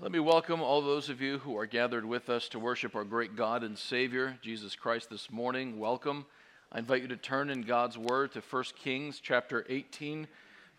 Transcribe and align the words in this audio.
Let 0.00 0.10
me 0.10 0.18
welcome 0.18 0.60
all 0.60 0.82
those 0.82 1.08
of 1.08 1.20
you 1.20 1.38
who 1.38 1.56
are 1.56 1.66
gathered 1.66 2.04
with 2.04 2.28
us 2.28 2.48
to 2.48 2.58
worship 2.58 2.96
our 2.96 3.04
great 3.04 3.36
God 3.36 3.62
and 3.62 3.78
Savior, 3.78 4.36
Jesus 4.42 4.74
Christ, 4.74 5.08
this 5.08 5.30
morning. 5.30 5.78
Welcome. 5.78 6.26
I 6.72 6.80
invite 6.80 7.02
you 7.02 7.08
to 7.08 7.16
turn 7.16 7.48
in 7.48 7.62
God's 7.62 7.96
Word 7.96 8.32
to 8.32 8.40
1 8.40 8.64
Kings 8.76 9.20
chapter 9.22 9.64
18, 9.68 10.26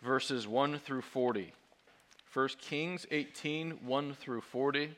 verses 0.02 0.46
1 0.46 0.80
through 0.80 1.00
40. 1.00 1.50
1 2.34 2.48
Kings 2.60 3.06
18, 3.10 3.78
1 3.86 4.14
through 4.20 4.42
40. 4.42 4.90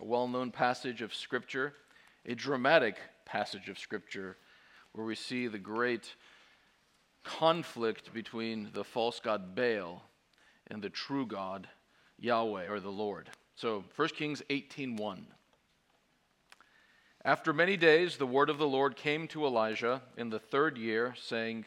A 0.00 0.04
well 0.04 0.26
known 0.26 0.50
passage 0.50 1.02
of 1.02 1.12
Scripture, 1.12 1.74
a 2.24 2.34
dramatic 2.34 2.96
passage 3.26 3.68
of 3.68 3.78
Scripture, 3.78 4.38
where 4.92 5.04
we 5.04 5.14
see 5.14 5.46
the 5.46 5.58
great 5.58 6.14
conflict 7.22 8.14
between 8.14 8.70
the 8.72 8.82
false 8.82 9.20
god 9.20 9.54
Baal 9.54 10.04
and 10.68 10.80
the 10.80 10.88
true 10.88 11.26
God 11.26 11.68
Yahweh 12.22 12.68
or 12.68 12.78
the 12.78 12.90
Lord. 12.90 13.28
So 13.56 13.84
1 13.96 14.08
Kings 14.16 14.42
18:1. 14.48 15.26
After 17.24 17.52
many 17.52 17.76
days 17.76 18.16
the 18.16 18.26
word 18.26 18.48
of 18.48 18.58
the 18.58 18.66
Lord 18.66 18.96
came 18.96 19.28
to 19.28 19.44
Elijah 19.44 20.02
in 20.16 20.30
the 20.30 20.40
3rd 20.40 20.78
year 20.78 21.14
saying, 21.16 21.66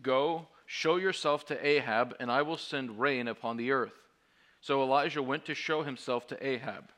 "Go, 0.00 0.48
show 0.66 0.96
yourself 0.96 1.44
to 1.46 1.66
Ahab, 1.66 2.16
and 2.20 2.30
I 2.30 2.42
will 2.42 2.56
send 2.56 3.00
rain 3.00 3.28
upon 3.28 3.56
the 3.56 3.72
earth." 3.72 4.08
So 4.60 4.82
Elijah 4.82 5.22
went 5.22 5.44
to 5.46 5.54
show 5.54 5.82
himself 5.82 6.26
to 6.28 6.46
Ahab. 6.46 6.92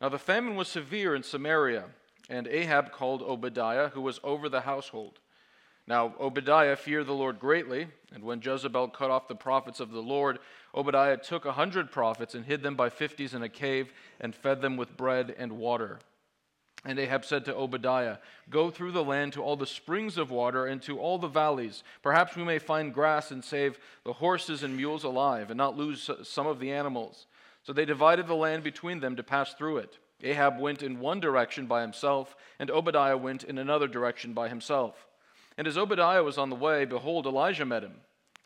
Now 0.00 0.08
the 0.08 0.18
famine 0.18 0.56
was 0.56 0.68
severe 0.68 1.14
in 1.14 1.22
Samaria, 1.22 1.90
and 2.28 2.46
Ahab 2.46 2.92
called 2.92 3.22
Obadiah, 3.22 3.90
who 3.90 4.00
was 4.00 4.20
over 4.22 4.48
the 4.48 4.62
household. 4.62 5.20
Now 5.86 6.14
Obadiah 6.20 6.76
feared 6.76 7.06
the 7.06 7.12
Lord 7.12 7.40
greatly, 7.40 7.88
and 8.14 8.22
when 8.22 8.40
Jezebel 8.40 8.88
cut 8.88 9.10
off 9.10 9.28
the 9.28 9.34
prophets 9.34 9.80
of 9.80 9.90
the 9.90 10.02
Lord, 10.02 10.38
Obadiah 10.74 11.16
took 11.16 11.44
a 11.44 11.52
hundred 11.52 11.90
prophets 11.90 12.34
and 12.34 12.44
hid 12.44 12.62
them 12.62 12.76
by 12.76 12.88
fifties 12.88 13.34
in 13.34 13.42
a 13.42 13.48
cave 13.48 13.92
and 14.20 14.34
fed 14.34 14.62
them 14.62 14.76
with 14.76 14.96
bread 14.96 15.34
and 15.36 15.52
water. 15.52 15.98
And 16.84 16.98
Ahab 16.98 17.24
said 17.24 17.44
to 17.44 17.54
Obadiah, 17.54 18.18
Go 18.50 18.70
through 18.70 18.92
the 18.92 19.04
land 19.04 19.34
to 19.34 19.42
all 19.42 19.56
the 19.56 19.66
springs 19.66 20.18
of 20.18 20.30
water 20.30 20.66
and 20.66 20.82
to 20.82 20.98
all 20.98 21.18
the 21.18 21.28
valleys. 21.28 21.84
Perhaps 22.02 22.36
we 22.36 22.42
may 22.42 22.58
find 22.58 22.92
grass 22.92 23.30
and 23.30 23.44
save 23.44 23.78
the 24.04 24.14
horses 24.14 24.64
and 24.64 24.76
mules 24.76 25.04
alive, 25.04 25.50
and 25.50 25.58
not 25.58 25.76
lose 25.76 26.10
some 26.24 26.46
of 26.46 26.58
the 26.58 26.72
animals. 26.72 27.26
So 27.62 27.72
they 27.72 27.84
divided 27.84 28.26
the 28.26 28.34
land 28.34 28.64
between 28.64 28.98
them 28.98 29.14
to 29.14 29.22
pass 29.22 29.54
through 29.54 29.78
it. 29.78 29.98
Ahab 30.24 30.58
went 30.58 30.82
in 30.82 30.98
one 30.98 31.20
direction 31.20 31.66
by 31.66 31.82
himself, 31.82 32.34
and 32.58 32.70
Obadiah 32.70 33.16
went 33.16 33.44
in 33.44 33.58
another 33.58 33.86
direction 33.86 34.32
by 34.32 34.48
himself. 34.48 35.06
And 35.62 35.68
as 35.68 35.78
Obadiah 35.78 36.24
was 36.24 36.38
on 36.38 36.50
the 36.50 36.56
way, 36.56 36.84
behold, 36.84 37.24
Elijah 37.24 37.64
met 37.64 37.84
him. 37.84 37.94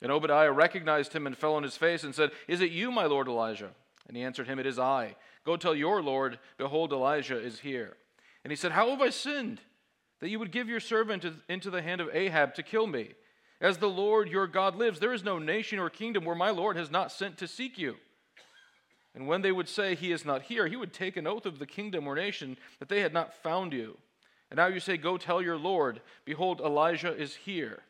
And 0.02 0.12
Obadiah 0.12 0.52
recognized 0.52 1.14
him 1.14 1.26
and 1.26 1.34
fell 1.34 1.54
on 1.54 1.62
his 1.62 1.74
face 1.74 2.04
and 2.04 2.14
said, 2.14 2.30
Is 2.46 2.60
it 2.60 2.72
you, 2.72 2.90
my 2.90 3.06
lord 3.06 3.26
Elijah? 3.26 3.70
And 4.06 4.18
he 4.18 4.22
answered 4.22 4.46
him, 4.46 4.58
It 4.58 4.66
is 4.66 4.78
I. 4.78 5.16
Go 5.42 5.56
tell 5.56 5.74
your 5.74 6.02
Lord, 6.02 6.38
behold, 6.58 6.92
Elijah 6.92 7.38
is 7.38 7.60
here. 7.60 7.96
And 8.44 8.52
he 8.52 8.54
said, 8.54 8.72
How 8.72 8.90
have 8.90 9.00
I 9.00 9.08
sinned 9.08 9.62
that 10.20 10.28
you 10.28 10.38
would 10.38 10.50
give 10.52 10.68
your 10.68 10.78
servant 10.78 11.24
into 11.48 11.70
the 11.70 11.80
hand 11.80 12.02
of 12.02 12.10
Ahab 12.12 12.52
to 12.56 12.62
kill 12.62 12.86
me? 12.86 13.14
As 13.62 13.78
the 13.78 13.88
Lord 13.88 14.28
your 14.28 14.46
God 14.46 14.76
lives, 14.76 15.00
there 15.00 15.14
is 15.14 15.24
no 15.24 15.38
nation 15.38 15.78
or 15.78 15.88
kingdom 15.88 16.26
where 16.26 16.36
my 16.36 16.50
Lord 16.50 16.76
has 16.76 16.90
not 16.90 17.10
sent 17.10 17.38
to 17.38 17.48
seek 17.48 17.78
you. 17.78 17.96
And 19.14 19.26
when 19.26 19.40
they 19.40 19.52
would 19.52 19.70
say, 19.70 19.94
He 19.94 20.12
is 20.12 20.26
not 20.26 20.42
here, 20.42 20.66
he 20.66 20.76
would 20.76 20.92
take 20.92 21.16
an 21.16 21.26
oath 21.26 21.46
of 21.46 21.60
the 21.60 21.66
kingdom 21.66 22.06
or 22.06 22.14
nation 22.14 22.58
that 22.78 22.90
they 22.90 23.00
had 23.00 23.14
not 23.14 23.32
found 23.32 23.72
you. 23.72 23.96
And 24.50 24.58
now 24.58 24.66
you 24.66 24.80
say, 24.80 24.96
Go 24.96 25.16
tell 25.16 25.42
your 25.42 25.56
Lord, 25.56 26.00
behold, 26.24 26.60
Elijah 26.60 27.14
is 27.14 27.34
here. 27.34 27.82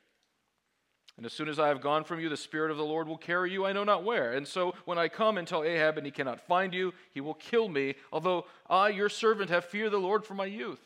And 1.17 1.25
as 1.25 1.33
soon 1.33 1.49
as 1.49 1.59
I 1.59 1.69
have 1.69 1.81
gone 1.81 2.05
from 2.05 2.21
you, 2.21 2.29
the 2.29 2.37
Spirit 2.37 2.71
of 2.71 2.77
the 2.77 2.85
Lord 2.85 3.09
will 3.09 3.17
carry 3.17 3.51
you 3.51 3.65
I 3.65 3.73
know 3.73 3.85
not 3.85 4.05
where. 4.05 4.33
And 4.33 4.47
so 4.47 4.75
when 4.85 4.99
I 4.99 5.09
come 5.09 5.39
and 5.39 5.49
tell 5.49 5.65
Ahab 5.65 5.97
and 5.97 6.05
he 6.05 6.13
cannot 6.13 6.47
find 6.47 6.75
you, 6.75 6.93
he 7.13 7.23
will 7.23 7.35
kill 7.35 7.69
me, 7.69 7.95
although 8.13 8.45
I, 8.69 8.91
your 8.91 9.09
servant, 9.09 9.49
have 9.51 9.65
feared 9.65 9.93
the 9.93 9.99
Lord 9.99 10.25
from 10.25 10.37
my 10.37 10.45
youth. 10.45 10.81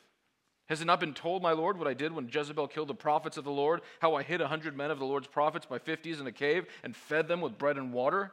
Has 0.69 0.81
it 0.81 0.85
not 0.85 1.01
been 1.01 1.15
told, 1.15 1.43
my 1.43 1.51
Lord, 1.51 1.79
what 1.79 1.89
I 1.89 1.95
did 1.95 2.13
when 2.13 2.31
Jezebel 2.33 2.69
killed 2.69 2.87
the 2.87 2.95
prophets 2.95 3.37
of 3.37 3.43
the 3.43 3.51
Lord, 3.51 3.81
how 3.99 4.15
I 4.15 4.23
hid 4.23 4.41
a 4.41 4.47
hundred 4.47 4.77
men 4.77 4.93
of 4.93 5.01
the 5.01 5.05
Lord's 5.05 5.27
prophets 5.27 5.67
by 5.67 5.79
fifties 5.79 6.21
in 6.21 6.29
a 6.29 6.33
cave 6.33 6.67
and 6.85 6.95
fed 6.95 7.27
them 7.27 7.41
with 7.41 7.59
bread 7.59 7.77
and 7.77 7.93
water? 7.93 8.31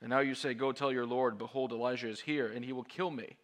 And 0.00 0.08
now 0.08 0.20
you 0.20 0.34
say, 0.34 0.54
Go 0.54 0.72
tell 0.72 0.90
your 0.90 1.04
Lord, 1.04 1.36
behold, 1.36 1.70
Elijah 1.70 2.08
is 2.08 2.20
here, 2.20 2.46
and 2.46 2.64
he 2.64 2.72
will 2.72 2.82
kill 2.82 3.10
me. 3.10 3.36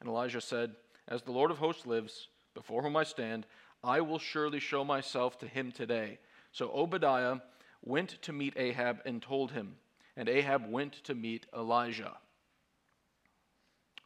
And 0.00 0.08
Elijah 0.08 0.40
said, 0.40 0.72
As 1.08 1.22
the 1.22 1.32
Lord 1.32 1.50
of 1.50 1.58
hosts 1.58 1.86
lives, 1.86 2.28
before 2.54 2.82
whom 2.82 2.96
I 2.96 3.04
stand, 3.04 3.46
I 3.82 4.00
will 4.00 4.18
surely 4.18 4.60
show 4.60 4.84
myself 4.84 5.38
to 5.38 5.46
him 5.46 5.72
today 5.72 6.18
so 6.52 6.70
Obadiah 6.72 7.38
went 7.82 8.20
to 8.22 8.32
meet 8.32 8.54
Ahab 8.56 9.00
and 9.04 9.22
told 9.22 9.52
him, 9.52 9.76
and 10.16 10.28
Ahab 10.28 10.70
went 10.70 11.04
to 11.04 11.14
meet 11.14 11.46
Elijah. 11.56 12.16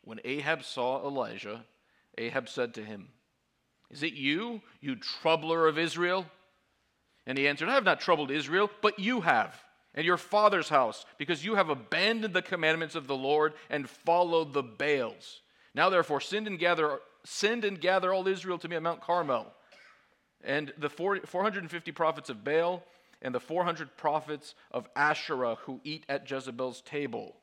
When 0.02 0.20
Ahab 0.24 0.62
saw 0.62 1.06
Elijah, 1.06 1.64
Ahab 2.18 2.48
said 2.48 2.74
to 2.74 2.84
him, 2.84 3.08
Is 3.90 4.02
it 4.02 4.12
you, 4.12 4.60
you 4.80 4.96
troubler 4.96 5.66
of 5.66 5.78
Israel? 5.78 6.26
And 7.26 7.38
he 7.38 7.48
answered, 7.48 7.70
I 7.70 7.74
have 7.74 7.84
not 7.84 8.00
troubled 8.00 8.30
Israel, 8.30 8.70
but 8.82 8.98
you 8.98 9.22
have, 9.22 9.58
and 9.94 10.04
your 10.04 10.18
father's 10.18 10.68
house, 10.68 11.06
because 11.16 11.44
you 11.44 11.54
have 11.54 11.70
abandoned 11.70 12.34
the 12.34 12.42
commandments 12.42 12.94
of 12.94 13.06
the 13.06 13.16
Lord 13.16 13.54
and 13.70 13.88
followed 13.88 14.52
the 14.52 14.62
Baals. 14.62 15.40
Now 15.74 15.90
therefore 15.90 16.20
send 16.20 16.46
and 16.46 16.58
gather 16.58 17.00
send 17.24 17.64
and 17.64 17.80
gather 17.80 18.12
all 18.12 18.26
Israel 18.28 18.58
to 18.58 18.68
me 18.68 18.76
at 18.76 18.82
Mount 18.82 19.00
Carmel 19.00 19.52
and 20.44 20.72
the 20.78 20.90
450 20.90 21.92
prophets 21.92 22.28
of 22.28 22.44
Baal 22.44 22.82
and 23.22 23.34
the 23.34 23.40
400 23.40 23.96
prophets 23.96 24.54
of 24.70 24.88
Asherah 24.94 25.56
who 25.62 25.80
eat 25.84 26.04
at 26.08 26.30
Jezebel's 26.30 26.82
table. 26.82 27.36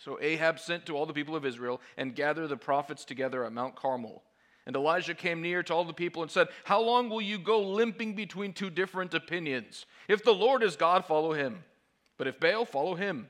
So 0.00 0.18
Ahab 0.20 0.58
sent 0.58 0.86
to 0.86 0.96
all 0.96 1.06
the 1.06 1.12
people 1.12 1.36
of 1.36 1.44
Israel 1.44 1.80
and 1.96 2.16
gathered 2.16 2.48
the 2.48 2.56
prophets 2.56 3.04
together 3.04 3.44
at 3.44 3.52
Mount 3.52 3.76
Carmel. 3.76 4.22
And 4.66 4.74
Elijah 4.74 5.14
came 5.14 5.42
near 5.42 5.62
to 5.62 5.74
all 5.74 5.84
the 5.84 5.92
people 5.92 6.22
and 6.22 6.30
said, 6.30 6.48
How 6.64 6.80
long 6.80 7.10
will 7.10 7.20
you 7.20 7.38
go 7.38 7.60
limping 7.60 8.14
between 8.14 8.54
two 8.54 8.70
different 8.70 9.12
opinions? 9.12 9.84
If 10.08 10.24
the 10.24 10.32
Lord 10.32 10.62
is 10.62 10.74
God, 10.74 11.04
follow 11.04 11.34
him. 11.34 11.64
But 12.16 12.26
if 12.26 12.40
Baal, 12.40 12.64
follow 12.64 12.94
him. 12.94 13.28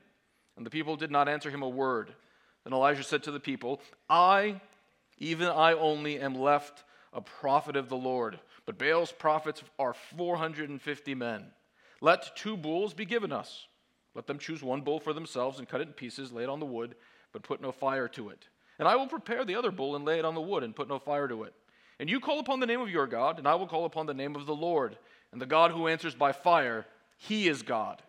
And 0.55 0.65
the 0.65 0.69
people 0.69 0.95
did 0.95 1.11
not 1.11 1.27
answer 1.27 1.49
him 1.49 1.61
a 1.61 1.69
word. 1.69 2.15
Then 2.65 2.73
Elijah 2.73 3.03
said 3.03 3.23
to 3.23 3.31
the 3.31 3.39
people, 3.39 3.79
I, 4.09 4.59
even 5.17 5.47
I 5.47 5.73
only, 5.73 6.19
am 6.19 6.35
left 6.35 6.83
a 7.13 7.21
prophet 7.21 7.77
of 7.77 7.87
the 7.87 7.95
Lord 7.95 8.39
but 8.65 8.79
Baal's 8.79 9.11
prophets 9.11 9.63
are 9.77 9.93
450 9.93 11.15
men. 11.15 11.45
Let 12.01 12.35
two 12.35 12.57
bulls 12.57 12.93
be 12.93 13.05
given 13.05 13.31
us. 13.31 13.67
Let 14.15 14.27
them 14.27 14.39
choose 14.39 14.63
one 14.63 14.81
bull 14.81 14.99
for 14.99 15.13
themselves 15.13 15.59
and 15.59 15.69
cut 15.69 15.81
it 15.81 15.87
in 15.87 15.93
pieces, 15.93 16.31
lay 16.31 16.43
it 16.43 16.49
on 16.49 16.59
the 16.59 16.65
wood, 16.65 16.95
but 17.31 17.43
put 17.43 17.61
no 17.61 17.71
fire 17.71 18.07
to 18.09 18.29
it. 18.29 18.47
And 18.79 18.87
I 18.87 18.95
will 18.95 19.07
prepare 19.07 19.45
the 19.45 19.55
other 19.55 19.71
bull 19.71 19.95
and 19.95 20.03
lay 20.03 20.19
it 20.19 20.25
on 20.25 20.35
the 20.35 20.41
wood 20.41 20.63
and 20.63 20.75
put 20.75 20.89
no 20.89 20.99
fire 20.99 21.27
to 21.27 21.43
it. 21.43 21.53
And 21.99 22.09
you 22.09 22.19
call 22.19 22.39
upon 22.39 22.59
the 22.59 22.65
name 22.65 22.81
of 22.81 22.89
your 22.89 23.07
God, 23.07 23.37
and 23.37 23.47
I 23.47 23.55
will 23.55 23.67
call 23.67 23.85
upon 23.85 24.05
the 24.05 24.13
name 24.13 24.35
of 24.35 24.45
the 24.45 24.55
Lord. 24.55 24.97
And 25.31 25.41
the 25.41 25.45
God 25.45 25.71
who 25.71 25.87
answers 25.87 26.15
by 26.15 26.31
fire, 26.31 26.85
he 27.17 27.47
is 27.47 27.61
God. 27.61 28.01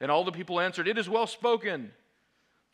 And 0.00 0.10
all 0.10 0.24
the 0.24 0.32
people 0.32 0.60
answered, 0.60 0.86
It 0.86 0.98
is 0.98 1.08
well 1.08 1.26
spoken. 1.26 1.92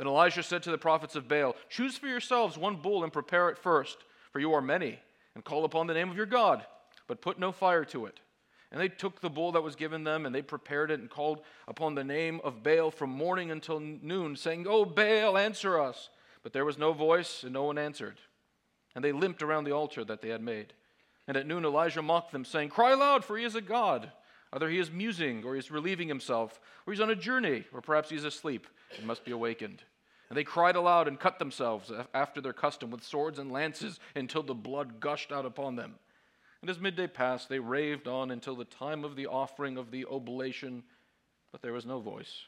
Then 0.01 0.09
Elijah 0.09 0.43
said 0.43 0.63
to 0.63 0.71
the 0.71 0.79
prophets 0.79 1.15
of 1.15 1.29
Baal, 1.29 1.55
Choose 1.69 1.97
for 1.97 2.09
yourselves 2.09 2.57
one 2.57 2.77
bull 2.77 3.05
and 3.05 3.13
prepare 3.13 3.51
it 3.51 3.59
first, 3.59 3.99
for 4.33 4.41
you 4.41 4.53
are 4.55 4.63
many, 4.63 4.99
and 5.35 5.45
call 5.45 5.65
upon 5.65 5.87
the 5.87 5.95
name 5.95 6.11
of 6.11 6.17
your 6.17 6.27
God 6.27 6.65
but 7.11 7.21
put 7.21 7.41
no 7.41 7.51
fire 7.51 7.85
to 7.87 8.07
it. 8.07 8.21
And 8.71 8.81
they 8.81 8.87
took 8.87 9.21
the 9.21 9.29
bull 9.29 9.51
that 9.51 9.65
was 9.65 9.75
given 9.75 10.05
them, 10.05 10.27
and 10.27 10.33
they 10.33 10.43
prepared 10.43 10.93
it 10.93 11.01
and 11.01 11.11
called 11.11 11.41
upon 11.67 11.97
the 11.97 12.05
name 12.05 12.41
of 12.45 12.63
Baal 12.63 12.93
from 12.93 13.11
morning 13.11 13.51
until 13.51 13.81
noon, 13.81 14.37
saying, 14.37 14.67
Oh, 14.69 14.85
Baal, 14.85 15.37
answer 15.37 15.81
us. 15.81 16.09
But 16.45 16.53
there 16.53 16.65
was 16.65 16.79
no 16.79 16.93
voice, 16.93 17.43
and 17.43 17.53
no 17.53 17.65
one 17.65 17.79
answered. 17.79 18.21
And 18.95 19.05
they 19.05 19.11
limped 19.11 19.43
around 19.43 19.65
the 19.65 19.73
altar 19.73 20.05
that 20.05 20.23
they 20.23 20.29
had 20.29 20.41
made. 20.41 20.73
And 21.27 21.37
at 21.37 21.49
noon 21.49 21.65
Elijah 21.65 22.01
mocked 22.01 22.31
them, 22.31 22.45
saying, 22.45 22.69
Cry 22.69 22.95
loud, 22.95 23.25
for 23.25 23.37
he 23.37 23.43
is 23.43 23.57
a 23.57 23.61
god. 23.61 24.13
Either 24.53 24.69
he 24.71 24.79
is 24.79 24.89
musing, 24.89 25.43
or 25.43 25.55
he 25.55 25.59
is 25.59 25.73
relieving 25.73 26.07
himself, 26.07 26.61
or 26.87 26.93
he 26.93 26.97
is 26.97 27.01
on 27.01 27.11
a 27.11 27.17
journey, 27.17 27.65
or 27.73 27.81
perhaps 27.81 28.11
he 28.11 28.17
is 28.17 28.25
asleep 28.25 28.69
and 28.97 29.05
must 29.05 29.25
be 29.25 29.33
awakened. 29.33 29.83
And 30.31 30.37
they 30.37 30.45
cried 30.45 30.77
aloud 30.77 31.09
and 31.09 31.19
cut 31.19 31.41
themselves 31.41 31.91
after 32.15 32.41
their 32.41 32.53
custom 32.53 32.91
with 32.91 33.03
swords 33.03 33.41
and 33.41 33.51
lances 33.51 33.99
until 34.15 34.45
the 34.45 34.55
blood 34.55 35.01
gushed 35.01 35.33
out 35.33 35.45
upon 35.45 35.75
them. 35.75 35.97
And 36.61 36.71
as 36.71 36.79
midday 36.79 37.09
passed, 37.09 37.49
they 37.49 37.59
raved 37.59 38.07
on 38.07 38.31
until 38.31 38.55
the 38.55 38.65
time 38.65 39.05
of 39.05 39.17
the 39.17 39.27
offering 39.27 39.77
of 39.77 39.91
the 39.91 40.07
oblation, 40.07 40.85
but 41.51 41.63
there 41.63 41.73
was 41.73 41.85
no 41.85 41.99
voice. 41.99 42.45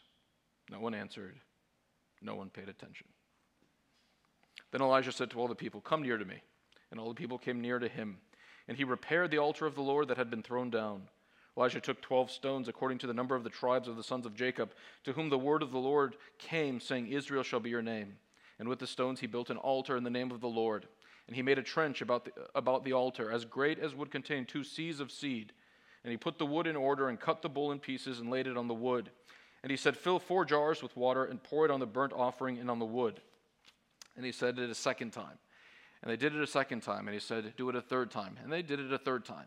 No 0.71 0.79
one 0.79 0.95
answered. 0.95 1.41
No 2.21 2.37
one 2.37 2.51
paid 2.51 2.69
attention. 2.69 3.09
Then 4.71 4.81
Elijah 4.81 5.13
said 5.13 5.31
to 5.31 5.41
all 5.41 5.49
the 5.49 5.55
people, 5.55 5.81
Come 5.81 6.03
near 6.03 6.19
to 6.19 6.25
me. 6.25 6.41
And 6.93 7.01
all 7.01 7.09
the 7.09 7.15
people 7.15 7.39
came 7.39 7.61
near 7.61 7.81
to 7.81 7.89
him. 7.89 8.19
And 8.69 8.77
he 8.77 8.85
repaired 8.85 9.33
the 9.33 9.39
altar 9.39 9.67
of 9.67 9.75
the 9.75 9.83
Lord 9.83 10.07
that 10.09 10.19
had 10.19 10.31
been 10.31 10.43
thrown 10.43 10.71
down. 10.71 11.09
Elijah 11.57 11.81
took 11.81 12.01
twelve 12.01 12.31
stones 12.31 12.69
according 12.69 12.99
to 12.99 13.07
the 13.07 13.15
number 13.15 13.35
of 13.35 13.45
the 13.45 13.51
tribes 13.51 13.89
of 13.89 13.97
the 13.97 14.03
sons 14.03 14.25
of 14.25 14.35
Jacob, 14.35 14.73
to 15.05 15.13
whom 15.13 15.29
the 15.29 15.39
word 15.39 15.63
of 15.63 15.71
the 15.71 15.79
Lord 15.79 16.17
came, 16.39 16.81
saying, 16.81 17.09
Israel 17.09 17.43
shall 17.43 17.61
be 17.61 17.71
your 17.71 17.83
name. 17.83 18.17
And 18.59 18.69
with 18.69 18.79
the 18.79 18.87
stones 18.87 19.21
he 19.21 19.27
built 19.27 19.51
an 19.51 19.59
altar 19.59 19.97
in 19.97 20.05
the 20.05 20.11
name 20.11 20.31
of 20.31 20.41
the 20.41 20.49
Lord. 20.49 20.87
And 21.27 21.37
he 21.37 21.43
made 21.43 21.59
a 21.59 21.63
trench 21.63 22.01
about 22.01 22.25
the, 22.25 22.33
about 22.55 22.85
the 22.85 22.93
altar, 22.93 23.31
as 23.31 23.45
great 23.45 23.79
as 23.79 23.95
would 23.95 24.11
contain 24.11 24.45
two 24.45 24.61
seahs 24.61 25.01
of 25.01 25.13
seed. 25.13 25.53
And 26.05 26.11
he 26.11 26.17
put 26.17 26.39
the 26.39 26.47
wood 26.47 26.67
in 26.67 26.77
order 26.77 27.09
and 27.09 27.21
cut 27.21 27.43
the 27.43 27.49
bull 27.49 27.71
in 27.71 27.79
pieces 27.79 28.19
and 28.19 28.31
laid 28.31 28.47
it 28.47 28.57
on 28.57 28.69
the 28.69 28.75
wood. 28.75 29.11
And 29.63 29.71
he 29.71 29.77
said, 29.77 29.97
Fill 29.97 30.19
four 30.19 30.45
jars 30.45 30.83
with 30.83 30.97
water 30.97 31.25
and 31.25 31.43
pour 31.43 31.65
it 31.65 31.71
on 31.71 31.81
the 31.81 31.87
burnt 31.87 32.13
offering 32.13 32.59
and 32.59 32.71
on 32.71 32.79
the 32.79 32.85
wood. 32.85 33.21
And 34.17 34.25
he 34.25 34.33
said 34.33 34.59
it 34.59 34.71
a 34.71 34.75
second 34.75 35.13
time. 35.13 35.39
And 36.03 36.11
they 36.11 36.17
did 36.17 36.35
it 36.35 36.43
a 36.43 36.47
second 36.47 36.83
time. 36.83 37.07
And 37.07 37.15
he 37.15 37.21
said, 37.21 37.55
Do 37.57 37.69
it 37.69 37.77
a 37.77 37.81
third 37.81 38.11
time. 38.11 38.37
And 38.43 38.53
they 38.53 38.63
did 38.63 38.81
it 38.81 38.93
a 38.93 38.99
third 38.99 39.25
time. 39.25 39.47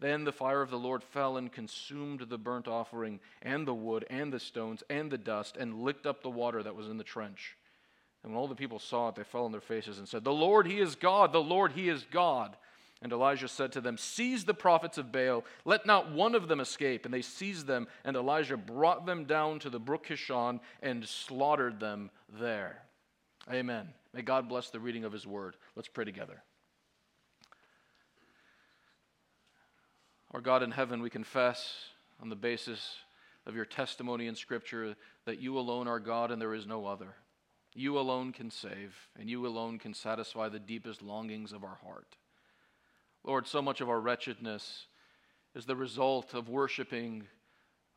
Then 0.00 0.24
the 0.24 0.32
fire 0.32 0.62
of 0.62 0.70
the 0.70 0.78
Lord 0.78 1.04
fell 1.04 1.36
and 1.36 1.52
consumed 1.52 2.20
the 2.20 2.38
burnt 2.38 2.66
offering, 2.66 3.20
and 3.42 3.66
the 3.66 3.74
wood, 3.74 4.06
and 4.08 4.32
the 4.32 4.40
stones, 4.40 4.82
and 4.88 5.10
the 5.10 5.18
dust, 5.18 5.56
and 5.58 5.82
licked 5.82 6.06
up 6.06 6.22
the 6.22 6.30
water 6.30 6.62
that 6.62 6.74
was 6.74 6.88
in 6.88 6.96
the 6.96 7.04
trench. 7.04 7.56
And 8.22 8.32
when 8.32 8.40
all 8.40 8.48
the 8.48 8.54
people 8.54 8.78
saw 8.78 9.10
it, 9.10 9.14
they 9.14 9.24
fell 9.24 9.44
on 9.44 9.52
their 9.52 9.60
faces 9.60 9.98
and 9.98 10.08
said, 10.08 10.24
The 10.24 10.32
Lord, 10.32 10.66
He 10.66 10.80
is 10.80 10.94
God, 10.94 11.32
the 11.32 11.42
Lord, 11.42 11.72
He 11.72 11.88
is 11.88 12.06
God. 12.10 12.56
And 13.02 13.12
Elijah 13.12 13.48
said 13.48 13.72
to 13.72 13.80
them, 13.80 13.96
Seize 13.96 14.44
the 14.44 14.54
prophets 14.54 14.98
of 14.98 15.12
Baal, 15.12 15.44
let 15.64 15.86
not 15.86 16.12
one 16.12 16.34
of 16.34 16.48
them 16.48 16.60
escape. 16.60 17.04
And 17.04 17.14
they 17.14 17.22
seized 17.22 17.66
them, 17.66 17.86
and 18.04 18.16
Elijah 18.16 18.56
brought 18.58 19.06
them 19.06 19.24
down 19.24 19.58
to 19.60 19.70
the 19.70 19.78
brook 19.78 20.06
Kishon 20.06 20.60
and 20.82 21.06
slaughtered 21.06 21.80
them 21.80 22.10
there. 22.38 22.82
Amen. 23.50 23.88
May 24.12 24.22
God 24.22 24.48
bless 24.48 24.70
the 24.70 24.80
reading 24.80 25.04
of 25.04 25.12
His 25.12 25.26
word. 25.26 25.56
Let's 25.76 25.88
pray 25.88 26.04
together. 26.04 26.42
Our 30.32 30.40
God 30.40 30.62
in 30.62 30.70
heaven, 30.70 31.02
we 31.02 31.10
confess 31.10 31.74
on 32.20 32.28
the 32.28 32.36
basis 32.36 32.98
of 33.46 33.56
your 33.56 33.64
testimony 33.64 34.28
in 34.28 34.36
Scripture 34.36 34.94
that 35.24 35.40
you 35.40 35.58
alone 35.58 35.88
are 35.88 35.98
God 35.98 36.30
and 36.30 36.40
there 36.40 36.54
is 36.54 36.68
no 36.68 36.86
other. 36.86 37.16
You 37.74 37.98
alone 37.98 38.32
can 38.32 38.50
save, 38.50 39.08
and 39.18 39.28
you 39.28 39.44
alone 39.46 39.78
can 39.78 39.92
satisfy 39.92 40.48
the 40.48 40.60
deepest 40.60 41.02
longings 41.02 41.52
of 41.52 41.64
our 41.64 41.78
heart. 41.84 42.16
Lord, 43.24 43.48
so 43.48 43.60
much 43.60 43.80
of 43.80 43.88
our 43.88 44.00
wretchedness 44.00 44.86
is 45.54 45.66
the 45.66 45.76
result 45.76 46.32
of 46.32 46.48
worshiping 46.48 47.26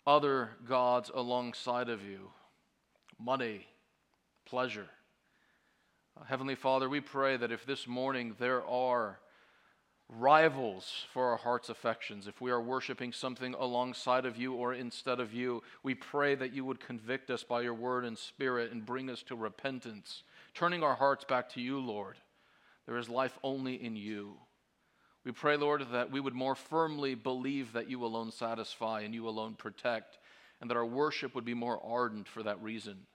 other 0.08 0.52
gods 0.68 1.12
alongside 1.14 1.88
of 1.88 2.04
you 2.04 2.32
money, 3.20 3.68
pleasure. 4.46 4.90
Heavenly 6.26 6.56
Father, 6.56 6.90
we 6.90 7.00
pray 7.00 7.38
that 7.38 7.52
if 7.52 7.66
this 7.66 7.88
morning 7.88 8.36
there 8.40 8.66
are 8.66 9.20
rivals 10.20 11.06
for 11.14 11.32
our 11.32 11.38
heart's 11.38 11.70
affections, 11.70 12.28
if 12.28 12.42
we 12.42 12.52
are 12.52 12.62
worshiping 12.62 13.12
something 13.12 13.54
alongside 13.54 14.26
of 14.26 14.38
you 14.38 14.54
or 14.54 14.74
instead 14.74 15.20
of 15.20 15.34
you, 15.34 15.62
we 15.84 15.96
pray 15.96 16.36
that 16.36 16.54
you 16.54 16.66
would 16.66 16.80
convict 16.80 17.30
us 17.30 17.44
by 17.44 17.62
your 17.62 17.74
word 17.74 18.06
and 18.06 18.18
spirit 18.18 18.72
and 18.72 18.86
bring 18.86 19.10
us 19.10 19.24
to 19.24 19.36
repentance, 19.36 20.24
turning 20.54 20.84
our 20.84 20.96
hearts 20.96 21.24
back 21.24 21.50
to 21.50 21.62
you, 21.62 21.80
Lord. 21.80 22.18
There 22.86 22.98
is 22.98 23.10
life 23.10 23.38
only 23.44 23.76
in 23.76 23.96
you. 23.96 24.36
We 25.24 25.32
pray, 25.32 25.56
Lord, 25.56 25.86
that 25.92 26.12
we 26.12 26.20
would 26.20 26.34
more 26.34 26.56
firmly 26.56 27.16
believe 27.16 27.74
that 27.74 27.90
you 27.90 28.04
alone 28.04 28.32
satisfy 28.32 29.02
and 29.02 29.14
you 29.14 29.28
alone 29.28 29.56
protect, 29.56 30.18
and 30.60 30.70
that 30.70 30.78
our 30.78 30.86
worship 30.86 31.34
would 31.34 31.46
be 31.46 31.54
more 31.54 31.80
ardent 31.84 32.28
for 32.28 32.44
that 32.44 32.62
reason. 32.62 33.08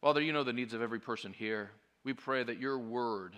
Father, 0.00 0.20
you 0.20 0.32
know 0.32 0.44
the 0.44 0.52
needs 0.52 0.74
of 0.74 0.82
every 0.82 1.00
person 1.00 1.32
here. 1.32 1.70
We 2.04 2.12
pray 2.12 2.42
that 2.42 2.60
your 2.60 2.78
word 2.78 3.34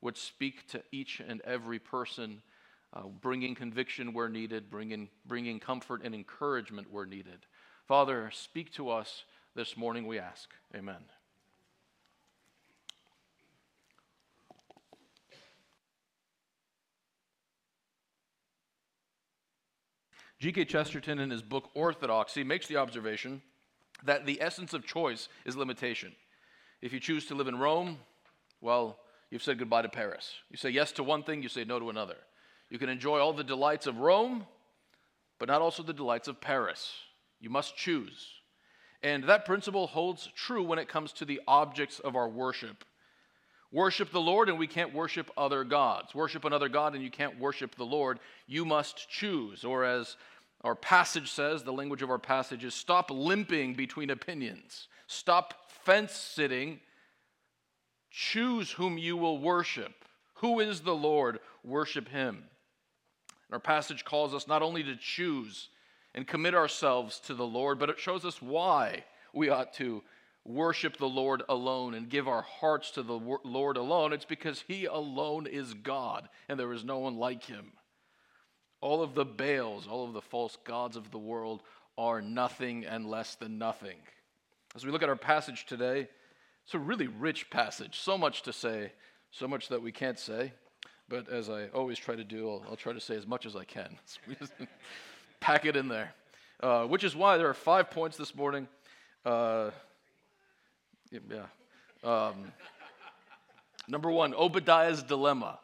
would 0.00 0.16
speak 0.16 0.66
to 0.68 0.82
each 0.92 1.20
and 1.20 1.40
every 1.42 1.78
person, 1.78 2.42
uh, 2.94 3.02
bringing 3.20 3.54
conviction 3.54 4.12
where 4.12 4.28
needed, 4.28 4.70
bringing, 4.70 5.08
bringing 5.26 5.60
comfort 5.60 6.02
and 6.04 6.14
encouragement 6.14 6.90
where 6.90 7.06
needed. 7.06 7.46
Father, 7.86 8.30
speak 8.32 8.72
to 8.74 8.90
us 8.90 9.24
this 9.54 9.76
morning, 9.76 10.06
we 10.06 10.18
ask. 10.18 10.50
Amen. 10.74 11.04
G.K. 20.40 20.64
Chesterton, 20.64 21.18
in 21.18 21.28
his 21.28 21.42
book 21.42 21.68
Orthodoxy, 21.74 22.42
makes 22.42 22.66
the 22.66 22.78
observation 22.78 23.42
that 24.04 24.24
the 24.24 24.40
essence 24.40 24.72
of 24.72 24.86
choice 24.86 25.28
is 25.44 25.54
limitation. 25.54 26.12
If 26.80 26.94
you 26.94 27.00
choose 27.00 27.26
to 27.26 27.34
live 27.34 27.46
in 27.46 27.58
Rome, 27.58 27.98
well, 28.62 28.98
you've 29.30 29.42
said 29.42 29.58
goodbye 29.58 29.82
to 29.82 29.88
Paris. 29.88 30.32
You 30.50 30.56
say 30.56 30.70
yes 30.70 30.92
to 30.92 31.02
one 31.02 31.22
thing, 31.22 31.42
you 31.42 31.48
say 31.48 31.64
no 31.64 31.78
to 31.78 31.90
another. 31.90 32.16
You 32.68 32.78
can 32.78 32.88
enjoy 32.88 33.18
all 33.18 33.32
the 33.32 33.44
delights 33.44 33.86
of 33.86 33.98
Rome, 33.98 34.46
but 35.38 35.48
not 35.48 35.62
also 35.62 35.82
the 35.82 35.92
delights 35.92 36.28
of 36.28 36.40
Paris. 36.40 36.92
You 37.40 37.50
must 37.50 37.76
choose. 37.76 38.28
And 39.02 39.24
that 39.24 39.46
principle 39.46 39.86
holds 39.86 40.28
true 40.36 40.62
when 40.62 40.78
it 40.78 40.88
comes 40.88 41.12
to 41.14 41.24
the 41.24 41.40
objects 41.48 41.98
of 42.00 42.14
our 42.14 42.28
worship. 42.28 42.84
Worship 43.72 44.10
the 44.10 44.20
Lord, 44.20 44.48
and 44.48 44.58
we 44.58 44.66
can't 44.66 44.92
worship 44.92 45.30
other 45.36 45.64
gods. 45.64 46.14
Worship 46.14 46.44
another 46.44 46.68
God, 46.68 46.94
and 46.94 47.02
you 47.02 47.10
can't 47.10 47.38
worship 47.38 47.76
the 47.76 47.84
Lord. 47.86 48.18
You 48.46 48.64
must 48.64 49.08
choose. 49.08 49.64
Or, 49.64 49.84
as 49.84 50.16
our 50.62 50.74
passage 50.74 51.30
says, 51.30 51.62
the 51.62 51.72
language 51.72 52.02
of 52.02 52.10
our 52.10 52.18
passage 52.18 52.64
is 52.64 52.74
stop 52.74 53.10
limping 53.10 53.74
between 53.74 54.10
opinions, 54.10 54.88
stop 55.06 55.70
fence 55.84 56.12
sitting 56.12 56.80
Choose 58.10 58.72
whom 58.72 58.98
you 58.98 59.16
will 59.16 59.38
worship. 59.38 60.04
Who 60.34 60.60
is 60.60 60.80
the 60.80 60.94
Lord? 60.94 61.38
Worship 61.64 62.08
him. 62.08 62.44
our 63.52 63.60
passage 63.60 64.04
calls 64.04 64.34
us 64.34 64.48
not 64.48 64.62
only 64.62 64.82
to 64.82 64.96
choose 64.96 65.68
and 66.14 66.26
commit 66.26 66.54
ourselves 66.54 67.20
to 67.20 67.34
the 67.34 67.46
Lord, 67.46 67.78
but 67.78 67.90
it 67.90 67.98
shows 67.98 68.24
us 68.24 68.42
why 68.42 69.04
we 69.32 69.48
ought 69.48 69.72
to 69.74 70.02
worship 70.44 70.96
the 70.96 71.08
Lord 71.08 71.42
alone 71.48 71.94
and 71.94 72.08
give 72.08 72.26
our 72.26 72.42
hearts 72.42 72.90
to 72.92 73.02
the 73.02 73.38
Lord 73.44 73.76
alone. 73.76 74.12
It's 74.12 74.24
because 74.24 74.64
he 74.66 74.86
alone 74.86 75.46
is 75.46 75.74
God 75.74 76.28
and 76.48 76.58
there 76.58 76.72
is 76.72 76.84
no 76.84 76.98
one 76.98 77.16
like 77.16 77.44
him. 77.44 77.72
All 78.80 79.02
of 79.02 79.14
the 79.14 79.26
Baals, 79.26 79.86
all 79.86 80.06
of 80.06 80.14
the 80.14 80.22
false 80.22 80.56
gods 80.64 80.96
of 80.96 81.10
the 81.10 81.18
world 81.18 81.62
are 81.98 82.22
nothing 82.22 82.86
and 82.86 83.06
less 83.06 83.34
than 83.34 83.58
nothing. 83.58 83.98
As 84.74 84.86
we 84.86 84.90
look 84.90 85.02
at 85.02 85.08
our 85.08 85.16
passage 85.16 85.66
today, 85.66 86.08
it's 86.70 86.76
a 86.76 86.78
really 86.78 87.08
rich 87.08 87.50
passage, 87.50 87.98
so 87.98 88.16
much 88.16 88.42
to 88.42 88.52
say, 88.52 88.92
so 89.32 89.48
much 89.48 89.70
that 89.70 89.82
we 89.82 89.90
can't 89.90 90.20
say. 90.20 90.52
But 91.08 91.28
as 91.28 91.50
I 91.50 91.66
always 91.74 91.98
try 91.98 92.14
to 92.14 92.22
do, 92.22 92.48
I'll, 92.48 92.64
I'll 92.70 92.76
try 92.76 92.92
to 92.92 93.00
say 93.00 93.16
as 93.16 93.26
much 93.26 93.44
as 93.44 93.56
I 93.56 93.64
can. 93.64 93.98
pack 95.40 95.66
it 95.66 95.74
in 95.74 95.88
there. 95.88 96.14
Uh, 96.62 96.84
which 96.84 97.02
is 97.02 97.16
why 97.16 97.38
there 97.38 97.48
are 97.48 97.54
five 97.54 97.90
points 97.90 98.16
this 98.16 98.36
morning. 98.36 98.68
Uh, 99.26 99.70
yeah. 101.10 101.46
Um, 102.04 102.52
number 103.88 104.12
one, 104.12 104.32
Obadiah's 104.32 105.02
dilemma. 105.02 105.58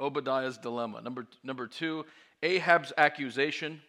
Obadiah's 0.00 0.58
dilemma. 0.58 1.02
Number, 1.02 1.24
number 1.44 1.68
two, 1.68 2.04
Ahab's 2.42 2.92
accusation. 2.98 3.80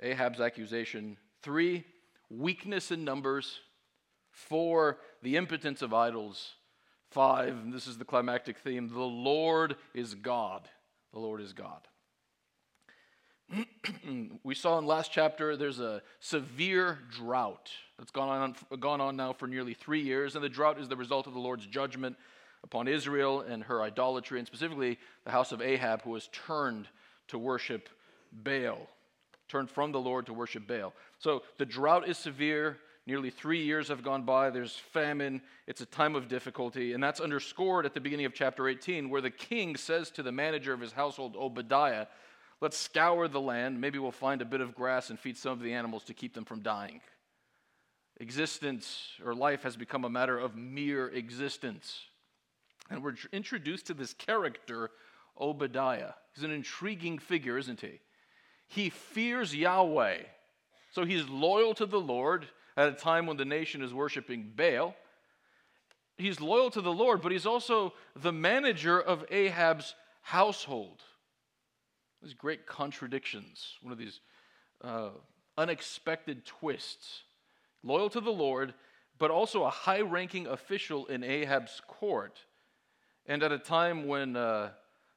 Ahab's 0.00 0.40
accusation. 0.40 1.18
Three, 1.42 1.84
weakness 2.30 2.90
in 2.90 3.04
numbers. 3.04 3.58
Four, 4.32 4.98
the 5.22 5.36
impotence 5.36 5.82
of 5.82 5.94
idols. 5.94 6.54
Five, 7.10 7.70
this 7.70 7.86
is 7.86 7.98
the 7.98 8.04
climactic 8.04 8.58
theme 8.58 8.88
the 8.88 9.00
Lord 9.00 9.76
is 9.94 10.14
God. 10.14 10.68
The 11.12 11.20
Lord 11.20 11.40
is 11.40 11.52
God. 11.52 11.86
we 14.42 14.54
saw 14.54 14.78
in 14.78 14.86
last 14.86 15.12
chapter 15.12 15.56
there's 15.56 15.80
a 15.80 16.00
severe 16.20 16.98
drought 17.10 17.70
that's 17.98 18.10
gone 18.10 18.56
on, 18.70 18.78
gone 18.80 19.00
on 19.00 19.16
now 19.16 19.34
for 19.34 19.46
nearly 19.46 19.74
three 19.74 20.00
years, 20.00 20.34
and 20.34 20.42
the 20.42 20.48
drought 20.48 20.80
is 20.80 20.88
the 20.88 20.96
result 20.96 21.26
of 21.26 21.34
the 21.34 21.38
Lord's 21.38 21.66
judgment 21.66 22.16
upon 22.64 22.88
Israel 22.88 23.40
and 23.40 23.62
her 23.64 23.82
idolatry, 23.82 24.38
and 24.38 24.46
specifically 24.46 24.98
the 25.24 25.30
house 25.30 25.52
of 25.52 25.60
Ahab, 25.60 26.02
who 26.02 26.14
has 26.14 26.28
turned 26.28 26.88
to 27.28 27.38
worship 27.38 27.88
Baal, 28.32 28.88
turned 29.48 29.70
from 29.70 29.92
the 29.92 30.00
Lord 30.00 30.26
to 30.26 30.32
worship 30.32 30.66
Baal. 30.66 30.94
So 31.18 31.42
the 31.58 31.66
drought 31.66 32.08
is 32.08 32.16
severe. 32.16 32.78
Nearly 33.06 33.30
three 33.30 33.64
years 33.64 33.88
have 33.88 34.04
gone 34.04 34.22
by. 34.22 34.50
There's 34.50 34.76
famine. 34.76 35.42
It's 35.66 35.80
a 35.80 35.86
time 35.86 36.14
of 36.14 36.28
difficulty. 36.28 36.92
And 36.92 37.02
that's 37.02 37.20
underscored 37.20 37.84
at 37.84 37.94
the 37.94 38.00
beginning 38.00 38.26
of 38.26 38.34
chapter 38.34 38.68
18, 38.68 39.10
where 39.10 39.20
the 39.20 39.30
king 39.30 39.76
says 39.76 40.10
to 40.12 40.22
the 40.22 40.30
manager 40.30 40.72
of 40.72 40.80
his 40.80 40.92
household, 40.92 41.34
Obadiah, 41.36 42.06
Let's 42.62 42.78
scour 42.78 43.26
the 43.26 43.40
land. 43.40 43.80
Maybe 43.80 43.98
we'll 43.98 44.12
find 44.12 44.40
a 44.40 44.44
bit 44.44 44.60
of 44.60 44.76
grass 44.76 45.10
and 45.10 45.18
feed 45.18 45.36
some 45.36 45.50
of 45.50 45.62
the 45.62 45.72
animals 45.72 46.04
to 46.04 46.14
keep 46.14 46.32
them 46.32 46.44
from 46.44 46.60
dying. 46.60 47.00
Existence 48.20 49.14
or 49.24 49.34
life 49.34 49.64
has 49.64 49.76
become 49.76 50.04
a 50.04 50.08
matter 50.08 50.38
of 50.38 50.54
mere 50.54 51.08
existence. 51.08 52.02
And 52.88 53.02
we're 53.02 53.16
introduced 53.32 53.88
to 53.88 53.94
this 53.94 54.14
character, 54.14 54.92
Obadiah. 55.40 56.12
He's 56.36 56.44
an 56.44 56.52
intriguing 56.52 57.18
figure, 57.18 57.58
isn't 57.58 57.80
he? 57.80 57.98
He 58.68 58.90
fears 58.90 59.52
Yahweh. 59.52 60.18
So 60.92 61.04
he's 61.04 61.28
loyal 61.28 61.74
to 61.74 61.86
the 61.86 62.00
Lord 62.00 62.46
at 62.76 62.88
a 62.88 62.92
time 62.92 63.26
when 63.26 63.36
the 63.36 63.44
nation 63.44 63.82
is 63.82 63.92
worshiping 63.92 64.52
Baal. 64.54 64.94
he's 66.16 66.40
loyal 66.40 66.70
to 66.70 66.80
the 66.80 66.92
Lord, 66.92 67.22
but 67.22 67.32
he's 67.32 67.46
also 67.46 67.92
the 68.16 68.32
manager 68.32 69.00
of 69.00 69.24
Ahab's 69.30 69.94
household. 70.22 71.02
These 72.22 72.34
great 72.34 72.66
contradictions, 72.66 73.76
one 73.82 73.92
of 73.92 73.98
these 73.98 74.20
uh, 74.82 75.10
unexpected 75.58 76.44
twists. 76.44 77.22
Loyal 77.82 78.10
to 78.10 78.20
the 78.20 78.30
Lord, 78.30 78.74
but 79.18 79.30
also 79.30 79.64
a 79.64 79.70
high 79.70 80.00
ranking 80.00 80.46
official 80.46 81.06
in 81.06 81.24
Ahab's 81.24 81.82
court. 81.86 82.38
And 83.26 83.42
at 83.42 83.52
a 83.52 83.58
time 83.58 84.06
when 84.06 84.36
uh, 84.36 84.70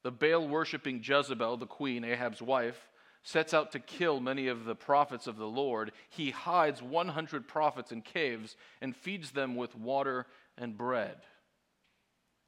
the 0.04 0.12
Baal 0.12 0.48
worshiping 0.48 1.02
Jezebel, 1.04 1.58
the 1.58 1.66
queen, 1.66 2.04
Ahab's 2.04 2.42
wife, 2.42 2.90
sets 3.26 3.56
out 3.56 3.72
to 3.72 3.80
kill 3.80 4.20
many 4.20 4.48
of 4.48 4.66
the 4.66 4.76
prophets 4.76 5.26
of 5.26 5.36
the 5.36 5.48
Lord, 5.48 5.92
he 6.10 6.30
hides 6.30 6.82
100 6.82 7.48
prophets 7.48 7.92
in 7.92 8.04
caves 8.04 8.56
and 8.82 8.96
feeds 8.96 9.32
them 9.32 9.56
with 9.56 9.76
water 9.76 10.28
and 10.60 10.78
bread. 10.78 11.18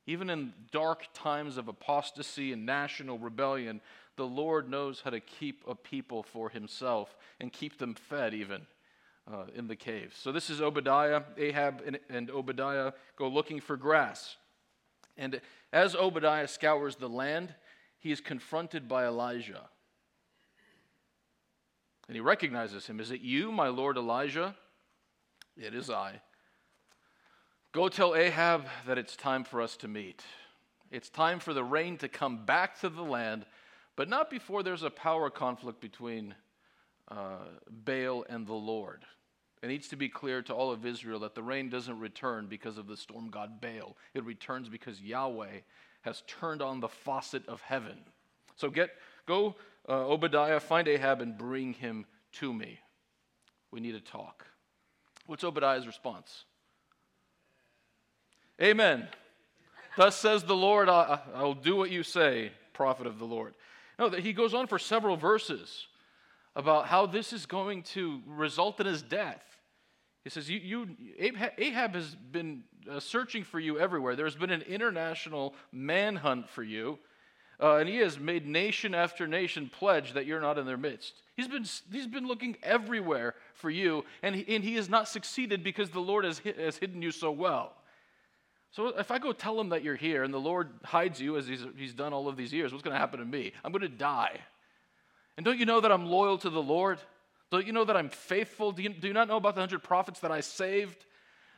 Even 0.06 0.30
in 0.30 0.54
dark 0.72 1.08
times 1.16 1.58
of 1.58 1.68
apostasy 1.68 2.54
and 2.54 2.64
national 2.64 3.18
rebellion, 3.18 3.82
the 4.18 4.28
Lord 4.28 4.70
knows 4.70 5.02
how 5.04 5.10
to 5.10 5.20
keep 5.20 5.64
a 5.68 5.74
people 5.74 6.22
for 6.22 6.50
himself 6.50 7.18
and 7.40 7.52
keep 7.52 7.80
them 7.80 7.96
fed, 7.96 8.36
even 8.36 8.62
uh, 9.32 9.46
in 9.56 9.68
the 9.68 9.76
caves. 9.76 10.16
So, 10.16 10.32
this 10.32 10.50
is 10.52 10.62
Obadiah. 10.62 11.24
Ahab 11.38 11.82
and, 11.88 12.00
and 12.08 12.30
Obadiah 12.30 12.94
go 13.18 13.28
looking 13.28 13.60
for 13.60 13.78
grass. 13.78 14.38
And 15.18 15.42
as 15.74 15.96
Obadiah 15.96 16.48
scours 16.48 16.96
the 16.96 17.10
land, 17.10 17.56
he 17.98 18.12
is 18.12 18.22
confronted 18.22 18.88
by 18.88 19.06
Elijah. 19.06 19.70
And 22.08 22.16
he 22.16 22.22
recognizes 22.22 22.88
him. 22.88 23.00
Is 23.00 23.12
it 23.12 23.22
you, 23.22 23.52
my 23.52 23.68
Lord 23.68 23.98
Elijah? 23.98 24.56
It 25.58 25.74
is 25.74 25.90
I. 25.90 26.22
Go 27.74 27.90
tell 27.90 28.16
Ahab 28.16 28.66
that 28.88 28.98
it's 28.98 29.16
time 29.16 29.44
for 29.44 29.62
us 29.62 29.76
to 29.78 29.88
meet. 29.88 30.24
It's 30.90 31.10
time 31.10 31.40
for 31.40 31.54
the 31.54 31.64
rain 31.64 31.98
to 31.98 32.08
come 32.08 32.46
back 32.46 32.80
to 32.80 32.90
the 32.90 33.02
land, 33.02 33.46
but 33.96 34.08
not 34.08 34.30
before 34.30 34.64
there's 34.64 34.84
a 34.84 34.90
power 34.90 35.30
conflict 35.30 35.82
between 35.82 36.34
uh, 37.10 37.40
Baal 37.70 38.26
and 38.30 38.48
the 38.48 38.54
Lord. 38.54 39.04
It 39.62 39.68
needs 39.68 39.88
to 39.90 39.96
be 39.96 40.08
clear 40.08 40.42
to 40.44 40.54
all 40.54 40.72
of 40.72 40.86
Israel 40.86 41.20
that 41.22 41.36
the 41.36 41.44
rain 41.44 41.70
doesn't 41.70 42.00
return 42.00 42.48
because 42.48 42.78
of 42.78 42.88
the 42.88 42.96
storm 42.96 43.30
god 43.30 43.60
Baal. 43.60 43.98
It 44.14 44.24
returns 44.24 44.70
because 44.70 45.02
Yahweh 45.02 45.62
has 46.02 46.24
turned 46.28 46.62
on 46.62 46.80
the 46.80 46.88
faucet 46.88 47.48
of 47.48 47.62
heaven. 47.62 47.98
So 48.56 48.70
get 48.70 48.92
go 49.26 49.56
uh, 49.88 50.08
Obadiah, 50.08 50.60
find 50.60 50.88
Ahab 50.88 51.22
and 51.22 51.38
bring 51.38 51.74
him 51.74 52.06
to 52.34 52.54
me. 52.54 52.80
We 53.72 53.80
need 53.80 53.94
to 53.94 54.02
talk. 54.02 54.46
What's 55.26 55.44
Obadiah's 55.44 55.88
response? 55.88 56.46
Amen. 58.62 59.08
Thus 59.98 60.16
says 60.16 60.44
the 60.44 60.56
Lord, 60.56 60.90
I, 60.90 61.20
will 61.36 61.54
do 61.54 61.76
what 61.76 61.90
you 61.90 62.04
say, 62.04 62.52
prophet 62.74 63.08
of 63.08 63.20
the 63.20 63.26
Lord. 63.26 63.56
No, 64.00 64.10
he 64.10 64.34
goes 64.34 64.54
on 64.54 64.68
for 64.68 64.78
several 64.78 65.18
verses 65.18 65.88
about 66.56 66.88
how 66.88 67.06
this 67.06 67.34
is 67.34 67.46
going 67.46 67.84
to 67.84 68.22
result 68.28 68.80
in 68.80 68.86
his 68.86 69.02
death. 69.02 69.44
He 70.24 70.30
says, 70.30 70.50
you, 70.50 70.60
you, 70.60 70.88
Ahab 71.58 71.96
has 71.96 72.14
been 72.16 72.64
uh, 72.90 73.00
searching 73.00 73.44
for 73.44 73.60
you 73.60 73.80
everywhere. 73.80 74.16
There's 74.16 74.36
been 74.36 74.52
an 74.52 74.64
international 74.64 75.56
manhunt 75.72 76.50
for 76.50 76.64
you. 76.64 77.00
Uh, 77.60 77.78
and 77.78 77.90
he 77.90 77.98
has 77.98 78.20
made 78.20 78.46
nation 78.46 78.94
after 78.94 79.26
nation 79.26 79.70
pledge 79.72 80.14
that 80.14 80.28
you're 80.28 80.42
not 80.42 80.60
in 80.60 80.66
their 80.68 80.78
midst. 80.78 81.14
He's 81.36 81.48
been, 81.48 81.66
he's 81.92 82.06
been 82.06 82.28
looking 82.28 82.56
everywhere 82.62 83.34
for 83.56 83.72
you, 83.72 84.06
and 84.22 84.36
he, 84.36 84.56
and 84.56 84.64
he 84.64 84.76
has 84.76 84.90
not 84.90 85.08
succeeded 85.08 85.64
because 85.64 85.90
the 85.90 86.00
Lord 86.00 86.24
has, 86.24 86.40
has 86.40 86.78
hidden 86.78 87.02
you 87.02 87.12
so 87.12 87.32
well. 87.32 87.74
So 88.72 88.90
if 88.90 89.10
I 89.10 89.18
go 89.18 89.32
tell 89.32 89.60
him 89.60 89.70
that 89.70 89.84
you're 89.84 89.96
here 89.96 90.24
and 90.24 90.32
the 90.32 90.40
Lord 90.40 90.70
hides 90.84 91.20
you 91.20 91.38
as 91.38 91.48
he's, 91.48 91.66
he's 91.78 91.94
done 91.94 92.14
all 92.14 92.28
of 92.28 92.38
these 92.38 92.54
years, 92.54 92.72
what's 92.72 92.84
going 92.84 92.94
to 92.94 93.00
happen 93.00 93.20
to 93.20 93.26
me? 93.26 93.54
I'm 93.64 93.72
going 93.72 93.82
to 93.82 93.88
die. 93.88 94.40
And 95.36 95.46
don't 95.46 95.58
you 95.58 95.66
know 95.66 95.82
that 95.82 95.92
I'm 95.92 96.06
loyal 96.06 96.38
to 96.40 96.50
the 96.52 96.62
Lord? 96.62 97.00
Don't 97.50 97.66
you 97.66 97.74
know 97.74 97.86
that 97.86 97.98
I'm 97.98 98.10
faithful? 98.10 98.72
Do 98.72 98.84
you, 98.84 98.90
do 98.90 99.08
you 99.08 99.14
not 99.14 99.28
know 99.28 99.38
about 99.38 99.56
the 99.56 99.62
hundred 99.62 99.82
prophets 99.84 100.20
that 100.20 100.32
I 100.32 100.42
saved? 100.42 101.06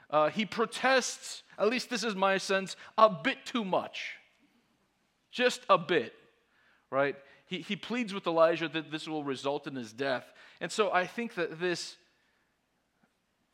Uh, 0.09 0.29
he 0.29 0.45
protests, 0.45 1.43
at 1.57 1.67
least 1.67 1.89
this 1.89 2.03
is 2.03 2.15
my 2.15 2.37
sense, 2.37 2.77
a 2.97 3.09
bit 3.09 3.45
too 3.45 3.65
much 3.65 4.18
just 5.31 5.61
a 5.69 5.77
bit, 5.77 6.13
right? 6.91 7.15
He, 7.45 7.59
he 7.59 7.75
pleads 7.75 8.13
with 8.13 8.27
Elijah 8.27 8.67
that 8.67 8.91
this 8.91 9.07
will 9.07 9.23
result 9.23 9.67
in 9.67 9.75
his 9.75 9.91
death. 9.91 10.31
And 10.61 10.71
so 10.71 10.91
I 10.91 11.07
think 11.07 11.35
that 11.35 11.59
this 11.59 11.95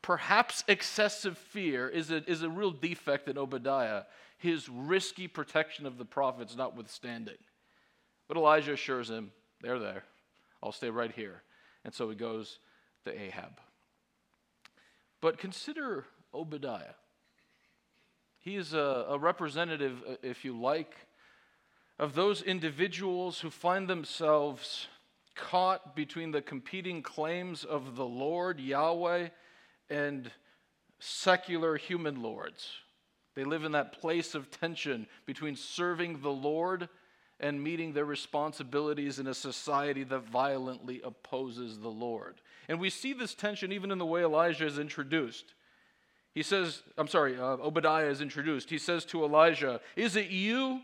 perhaps 0.02 0.62
excessive 0.68 1.36
fear 1.36 1.88
is 1.88 2.10
a, 2.10 2.28
is 2.30 2.42
a 2.42 2.48
real 2.48 2.70
defect 2.70 3.28
in 3.28 3.38
Obadiah, 3.38 4.02
his 4.38 4.68
risky 4.68 5.26
protection 5.28 5.86
of 5.86 5.98
the 5.98 6.04
prophets 6.04 6.54
notwithstanding. 6.56 7.38
But 8.28 8.36
Elijah 8.36 8.72
assures 8.74 9.08
him, 9.10 9.32
they're 9.62 9.78
there. 9.78 10.04
I'll 10.62 10.72
stay 10.72 10.90
right 10.90 11.12
here. 11.12 11.42
And 11.84 11.94
so 11.94 12.08
he 12.10 12.16
goes 12.16 12.58
to 13.04 13.20
Ahab. 13.20 13.60
But 15.20 15.38
consider 15.38 16.04
Obadiah. 16.34 16.94
He 18.40 18.56
is 18.56 18.74
a, 18.74 19.06
a 19.08 19.18
representative, 19.18 20.02
uh, 20.08 20.14
if 20.22 20.44
you 20.44 20.58
like, 20.58 20.94
of 21.98 22.14
those 22.14 22.42
individuals 22.42 23.40
who 23.40 23.50
find 23.50 23.88
themselves 23.88 24.88
caught 25.34 25.94
between 25.94 26.30
the 26.30 26.42
competing 26.42 27.02
claims 27.02 27.64
of 27.64 27.96
the 27.96 28.04
Lord, 28.04 28.58
Yahweh, 28.58 29.28
and 29.90 30.30
secular 30.98 31.76
human 31.76 32.22
lords. 32.22 32.70
They 33.34 33.44
live 33.44 33.64
in 33.64 33.72
that 33.72 33.92
place 33.92 34.34
of 34.34 34.50
tension 34.50 35.06
between 35.26 35.56
serving 35.56 36.22
the 36.22 36.30
Lord 36.30 36.88
and 37.38 37.62
meeting 37.62 37.92
their 37.92 38.06
responsibilities 38.06 39.18
in 39.18 39.26
a 39.26 39.34
society 39.34 40.04
that 40.04 40.26
violently 40.26 41.02
opposes 41.04 41.78
the 41.78 41.88
Lord. 41.88 42.36
And 42.68 42.80
we 42.80 42.88
see 42.88 43.12
this 43.12 43.34
tension 43.34 43.72
even 43.72 43.90
in 43.90 43.98
the 43.98 44.06
way 44.06 44.22
Elijah 44.22 44.66
is 44.66 44.78
introduced. 44.78 45.52
He 46.34 46.42
says, 46.42 46.82
I'm 46.96 47.08
sorry, 47.08 47.38
uh, 47.38 47.56
Obadiah 47.58 48.08
is 48.08 48.22
introduced. 48.22 48.70
He 48.70 48.78
says 48.78 49.04
to 49.06 49.24
Elijah, 49.24 49.80
Is 49.96 50.16
it 50.16 50.28
you? 50.28 50.80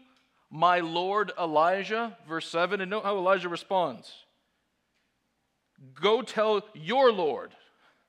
My 0.52 0.80
Lord 0.80 1.32
Elijah, 1.40 2.14
verse 2.28 2.46
7, 2.46 2.82
and 2.82 2.90
note 2.90 3.04
how 3.04 3.16
Elijah 3.16 3.48
responds. 3.48 4.12
Go 5.94 6.20
tell 6.20 6.62
your 6.74 7.10
Lord, 7.10 7.52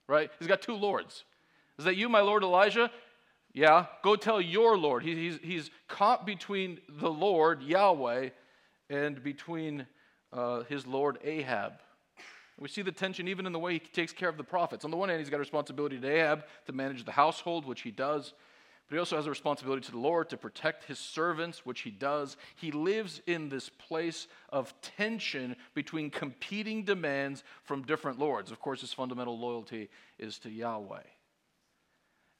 right? 0.08 0.30
He's 0.40 0.50
got 0.50 0.62
two 0.62 0.76
lords. 0.76 1.24
Is 1.80 1.86
that 1.86 1.96
you, 1.96 2.10
my 2.10 2.20
Lord 2.20 2.44
Elijah? 2.44 2.92
Yeah, 3.54 3.86
go 4.04 4.18
tell 4.18 4.42
your 4.42 4.78
Lord. 4.78 5.04
He, 5.04 5.16
he's, 5.16 5.40
he's 5.42 5.72
caught 5.88 6.26
between 6.26 6.80
the 6.90 7.10
Lord, 7.10 7.64
Yahweh, 7.64 8.30
and 8.90 9.24
between 9.24 9.88
uh, 10.34 10.64
his 10.64 10.86
Lord 10.86 11.20
Ahab. 11.24 11.74
We 12.60 12.68
see 12.68 12.82
the 12.82 12.92
tension 12.92 13.30
even 13.30 13.46
in 13.46 13.54
the 13.54 13.60
way 13.60 13.74
he 13.74 13.80
takes 13.80 14.12
care 14.12 14.30
of 14.30 14.38
the 14.38 14.44
prophets. 14.44 14.84
On 14.84 14.92
the 14.92 14.98
one 14.98 15.08
hand, 15.08 15.20
he's 15.20 15.30
got 15.30 15.38
a 15.38 15.40
responsibility 15.40 15.98
to 15.98 16.08
Ahab 16.08 16.44
to 16.66 16.74
manage 16.74 17.06
the 17.06 17.12
household, 17.14 17.66
which 17.66 17.82
he 17.82 17.92
does. 17.92 18.34
But 18.94 18.98
he 18.98 19.00
also 19.00 19.16
has 19.16 19.26
a 19.26 19.32
responsibility 19.32 19.84
to 19.88 19.92
the 19.92 19.98
Lord 19.98 20.30
to 20.30 20.38
protect 20.38 20.84
his 20.84 21.00
servants, 21.00 21.66
which 21.66 21.82
he 21.82 21.90
does. 21.90 22.38
He 22.58 22.70
lives 22.70 23.24
in 23.26 23.50
this 23.50 23.68
place 23.68 24.28
of 24.50 24.72
tension 24.84 25.56
between 25.74 26.12
competing 26.12 26.84
demands 26.84 27.44
from 27.64 27.82
different 27.82 28.20
lords. 28.20 28.52
Of 28.52 28.60
course, 28.60 28.82
his 28.82 28.94
fundamental 28.94 29.40
loyalty 29.40 29.90
is 30.20 30.38
to 30.38 30.52
Yahweh. 30.52 31.02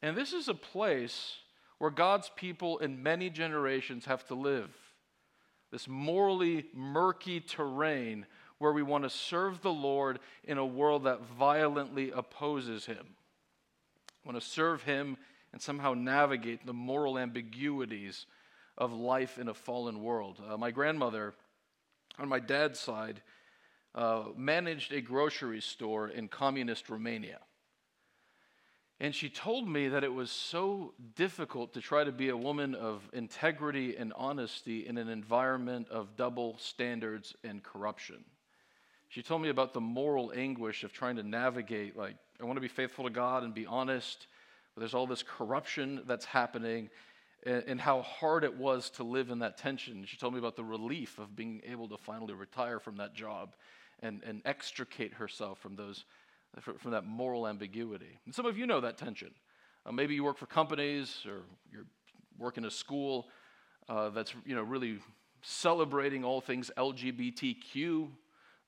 And 0.04 0.16
this 0.16 0.32
is 0.32 0.48
a 0.48 0.54
place 0.54 1.38
where 1.80 1.90
God's 1.90 2.30
people 2.36 2.78
in 2.78 3.02
many 3.02 3.32
generations 3.32 4.06
have 4.06 4.24
to 4.28 4.36
live. 4.36 4.70
This 5.72 5.88
morally 5.88 6.68
murky 6.72 7.40
terrain 7.40 8.28
where 8.60 8.74
we 8.74 8.84
want 8.84 9.06
to 9.06 9.10
serve 9.10 9.64
the 9.64 9.74
Lord 9.74 10.20
in 10.44 10.60
a 10.60 10.66
world 10.68 11.06
that 11.06 11.26
violently 11.26 12.12
opposes 12.12 12.86
him. 12.86 13.16
We 14.24 14.32
want 14.32 14.40
to 14.40 14.48
serve 14.48 14.84
him 14.84 15.18
and 15.54 15.62
somehow 15.62 15.94
navigate 15.94 16.66
the 16.66 16.74
moral 16.74 17.18
ambiguities 17.18 18.26
of 18.78 18.92
life 18.92 19.38
in 19.38 19.48
a 19.48 19.54
fallen 19.54 20.04
world. 20.04 20.42
Uh, 20.50 20.58
my 20.58 20.72
grandmother, 20.72 21.34
on 22.20 22.28
my 22.28 22.40
dad's 22.40 22.80
side, 22.80 23.22
uh, 23.96 24.24
managed 24.36 24.92
a 24.92 25.00
grocery 25.00 25.62
store 25.62 26.10
in 26.10 26.28
communist 26.28 26.90
Romania. 26.90 27.40
And 29.00 29.14
she 29.14 29.30
told 29.30 29.68
me 29.68 29.90
that 29.90 30.04
it 30.04 30.14
was 30.14 30.32
so 30.32 30.94
difficult 31.16 31.74
to 31.74 31.82
try 31.82 32.04
to 32.04 32.12
be 32.12 32.30
a 32.30 32.38
woman 32.38 32.74
of 32.74 33.08
integrity 33.14 33.96
and 33.98 34.14
honesty 34.16 34.88
in 34.88 34.98
an 34.98 35.10
environment 35.10 35.90
of 35.90 36.16
double 36.16 36.58
standards 36.58 37.36
and 37.44 37.62
corruption. 37.62 38.24
She 39.10 39.22
told 39.22 39.42
me 39.42 39.50
about 39.50 39.74
the 39.74 39.82
moral 39.82 40.32
anguish 40.36 40.84
of 40.84 40.94
trying 40.94 41.18
to 41.18 41.24
navigate, 41.24 41.96
like, 41.96 42.16
I 42.42 42.46
want 42.46 42.58
to 42.58 42.62
be 42.62 42.68
faithful 42.68 43.04
to 43.04 43.12
God 43.12 43.44
and 43.44 43.54
be 43.54 43.68
honest, 43.68 44.26
there's 44.78 44.94
all 44.94 45.08
this 45.08 45.24
corruption 45.24 46.02
that's 46.08 46.26
happening 46.26 46.90
and, 47.46 47.64
and 47.68 47.82
how 47.82 48.02
hard 48.02 48.44
it 48.44 48.58
was 48.58 48.90
to 48.92 49.04
live 49.04 49.30
in 49.30 49.40
that 49.40 49.58
tension. 49.58 50.06
She 50.06 50.18
told 50.18 50.34
me 50.34 50.40
about 50.40 50.56
the 50.56 50.64
relief 50.64 51.20
of 51.20 51.36
being 51.36 51.62
able 51.70 51.88
to 51.90 51.98
finally 51.98 52.34
retire 52.34 52.80
from 52.80 52.98
that 52.98 53.14
job 53.14 53.56
and, 54.02 54.22
and 54.24 54.42
extricate 54.46 55.14
herself 55.14 55.60
from 55.60 55.76
those 55.76 56.06
from 56.78 56.92
that 56.92 57.04
moral 57.04 57.48
ambiguity. 57.48 58.20
And 58.26 58.36
some 58.36 58.46
of 58.46 58.60
you 58.60 58.68
know 58.68 58.80
that 58.82 58.96
tension. 58.96 59.32
Uh, 59.88 59.92
maybe 59.92 60.14
you 60.14 60.24
work 60.24 60.38
for 60.38 60.46
companies 60.46 61.24
or 61.26 61.42
you're 61.72 61.86
working 62.38 62.64
in 62.64 62.68
a 62.68 62.72
school 62.72 63.28
uh, 63.90 64.10
that's 64.10 64.34
you 64.46 64.56
know 64.56 64.62
really 64.62 65.00
celebrating 65.42 66.24
all 66.24 66.42
things 66.42 66.70
LGBTQ. 66.78 68.08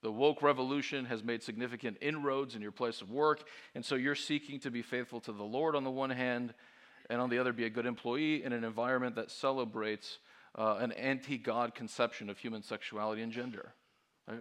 The 0.06 0.12
woke 0.12 0.40
revolution 0.40 1.06
has 1.06 1.24
made 1.24 1.42
significant 1.42 1.96
inroads 2.00 2.54
in 2.54 2.62
your 2.62 2.70
place 2.70 3.00
of 3.00 3.10
work, 3.10 3.42
and 3.74 3.84
so 3.84 3.96
you're 3.96 4.14
seeking 4.14 4.60
to 4.60 4.70
be 4.70 4.80
faithful 4.80 5.20
to 5.22 5.32
the 5.32 5.42
Lord 5.42 5.74
on 5.74 5.82
the 5.82 5.90
one 5.90 6.10
hand, 6.10 6.54
and 7.10 7.20
on 7.20 7.28
the 7.28 7.40
other, 7.40 7.52
be 7.52 7.64
a 7.64 7.70
good 7.70 7.86
employee 7.86 8.44
in 8.44 8.52
an 8.52 8.62
environment 8.62 9.16
that 9.16 9.32
celebrates 9.32 10.20
uh, 10.56 10.76
an 10.78 10.92
anti 10.92 11.38
God 11.38 11.74
conception 11.74 12.30
of 12.30 12.38
human 12.38 12.62
sexuality 12.62 13.20
and 13.20 13.32
gender. 13.32 13.74
Right? 14.28 14.38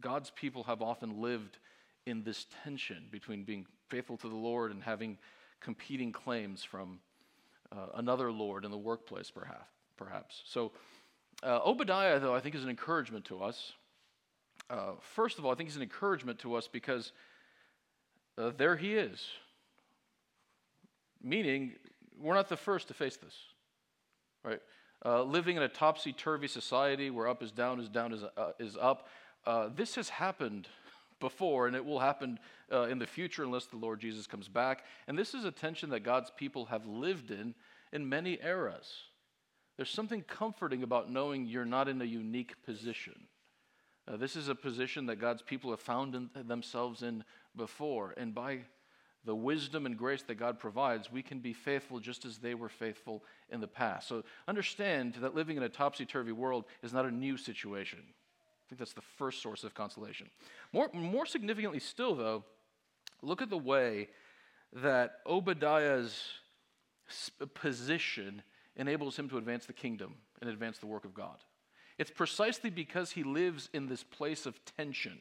God's 0.00 0.30
people 0.30 0.62
have 0.62 0.80
often 0.80 1.20
lived 1.20 1.58
in 2.06 2.22
this 2.22 2.46
tension 2.62 3.08
between 3.10 3.42
being 3.42 3.66
faithful 3.88 4.16
to 4.18 4.28
the 4.28 4.36
Lord 4.36 4.70
and 4.70 4.80
having 4.80 5.18
competing 5.58 6.12
claims 6.12 6.62
from 6.62 7.00
uh, 7.72 7.86
another 7.94 8.30
Lord 8.30 8.64
in 8.64 8.70
the 8.70 8.78
workplace, 8.78 9.28
perhaps. 9.28 9.66
perhaps. 9.96 10.42
So, 10.46 10.70
uh, 11.42 11.58
Obadiah, 11.64 12.20
though, 12.20 12.32
I 12.32 12.38
think 12.38 12.54
is 12.54 12.62
an 12.62 12.70
encouragement 12.70 13.24
to 13.24 13.42
us. 13.42 13.72
Uh, 14.70 14.92
first 15.00 15.38
of 15.38 15.44
all, 15.44 15.52
I 15.52 15.56
think 15.56 15.68
he's 15.68 15.76
an 15.76 15.82
encouragement 15.82 16.38
to 16.40 16.54
us 16.54 16.68
because 16.68 17.12
uh, 18.38 18.52
there 18.56 18.76
he 18.76 18.94
is. 18.94 19.26
Meaning, 21.22 21.72
we're 22.18 22.34
not 22.34 22.48
the 22.48 22.56
first 22.56 22.88
to 22.88 22.94
face 22.94 23.16
this, 23.16 23.34
right? 24.44 24.60
Uh, 25.04 25.22
living 25.22 25.56
in 25.56 25.62
a 25.62 25.68
topsy 25.68 26.12
turvy 26.12 26.46
society 26.46 27.10
where 27.10 27.26
up 27.26 27.42
is 27.42 27.50
down, 27.50 27.80
is 27.80 27.88
down 27.88 28.12
is, 28.12 28.22
uh, 28.22 28.52
is 28.58 28.76
up. 28.80 29.08
Uh, 29.44 29.68
this 29.74 29.96
has 29.96 30.08
happened 30.08 30.68
before, 31.18 31.66
and 31.66 31.74
it 31.74 31.84
will 31.84 31.98
happen 31.98 32.38
uh, 32.72 32.82
in 32.82 32.98
the 32.98 33.06
future 33.06 33.42
unless 33.42 33.66
the 33.66 33.76
Lord 33.76 34.00
Jesus 34.00 34.26
comes 34.26 34.48
back. 34.48 34.84
And 35.08 35.18
this 35.18 35.34
is 35.34 35.44
a 35.44 35.50
tension 35.50 35.90
that 35.90 36.00
God's 36.00 36.30
people 36.30 36.66
have 36.66 36.86
lived 36.86 37.30
in 37.30 37.54
in 37.92 38.08
many 38.08 38.38
eras. 38.42 38.90
There's 39.76 39.90
something 39.90 40.22
comforting 40.22 40.82
about 40.82 41.10
knowing 41.10 41.46
you're 41.46 41.64
not 41.64 41.88
in 41.88 42.00
a 42.00 42.04
unique 42.04 42.62
position. 42.64 43.26
Uh, 44.08 44.16
this 44.16 44.36
is 44.36 44.48
a 44.48 44.54
position 44.54 45.06
that 45.06 45.16
God's 45.16 45.42
people 45.42 45.70
have 45.70 45.80
found 45.80 46.14
in, 46.14 46.30
themselves 46.46 47.02
in 47.02 47.24
before, 47.56 48.14
and 48.16 48.34
by 48.34 48.60
the 49.24 49.34
wisdom 49.34 49.86
and 49.86 49.96
grace 49.98 50.22
that 50.22 50.36
God 50.36 50.58
provides, 50.58 51.12
we 51.12 51.22
can 51.22 51.40
be 51.40 51.52
faithful 51.52 52.00
just 52.00 52.24
as 52.24 52.38
they 52.38 52.54
were 52.54 52.68
faithful 52.68 53.22
in 53.50 53.60
the 53.60 53.68
past. 53.68 54.08
So 54.08 54.24
understand 54.48 55.16
that 55.20 55.34
living 55.34 55.56
in 55.56 55.62
a 55.62 55.68
topsy 55.68 56.06
turvy 56.06 56.32
world 56.32 56.64
is 56.82 56.92
not 56.92 57.04
a 57.04 57.10
new 57.10 57.36
situation. 57.36 57.98
I 58.00 58.64
think 58.68 58.78
that's 58.78 58.94
the 58.94 59.02
first 59.02 59.42
source 59.42 59.62
of 59.62 59.74
consolation. 59.74 60.30
More, 60.72 60.88
more 60.94 61.26
significantly 61.26 61.80
still, 61.80 62.14
though, 62.14 62.44
look 63.20 63.42
at 63.42 63.50
the 63.50 63.58
way 63.58 64.08
that 64.72 65.16
Obadiah's 65.26 66.18
position 67.54 68.42
enables 68.76 69.18
him 69.18 69.28
to 69.28 69.36
advance 69.36 69.66
the 69.66 69.72
kingdom 69.72 70.14
and 70.40 70.48
advance 70.48 70.78
the 70.78 70.86
work 70.86 71.04
of 71.04 71.12
God. 71.12 71.36
It's 72.00 72.10
precisely 72.10 72.70
because 72.70 73.12
he 73.12 73.22
lives 73.22 73.68
in 73.72 73.86
this 73.86 74.02
place 74.02 74.44
of 74.44 74.58
tension 74.76 75.20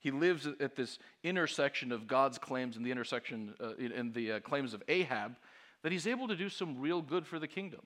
he 0.00 0.10
lives 0.10 0.46
at 0.60 0.76
this 0.76 0.98
intersection 1.24 1.90
of 1.90 2.06
God's 2.06 2.38
claims 2.38 2.76
and 2.76 2.86
the 2.86 2.90
intersection 2.90 3.54
uh, 3.60 3.72
and 3.76 4.14
the 4.14 4.32
uh, 4.32 4.40
claims 4.40 4.72
of 4.72 4.82
Ahab 4.88 5.36
that 5.82 5.92
he's 5.92 6.06
able 6.06 6.28
to 6.28 6.36
do 6.36 6.48
some 6.48 6.80
real 6.80 7.02
good 7.02 7.26
for 7.26 7.38
the 7.38 7.48
kingdom. 7.48 7.80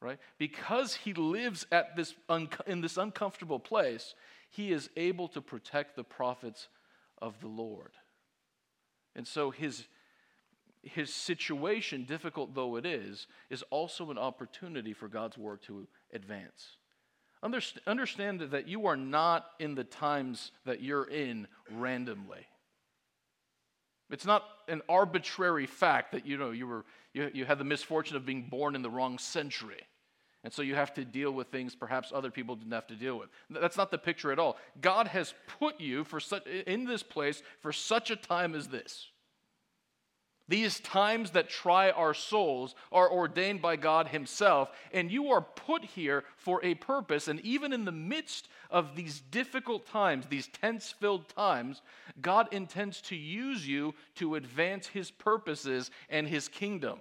Right? 0.00 0.18
Because 0.36 0.94
he 0.94 1.14
lives 1.14 1.66
at 1.72 1.96
this 1.96 2.14
un- 2.28 2.50
in 2.66 2.82
this 2.82 2.98
uncomfortable 2.98 3.58
place, 3.58 4.14
he 4.50 4.70
is 4.70 4.90
able 4.96 5.28
to 5.28 5.40
protect 5.40 5.96
the 5.96 6.04
prophets 6.04 6.68
of 7.22 7.40
the 7.40 7.48
Lord. 7.48 7.92
And 9.16 9.26
so 9.26 9.50
his 9.50 9.86
his 10.82 11.14
situation, 11.14 12.04
difficult 12.04 12.54
though 12.54 12.76
it 12.76 12.84
is, 12.84 13.26
is 13.48 13.64
also 13.70 14.10
an 14.10 14.18
opportunity 14.18 14.92
for 14.92 15.08
God's 15.08 15.38
work 15.38 15.62
to 15.62 15.88
advance. 16.12 16.76
Understand 17.44 18.40
that 18.40 18.66
you 18.66 18.86
are 18.86 18.96
not 18.96 19.50
in 19.60 19.74
the 19.74 19.84
times 19.84 20.50
that 20.64 20.82
you're 20.82 21.04
in 21.04 21.46
randomly. 21.70 22.46
It's 24.10 24.24
not 24.24 24.44
an 24.66 24.80
arbitrary 24.88 25.66
fact 25.66 26.12
that 26.12 26.26
you 26.26 26.38
know 26.38 26.50
you 26.52 26.66
were 26.66 26.84
you, 27.12 27.30
you 27.34 27.44
had 27.44 27.58
the 27.58 27.64
misfortune 27.64 28.16
of 28.16 28.24
being 28.24 28.48
born 28.48 28.74
in 28.74 28.82
the 28.82 28.90
wrong 28.90 29.18
century. 29.18 29.80
And 30.42 30.52
so 30.52 30.62
you 30.62 30.74
have 30.74 30.92
to 30.94 31.04
deal 31.04 31.30
with 31.30 31.48
things 31.48 31.74
perhaps 31.74 32.12
other 32.14 32.30
people 32.30 32.54
didn't 32.54 32.72
have 32.72 32.86
to 32.88 32.96
deal 32.96 33.18
with. 33.18 33.30
That's 33.48 33.78
not 33.78 33.90
the 33.90 33.98
picture 33.98 34.30
at 34.30 34.38
all. 34.38 34.58
God 34.80 35.08
has 35.08 35.32
put 35.58 35.80
you 35.80 36.04
for 36.04 36.20
such, 36.20 36.46
in 36.46 36.84
this 36.84 37.02
place 37.02 37.42
for 37.60 37.72
such 37.72 38.10
a 38.10 38.16
time 38.16 38.54
as 38.54 38.68
this. 38.68 39.08
These 40.46 40.80
times 40.80 41.30
that 41.30 41.48
try 41.48 41.90
our 41.90 42.12
souls 42.12 42.74
are 42.92 43.10
ordained 43.10 43.62
by 43.62 43.76
God 43.76 44.08
Himself, 44.08 44.70
and 44.92 45.10
you 45.10 45.30
are 45.30 45.40
put 45.40 45.84
here 45.84 46.24
for 46.36 46.62
a 46.62 46.74
purpose. 46.74 47.28
And 47.28 47.40
even 47.40 47.72
in 47.72 47.86
the 47.86 47.92
midst 47.92 48.48
of 48.70 48.94
these 48.94 49.20
difficult 49.20 49.86
times, 49.86 50.26
these 50.26 50.48
tense 50.48 50.92
filled 50.92 51.28
times, 51.28 51.80
God 52.20 52.48
intends 52.52 53.00
to 53.02 53.16
use 53.16 53.66
you 53.66 53.94
to 54.16 54.34
advance 54.34 54.86
His 54.88 55.10
purposes 55.10 55.90
and 56.10 56.28
His 56.28 56.48
kingdom. 56.48 56.98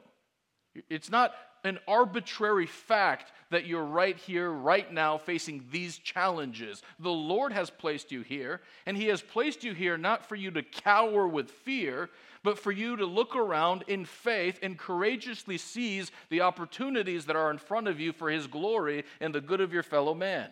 It's 0.89 1.11
not 1.11 1.33
an 1.63 1.79
arbitrary 1.87 2.65
fact 2.65 3.31
that 3.49 3.65
you're 3.65 3.85
right 3.85 4.17
here, 4.17 4.51
right 4.51 4.91
now, 4.91 5.17
facing 5.17 5.63
these 5.71 5.97
challenges. 5.99 6.81
The 6.99 7.11
Lord 7.11 7.53
has 7.53 7.69
placed 7.69 8.11
you 8.11 8.21
here, 8.21 8.61
and 8.85 8.97
He 8.97 9.07
has 9.07 9.21
placed 9.21 9.63
you 9.63 9.73
here 9.73 9.97
not 9.97 10.25
for 10.25 10.35
you 10.35 10.51
to 10.51 10.63
cower 10.63 11.27
with 11.27 11.51
fear, 11.51 12.09
but 12.43 12.59
for 12.59 12.71
you 12.71 12.97
to 12.97 13.05
look 13.05 13.35
around 13.35 13.83
in 13.87 14.05
faith 14.05 14.59
and 14.61 14.77
courageously 14.77 15.57
seize 15.57 16.11
the 16.29 16.41
opportunities 16.41 17.25
that 17.25 17.35
are 17.35 17.51
in 17.51 17.57
front 17.57 17.87
of 17.87 17.99
you 17.99 18.11
for 18.11 18.29
His 18.29 18.47
glory 18.47 19.05
and 19.21 19.33
the 19.33 19.41
good 19.41 19.61
of 19.61 19.71
your 19.71 19.83
fellow 19.83 20.13
man. 20.13 20.49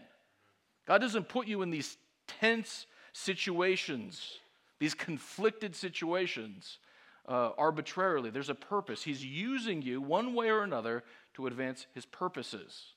God 0.87 0.99
doesn't 0.99 1.27
put 1.27 1.47
you 1.47 1.61
in 1.61 1.71
these 1.71 1.97
tense 2.27 2.85
situations, 3.13 4.39
these 4.79 4.93
conflicted 4.93 5.75
situations. 5.75 6.79
Uh, 7.27 7.51
arbitrarily. 7.57 8.31
There's 8.31 8.49
a 8.49 8.55
purpose. 8.55 9.03
He's 9.03 9.23
using 9.23 9.83
you 9.83 10.01
one 10.01 10.33
way 10.33 10.49
or 10.49 10.63
another 10.63 11.03
to 11.35 11.45
advance 11.45 11.85
his 11.93 12.05
purposes. 12.05 12.93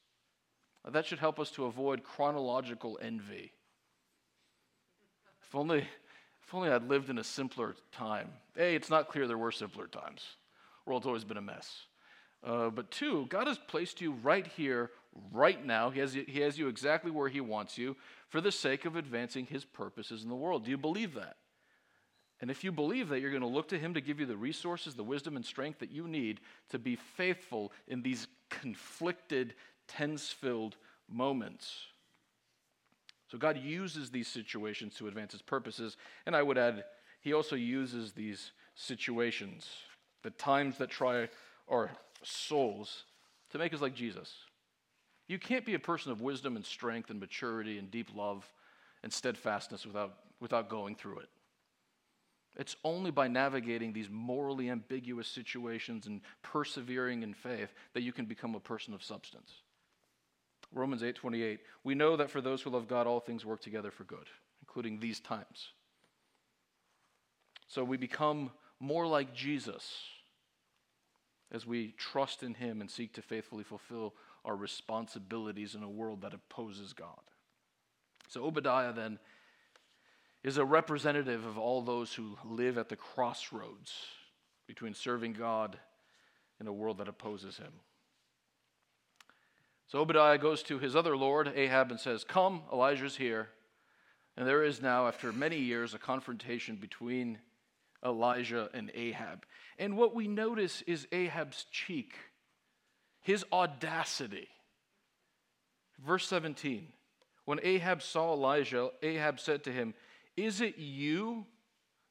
That 0.91 1.07
should 1.07 1.19
help 1.19 1.39
us 1.39 1.51
to 1.53 1.67
avoid 1.67 2.03
chronological 2.03 2.99
envy. 3.01 3.53
If 5.47 5.55
only, 5.55 5.87
if 6.43 6.55
only 6.55 6.71
I'd 6.71 6.89
lived 6.89 7.11
in 7.11 7.19
a 7.19 7.25
simpler 7.25 7.77
time. 7.93 8.29
A, 8.57 8.75
it's 8.75 8.91
not 8.91 9.09
clear 9.09 9.27
there 9.27 9.39
were 9.39 9.53
simpler 9.53 9.87
times. 9.87 10.23
The 10.85 10.91
world's 10.91 11.07
always 11.07 11.25
been 11.25 11.37
a 11.37 11.43
mess. 11.43 11.87
Uh, 12.43 12.69
but 12.69 12.91
two, 12.91 13.27
God 13.31 13.47
has 13.47 13.59
placed 13.59 14.01
you 14.01 14.13
right 14.23 14.47
here, 14.47 14.91
right 15.33 15.65
now. 15.65 15.91
He 15.91 16.01
has, 16.01 16.13
he 16.13 16.41
has 16.41 16.59
you 16.59 16.69
exactly 16.69 17.11
where 17.11 17.29
He 17.29 17.41
wants 17.41 17.79
you 17.79 17.97
for 18.29 18.41
the 18.41 18.53
sake 18.53 18.85
of 18.85 18.97
advancing 18.97 19.47
His 19.47 19.65
purposes 19.65 20.23
in 20.23 20.29
the 20.29 20.35
world. 20.35 20.65
Do 20.65 20.71
you 20.71 20.79
believe 20.79 21.15
that? 21.15 21.37
And 22.45 22.51
if 22.51 22.63
you 22.63 22.73
believe 22.73 23.09
that, 23.09 23.21
you're 23.21 23.31
going 23.31 23.41
to 23.41 23.49
look 23.49 23.69
to 23.69 23.79
Him 23.79 23.95
to 23.95 24.03
give 24.03 24.21
you 24.21 24.27
the 24.27 24.37
resources, 24.37 24.95
the 24.95 25.03
wisdom, 25.03 25.35
and 25.35 25.47
strength 25.47 25.79
that 25.79 25.91
you 25.91 26.07
need 26.07 26.41
to 26.69 26.79
be 26.79 26.95
faithful 26.95 27.73
in 27.89 28.03
these 28.03 28.27
conflicted, 28.51 29.55
tense 29.89 30.29
filled 30.29 30.77
moments. 31.11 31.75
So 33.31 33.39
God 33.39 33.57
uses 33.57 34.11
these 34.11 34.29
situations 34.29 34.95
to 34.97 35.09
advance 35.09 35.33
his 35.33 35.41
purposes. 35.41 35.97
And 36.27 36.37
I 36.37 36.43
would 36.43 36.59
add, 36.59 36.85
he 37.23 37.33
also 37.33 37.57
uses 37.57 38.13
these 38.13 38.51
situations, 38.75 39.67
the 40.23 40.29
times 40.29 40.77
that 40.77 40.91
try 40.91 41.31
our 41.67 41.93
souls, 42.23 43.05
to 43.53 43.59
make 43.59 43.73
us 43.73 43.81
like 43.81 43.95
Jesus. 43.95 44.35
You 45.29 45.39
can't 45.39 45.65
be 45.65 45.73
a 45.73 45.79
person 45.79 46.13
of 46.13 46.21
wisdom 46.21 46.57
and 46.57 46.67
strength 46.67 47.09
and 47.09 47.19
maturity 47.19 47.79
and 47.79 47.91
deep 47.91 48.15
love 48.15 48.47
and 49.03 49.11
steadfastness 49.11 49.87
without, 49.87 50.17
without 50.41 50.69
going 50.69 50.95
through 50.95 51.21
it. 51.21 51.31
It's 52.57 52.77
only 52.85 53.11
by 53.11 53.27
navigating 53.27 53.93
these 53.93 54.09
morally 54.09 54.71
ambiguous 54.71 55.27
situations 55.27 56.07
and 56.07 56.21
persevering 56.43 57.23
in 57.23 57.35
faith 57.35 57.75
that 57.95 58.03
you 58.03 58.13
can 58.13 58.27
become 58.27 58.55
a 58.55 58.61
person 58.61 58.95
of 58.95 59.03
substance. 59.03 59.53
Romans 60.73 61.03
8:28 61.03 61.61
We 61.83 61.95
know 61.95 62.17
that 62.17 62.31
for 62.31 62.41
those 62.41 62.63
who 62.63 62.71
love 62.71 62.89
God 62.89 63.07
all 63.07 63.21
things 63.21 63.45
work 63.45 63.61
together 63.61 63.91
for 63.91 64.05
good, 64.05 64.29
including 64.61 65.01
these 65.01 65.21
times. 65.21 65.73
So 67.67 67.83
we 67.83 67.97
become 67.97 68.53
more 68.79 69.07
like 69.07 69.35
Jesus 69.35 70.11
as 71.51 71.67
we 71.67 71.93
trust 71.93 72.43
in 72.43 72.55
him 72.55 72.81
and 72.81 72.91
seek 72.91 73.13
to 73.15 73.23
faithfully 73.23 73.65
fulfill 73.65 74.15
our 74.45 74.57
responsibilities 74.57 75.75
in 75.75 75.83
a 75.83 75.89
world 75.89 76.21
that 76.23 76.35
opposes 76.35 76.93
God. 76.93 77.21
So 78.29 78.45
Obadiah 78.45 78.93
then 78.93 79.19
is 80.45 80.59
a 80.59 80.65
representative 80.65 81.47
of 81.47 81.59
all 81.59 81.81
those 81.81 82.13
who 82.13 82.37
live 82.45 82.77
at 82.77 82.91
the 82.91 82.97
crossroads 82.97 83.93
between 84.69 84.95
serving 84.95 85.33
God 85.33 85.79
and 86.61 86.69
a 86.69 86.73
world 86.73 86.99
that 86.99 87.09
opposes 87.09 87.57
him. 87.57 87.73
So 89.89 90.01
Obadiah 90.01 90.39
goes 90.39 90.63
to 90.65 90.79
his 90.79 90.95
other 90.95 91.17
lord, 91.17 91.51
Ahab, 91.55 91.91
and 91.91 91.99
says, 91.99 92.25
Come, 92.25 92.63
Elijah's 92.73 93.17
here. 93.17 93.49
And 94.37 94.47
there 94.47 94.65
is 94.65 94.83
now, 94.83 95.07
after 95.09 95.33
many 95.33 95.59
years, 95.59 95.95
a 95.95 95.99
confrontation 95.99 96.77
between 96.77 97.39
Elijah 98.05 98.69
and 98.75 98.91
Ahab. 98.95 99.47
And 99.79 99.97
what 99.97 100.15
we 100.15 100.29
notice 100.29 100.83
is 100.83 101.07
Ahab's 101.11 101.65
cheek, 101.71 102.15
his 103.23 103.45
audacity. 103.53 104.49
Verse 106.05 106.27
17 106.27 106.89
When 107.45 107.61
Ahab 107.63 108.03
saw 108.03 108.33
Elijah, 108.35 108.91
Ahab 109.03 109.41
said 109.41 109.65
to 109.65 109.73
him, 109.73 109.95
Is 110.37 110.61
it 110.61 110.79
you, 110.79 111.47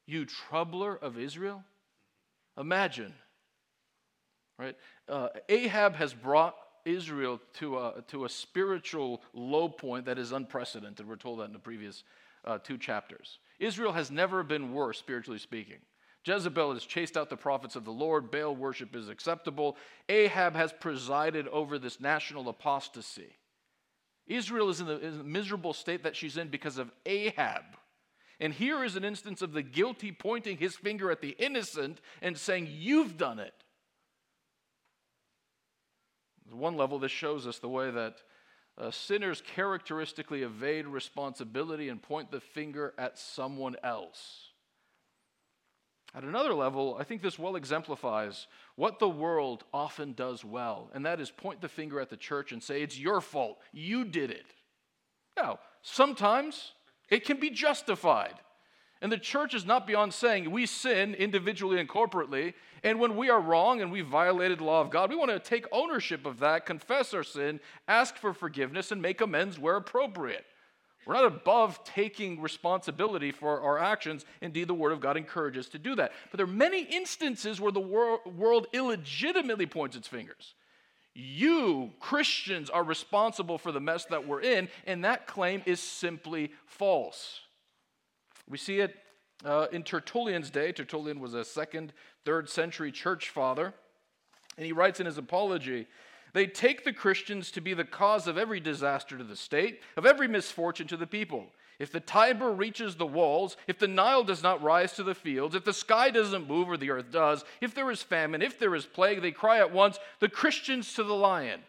you 0.06 0.24
troubler 0.24 0.96
of 0.96 1.18
Israel? 1.18 1.62
Imagine, 2.58 3.12
right? 4.58 4.76
Uh, 5.08 5.28
Ahab 5.48 5.94
has 5.96 6.14
brought 6.14 6.54
Israel 6.84 7.40
to 7.54 7.78
a, 7.78 8.04
to 8.08 8.24
a 8.24 8.28
spiritual 8.28 9.22
low 9.32 9.68
point 9.68 10.06
that 10.06 10.18
is 10.18 10.32
unprecedented. 10.32 11.08
We're 11.08 11.16
told 11.16 11.40
that 11.40 11.44
in 11.44 11.52
the 11.52 11.58
previous 11.58 12.04
uh, 12.44 12.58
two 12.58 12.78
chapters. 12.78 13.38
Israel 13.58 13.92
has 13.92 14.10
never 14.10 14.42
been 14.42 14.72
worse, 14.72 14.98
spiritually 14.98 15.38
speaking. 15.38 15.78
Jezebel 16.24 16.72
has 16.72 16.84
chased 16.84 17.16
out 17.16 17.28
the 17.28 17.36
prophets 17.36 17.76
of 17.76 17.84
the 17.84 17.90
Lord. 17.90 18.30
Baal 18.30 18.56
worship 18.56 18.96
is 18.96 19.08
acceptable. 19.08 19.76
Ahab 20.08 20.54
has 20.54 20.72
presided 20.72 21.48
over 21.48 21.78
this 21.78 22.00
national 22.00 22.48
apostasy. 22.48 23.36
Israel 24.26 24.70
is 24.70 24.80
in 24.80 24.86
the, 24.86 24.98
in 25.00 25.18
the 25.18 25.24
miserable 25.24 25.74
state 25.74 26.02
that 26.02 26.16
she's 26.16 26.38
in 26.38 26.48
because 26.48 26.78
of 26.78 26.90
Ahab. 27.04 27.64
And 28.40 28.52
here 28.52 28.82
is 28.84 28.96
an 28.96 29.04
instance 29.04 29.42
of 29.42 29.52
the 29.52 29.62
guilty 29.62 30.12
pointing 30.12 30.58
his 30.58 30.74
finger 30.74 31.10
at 31.10 31.20
the 31.20 31.36
innocent 31.38 32.00
and 32.20 32.36
saying, 32.36 32.68
You've 32.70 33.16
done 33.16 33.38
it. 33.38 33.54
At 36.48 36.54
one 36.54 36.76
level, 36.76 36.98
this 36.98 37.12
shows 37.12 37.46
us 37.46 37.58
the 37.58 37.68
way 37.68 37.90
that 37.90 38.16
uh, 38.76 38.90
sinners 38.90 39.42
characteristically 39.54 40.42
evade 40.42 40.86
responsibility 40.86 41.88
and 41.88 42.02
point 42.02 42.30
the 42.30 42.40
finger 42.40 42.92
at 42.98 43.18
someone 43.18 43.76
else. 43.84 44.48
At 46.14 46.22
another 46.22 46.54
level, 46.54 46.96
I 46.98 47.04
think 47.04 47.22
this 47.22 47.38
well 47.38 47.56
exemplifies 47.56 48.46
what 48.76 49.00
the 49.00 49.08
world 49.08 49.64
often 49.72 50.12
does 50.12 50.44
well, 50.44 50.90
and 50.94 51.04
that 51.06 51.20
is 51.20 51.30
point 51.30 51.60
the 51.60 51.68
finger 51.68 52.00
at 52.00 52.10
the 52.10 52.16
church 52.16 52.52
and 52.52 52.62
say, 52.62 52.82
It's 52.82 52.98
your 52.98 53.20
fault. 53.20 53.58
You 53.72 54.04
did 54.04 54.30
it. 54.30 54.46
Now, 55.36 55.58
sometimes 55.82 56.72
it 57.14 57.24
can 57.24 57.38
be 57.38 57.48
justified. 57.48 58.34
And 59.00 59.12
the 59.12 59.18
church 59.18 59.54
is 59.54 59.64
not 59.64 59.86
beyond 59.86 60.12
saying 60.12 60.50
we 60.50 60.66
sin 60.66 61.14
individually 61.14 61.78
and 61.78 61.88
corporately. 61.88 62.54
And 62.82 62.98
when 62.98 63.16
we 63.16 63.30
are 63.30 63.40
wrong 63.40 63.80
and 63.80 63.92
we 63.92 64.00
violated 64.00 64.58
the 64.58 64.64
law 64.64 64.80
of 64.80 64.90
God, 64.90 65.10
we 65.10 65.16
want 65.16 65.30
to 65.30 65.38
take 65.38 65.66
ownership 65.70 66.26
of 66.26 66.40
that, 66.40 66.66
confess 66.66 67.14
our 67.14 67.22
sin, 67.22 67.60
ask 67.86 68.16
for 68.16 68.32
forgiveness, 68.32 68.90
and 68.90 69.00
make 69.00 69.20
amends 69.20 69.60
where 69.60 69.76
appropriate. 69.76 70.44
We're 71.06 71.14
not 71.14 71.26
above 71.26 71.84
taking 71.84 72.40
responsibility 72.40 73.30
for 73.30 73.60
our 73.60 73.78
actions. 73.78 74.24
Indeed, 74.40 74.68
the 74.68 74.74
Word 74.74 74.92
of 74.92 75.00
God 75.00 75.16
encourages 75.16 75.68
to 75.68 75.78
do 75.78 75.94
that. 75.94 76.12
But 76.32 76.38
there 76.38 76.46
are 76.46 76.48
many 76.48 76.82
instances 76.82 77.60
where 77.60 77.72
the 77.72 77.78
wor- 77.78 78.20
world 78.24 78.66
illegitimately 78.72 79.66
points 79.66 79.96
its 79.96 80.08
fingers. 80.08 80.54
You, 81.14 81.92
Christians, 82.00 82.70
are 82.70 82.82
responsible 82.82 83.56
for 83.56 83.70
the 83.70 83.80
mess 83.80 84.04
that 84.06 84.26
we're 84.26 84.42
in, 84.42 84.68
and 84.86 85.04
that 85.04 85.26
claim 85.26 85.62
is 85.64 85.80
simply 85.80 86.50
false. 86.66 87.40
We 88.48 88.58
see 88.58 88.80
it 88.80 88.96
uh, 89.44 89.66
in 89.72 89.84
Tertullian's 89.84 90.50
day. 90.50 90.72
Tertullian 90.72 91.20
was 91.20 91.34
a 91.34 91.44
second, 91.44 91.92
third 92.24 92.48
century 92.48 92.90
church 92.90 93.30
father. 93.30 93.74
And 94.56 94.66
he 94.66 94.72
writes 94.72 95.00
in 95.00 95.06
his 95.06 95.18
apology 95.18 95.86
they 96.32 96.46
take 96.46 96.84
the 96.84 96.92
Christians 96.92 97.52
to 97.52 97.60
be 97.60 97.74
the 97.74 97.84
cause 97.84 98.26
of 98.26 98.36
every 98.36 98.58
disaster 98.58 99.16
to 99.16 99.22
the 99.22 99.36
state, 99.36 99.80
of 99.96 100.04
every 100.04 100.26
misfortune 100.26 100.88
to 100.88 100.96
the 100.96 101.06
people. 101.06 101.46
If 101.78 101.90
the 101.90 102.00
Tiber 102.00 102.52
reaches 102.52 102.94
the 102.94 103.06
walls, 103.06 103.56
if 103.66 103.78
the 103.78 103.88
Nile 103.88 104.22
does 104.22 104.42
not 104.42 104.62
rise 104.62 104.92
to 104.94 105.02
the 105.02 105.14
fields, 105.14 105.54
if 105.54 105.64
the 105.64 105.72
sky 105.72 106.10
doesn't 106.10 106.48
move 106.48 106.68
or 106.68 106.76
the 106.76 106.90
earth 106.90 107.10
does, 107.10 107.44
if 107.60 107.74
there 107.74 107.90
is 107.90 108.02
famine, 108.02 108.42
if 108.42 108.58
there 108.58 108.74
is 108.74 108.86
plague, 108.86 109.22
they 109.22 109.32
cry 109.32 109.58
at 109.58 109.72
once, 109.72 109.98
the 110.20 110.28
Christians 110.28 110.94
to 110.94 111.02
the 111.02 111.14
lion. 111.14 111.60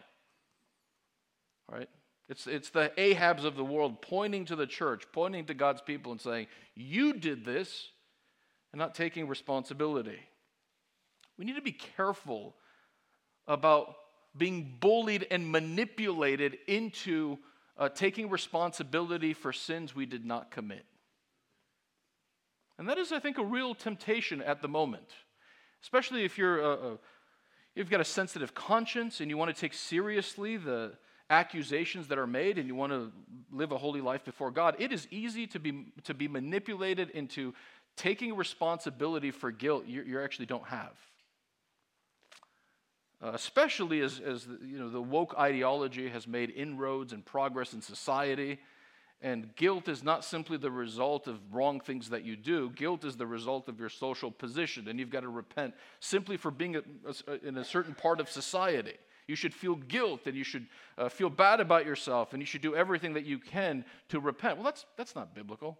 Right? 1.70 1.88
It's, 2.28 2.46
it's 2.46 2.70
the 2.70 2.92
Ahabs 2.96 3.44
of 3.44 3.56
the 3.56 3.64
world 3.64 4.00
pointing 4.02 4.44
to 4.46 4.56
the 4.56 4.66
church, 4.66 5.04
pointing 5.12 5.46
to 5.46 5.54
God's 5.54 5.80
people, 5.80 6.12
and 6.12 6.20
saying, 6.20 6.46
You 6.74 7.12
did 7.12 7.44
this, 7.44 7.88
and 8.72 8.78
not 8.78 8.94
taking 8.94 9.28
responsibility. 9.28 10.18
We 11.38 11.44
need 11.44 11.56
to 11.56 11.62
be 11.62 11.72
careful 11.72 12.54
about 13.46 13.94
being 14.36 14.76
bullied 14.80 15.26
and 15.30 15.50
manipulated 15.50 16.58
into 16.66 17.38
uh, 17.78 17.88
taking 17.88 18.30
responsibility 18.30 19.32
for 19.32 19.52
sins 19.52 19.94
we 19.94 20.06
did 20.06 20.24
not 20.24 20.50
commit. 20.50 20.84
And 22.78 22.88
that 22.88 22.98
is, 22.98 23.12
I 23.12 23.18
think, 23.18 23.38
a 23.38 23.44
real 23.44 23.74
temptation 23.74 24.42
at 24.42 24.60
the 24.60 24.68
moment, 24.68 25.08
especially 25.82 26.24
if 26.24 26.36
you're 26.36 26.60
a, 26.60 26.70
a, 26.70 26.98
you've 27.74 27.90
got 27.90 28.00
a 28.00 28.04
sensitive 28.04 28.54
conscience 28.54 29.20
and 29.20 29.30
you 29.30 29.36
want 29.36 29.54
to 29.54 29.58
take 29.58 29.72
seriously 29.72 30.56
the 30.56 30.92
accusations 31.28 32.08
that 32.08 32.18
are 32.18 32.26
made 32.26 32.58
and 32.58 32.68
you 32.68 32.74
want 32.74 32.92
to 32.92 33.10
live 33.50 33.72
a 33.72 33.78
holy 33.78 34.00
life 34.00 34.24
before 34.24 34.50
God. 34.50 34.76
It 34.78 34.92
is 34.92 35.08
easy 35.10 35.46
to 35.48 35.58
be 35.58 35.86
to 36.04 36.14
be 36.14 36.28
manipulated 36.28 37.10
into 37.10 37.54
taking 37.96 38.36
responsibility 38.36 39.30
for 39.30 39.50
guilt 39.50 39.86
you, 39.86 40.02
you 40.02 40.20
actually 40.20 40.46
don't 40.46 40.66
have. 40.66 40.92
Uh, 43.22 43.30
especially 43.32 44.00
as, 44.00 44.20
as 44.20 44.46
you 44.62 44.78
know, 44.78 44.90
the 44.90 45.00
woke 45.00 45.34
ideology 45.38 46.08
has 46.08 46.26
made 46.28 46.50
inroads 46.50 47.12
and 47.12 47.24
progress 47.24 47.72
in 47.72 47.80
society. 47.80 48.58
And 49.22 49.54
guilt 49.56 49.88
is 49.88 50.04
not 50.04 50.24
simply 50.24 50.58
the 50.58 50.70
result 50.70 51.26
of 51.26 51.38
wrong 51.50 51.80
things 51.80 52.10
that 52.10 52.24
you 52.24 52.36
do. 52.36 52.70
Guilt 52.70 53.04
is 53.04 53.16
the 53.16 53.26
result 53.26 53.68
of 53.68 53.80
your 53.80 53.88
social 53.88 54.30
position, 54.30 54.88
and 54.88 55.00
you've 55.00 55.10
got 55.10 55.20
to 55.20 55.30
repent 55.30 55.74
simply 56.00 56.36
for 56.36 56.50
being 56.50 56.76
a, 56.76 56.82
a, 57.26 57.46
in 57.46 57.56
a 57.56 57.64
certain 57.64 57.94
part 57.94 58.20
of 58.20 58.30
society. 58.30 58.92
You 59.26 59.34
should 59.34 59.54
feel 59.54 59.76
guilt, 59.76 60.26
and 60.26 60.36
you 60.36 60.44
should 60.44 60.66
uh, 60.98 61.08
feel 61.08 61.30
bad 61.30 61.60
about 61.60 61.86
yourself, 61.86 62.34
and 62.34 62.42
you 62.42 62.46
should 62.46 62.60
do 62.60 62.76
everything 62.76 63.14
that 63.14 63.24
you 63.24 63.38
can 63.38 63.86
to 64.10 64.20
repent. 64.20 64.58
Well, 64.58 64.64
that's, 64.64 64.84
that's 64.98 65.14
not 65.14 65.34
biblical. 65.34 65.78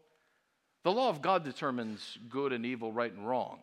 The 0.83 0.93
law 0.93 1.11
of 1.11 1.21
God 1.21 1.45
determines 1.45 2.17
good 2.31 2.55
and 2.55 2.65
evil, 2.65 2.91
right 2.91 3.13
and 3.13 3.29
wrong. 3.29 3.59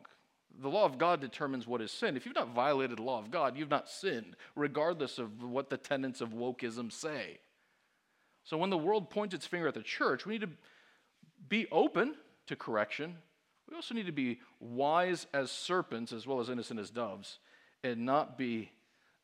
The 0.62 0.70
law 0.70 0.86
of 0.86 0.98
God 0.98 1.20
determines 1.20 1.66
what 1.66 1.82
is 1.82 1.92
sin. 1.92 2.16
If 2.16 2.26
you've 2.26 2.36
not 2.36 2.54
violated 2.54 2.98
the 2.98 3.04
law 3.04 3.20
of 3.20 3.32
God, 3.32 3.58
you've 3.58 3.70
not 3.70 3.90
sinned, 3.90 4.36
regardless 4.56 5.18
of 5.18 5.44
what 5.44 5.70
the 5.70 5.78
tenets 5.78 6.22
of 6.22 6.30
wokeism 6.30 6.92
say. 6.92 7.40
So 8.44 8.58
when 8.58 8.70
the 8.70 8.78
world 8.78 9.10
points 9.10 9.34
its 9.34 9.48
finger 9.48 9.68
at 9.68 9.74
the 9.74 9.82
church, 9.82 10.26
we 10.26 10.34
need 10.34 10.42
to 10.42 10.50
be 11.50 11.68
open 11.72 12.16
to 12.48 12.56
correction. 12.56 13.16
We 13.70 13.76
also 13.76 13.96
need 13.96 14.06
to 14.06 14.12
be 14.12 14.40
wise 14.60 15.26
as 15.34 15.50
serpents 15.50 16.12
as 16.12 16.28
well 16.28 16.40
as 16.40 16.50
innocent 16.50 16.80
as 16.80 16.90
doves 16.90 17.40
and 17.84 18.06
not 18.06 18.38
be 18.38 18.70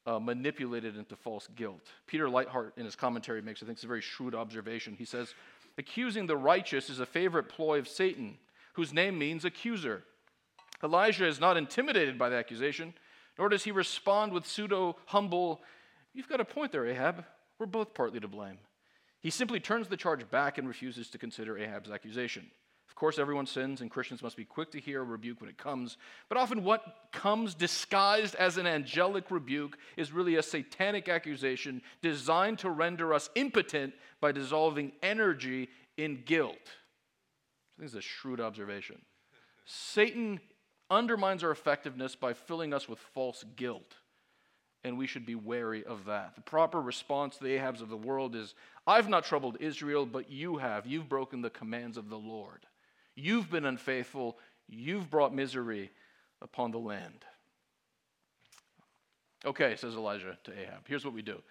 uh, 0.05 0.19
manipulated 0.19 0.97
into 0.97 1.15
false 1.15 1.47
guilt. 1.55 1.91
Peter 2.07 2.27
Leithart, 2.27 2.71
in 2.77 2.85
his 2.85 2.95
commentary, 2.95 3.41
makes, 3.41 3.61
I 3.61 3.65
think, 3.65 3.81
a 3.83 3.87
very 3.87 4.01
shrewd 4.01 4.33
observation. 4.33 4.95
He 4.97 5.05
says, 5.05 5.33
Accusing 5.77 6.25
the 6.25 6.37
righteous 6.37 6.89
is 6.89 6.99
a 6.99 7.05
favorite 7.05 7.49
ploy 7.49 7.79
of 7.79 7.87
Satan, 7.87 8.37
whose 8.73 8.93
name 8.93 9.17
means 9.17 9.45
accuser. 9.45 10.03
Elijah 10.83 11.27
is 11.27 11.39
not 11.39 11.57
intimidated 11.57 12.17
by 12.17 12.29
the 12.29 12.35
accusation, 12.35 12.93
nor 13.37 13.49
does 13.49 13.63
he 13.63 13.71
respond 13.71 14.31
with 14.31 14.45
pseudo 14.45 14.95
humble, 15.05 15.61
You've 16.13 16.29
got 16.29 16.41
a 16.41 16.45
point 16.45 16.71
there, 16.71 16.87
Ahab. 16.87 17.23
We're 17.59 17.65
both 17.65 17.93
partly 17.93 18.19
to 18.19 18.27
blame. 18.27 18.57
He 19.21 19.29
simply 19.29 19.59
turns 19.59 19.87
the 19.87 19.97
charge 19.97 20.29
back 20.29 20.57
and 20.57 20.67
refuses 20.67 21.09
to 21.09 21.17
consider 21.17 21.57
Ahab's 21.57 21.91
accusation. 21.91 22.49
Of 22.87 22.95
course, 22.95 23.19
everyone 23.19 23.45
sins, 23.45 23.81
and 23.81 23.91
Christians 23.91 24.23
must 24.23 24.35
be 24.35 24.45
quick 24.45 24.71
to 24.71 24.79
hear 24.79 25.01
a 25.01 25.05
rebuke 25.05 25.41
when 25.41 25.49
it 25.49 25.57
comes. 25.57 25.97
But 26.27 26.37
often, 26.37 26.63
what 26.63 26.83
comes 27.11 27.53
disguised 27.53 28.33
as 28.35 28.57
an 28.57 28.65
angelic 28.65 29.29
rebuke 29.29 29.77
is 29.95 30.11
really 30.11 30.35
a 30.35 30.43
satanic 30.43 31.07
accusation 31.07 31.81
designed 32.01 32.59
to 32.59 32.69
render 32.69 33.13
us 33.13 33.29
impotent 33.35 33.93
by 34.19 34.31
dissolving 34.31 34.93
energy 35.03 35.69
in 35.97 36.23
guilt. 36.25 36.55
I 36.57 37.81
think 37.81 37.85
it's 37.85 37.93
a 37.93 38.01
shrewd 38.01 38.41
observation. 38.41 39.01
Satan 39.65 40.39
undermines 40.89 41.43
our 41.43 41.51
effectiveness 41.51 42.15
by 42.15 42.33
filling 42.33 42.73
us 42.73 42.87
with 42.87 42.99
false 42.99 43.43
guilt. 43.55 43.95
And 44.83 44.97
we 44.97 45.07
should 45.07 45.25
be 45.25 45.35
wary 45.35 45.83
of 45.83 46.05
that. 46.05 46.35
The 46.35 46.41
proper 46.41 46.79
response 46.79 47.37
to 47.37 47.43
the 47.43 47.57
Ahabs 47.57 47.81
of 47.81 47.89
the 47.89 47.97
world 47.97 48.35
is 48.35 48.55
I've 48.87 49.09
not 49.09 49.25
troubled 49.25 49.57
Israel, 49.59 50.05
but 50.05 50.31
you 50.31 50.57
have. 50.57 50.85
You've 50.85 51.09
broken 51.09 51.41
the 51.41 51.49
commands 51.49 51.97
of 51.97 52.09
the 52.09 52.17
Lord. 52.17 52.65
You've 53.15 53.51
been 53.51 53.65
unfaithful. 53.65 54.37
You've 54.69 55.09
brought 55.09 55.33
misery 55.33 55.91
upon 56.41 56.71
the 56.71 56.79
land. 56.79 57.25
Okay, 59.45 59.75
says 59.75 59.95
Elijah 59.95 60.37
to 60.45 60.59
Ahab. 60.59 60.87
Here's 60.87 61.05
what 61.05 61.13
we 61.13 61.21
do 61.21 61.41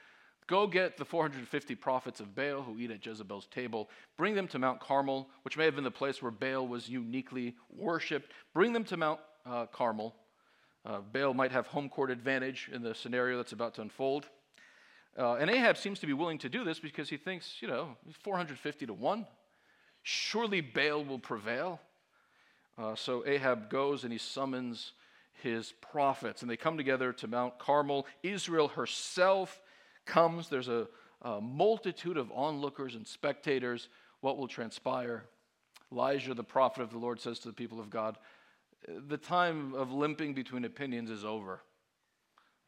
Go 0.49 0.67
get 0.67 0.97
the 0.97 1.05
450 1.05 1.75
prophets 1.75 2.21
of 2.21 2.35
Baal 2.35 2.63
who 2.63 2.79
eat 2.79 2.91
at 2.91 3.05
Jezebel's 3.05 3.47
table. 3.49 3.91
Bring 4.17 4.35
them 4.35 4.49
to 4.49 4.59
Mount 4.59 4.81
Carmel, 4.81 5.29
which 5.43 5.59
may 5.59 5.67
have 5.67 5.75
been 5.75 5.85
the 5.85 5.91
place 5.91 6.23
where 6.23 6.31
Baal 6.31 6.67
was 6.67 6.89
uniquely 6.89 7.55
worshiped. 7.71 8.33
Bring 8.55 8.73
them 8.73 8.85
to 8.85 8.97
Mount 8.97 9.21
uh, 9.45 9.67
Carmel. 9.67 10.15
Uh, 10.87 11.01
Baal 11.13 11.35
might 11.35 11.53
have 11.53 11.67
home 11.67 11.91
court 11.91 12.11
advantage 12.11 12.71
in 12.73 12.83
the 12.83 12.95
scenario 12.95 13.37
that's 13.37 13.53
about 13.53 13.75
to 13.75 13.83
unfold. 13.83 14.27
Uh, 15.19 15.35
and 15.35 15.51
Ahab 15.51 15.77
seems 15.77 15.99
to 16.01 16.07
be 16.07 16.15
willing 16.15 16.39
to 16.39 16.49
do 16.49 16.65
this 16.65 16.79
because 16.79 17.11
he 17.11 17.19
thinks, 17.19 17.61
you 17.61 17.69
know, 17.69 17.97
450 18.23 18.87
to 18.87 18.95
1. 18.95 19.27
Surely 20.03 20.63
Baal 20.63 21.05
will 21.05 21.19
prevail. 21.19 21.79
Uh, 22.79 22.95
so 22.95 23.23
Ahab 23.27 23.69
goes 23.69 24.03
and 24.03 24.13
he 24.13 24.19
summons 24.19 24.93
his 25.43 25.73
prophets, 25.93 26.41
and 26.41 26.51
they 26.51 26.57
come 26.57 26.79
together 26.79 27.13
to 27.13 27.29
Mount 27.29 27.59
Carmel. 27.59 28.07
Israel 28.23 28.69
herself 28.69 29.61
comes. 30.09 30.49
There's 30.49 30.69
a, 30.69 30.89
a 31.23 31.41
multitude 31.41 32.17
of 32.17 32.33
onlookers 32.33 32.97
and 32.97 33.07
spectators. 33.07 33.89
What 34.21 34.37
will 34.37 34.49
transpire? 34.49 35.27
Elijah, 35.93 36.35
the 36.35 36.43
prophet 36.43 36.83
of 36.83 36.91
the 36.91 36.99
Lord, 36.99 37.21
says 37.21 37.39
to 37.41 37.49
the 37.49 37.55
people 37.55 37.79
of 37.79 37.91
God, 37.91 38.19
The 38.89 39.17
time 39.17 39.75
of 39.75 39.93
limping 39.93 40.35
between 40.35 40.65
opinions 40.65 41.11
is 41.11 41.25
over. 41.25 41.61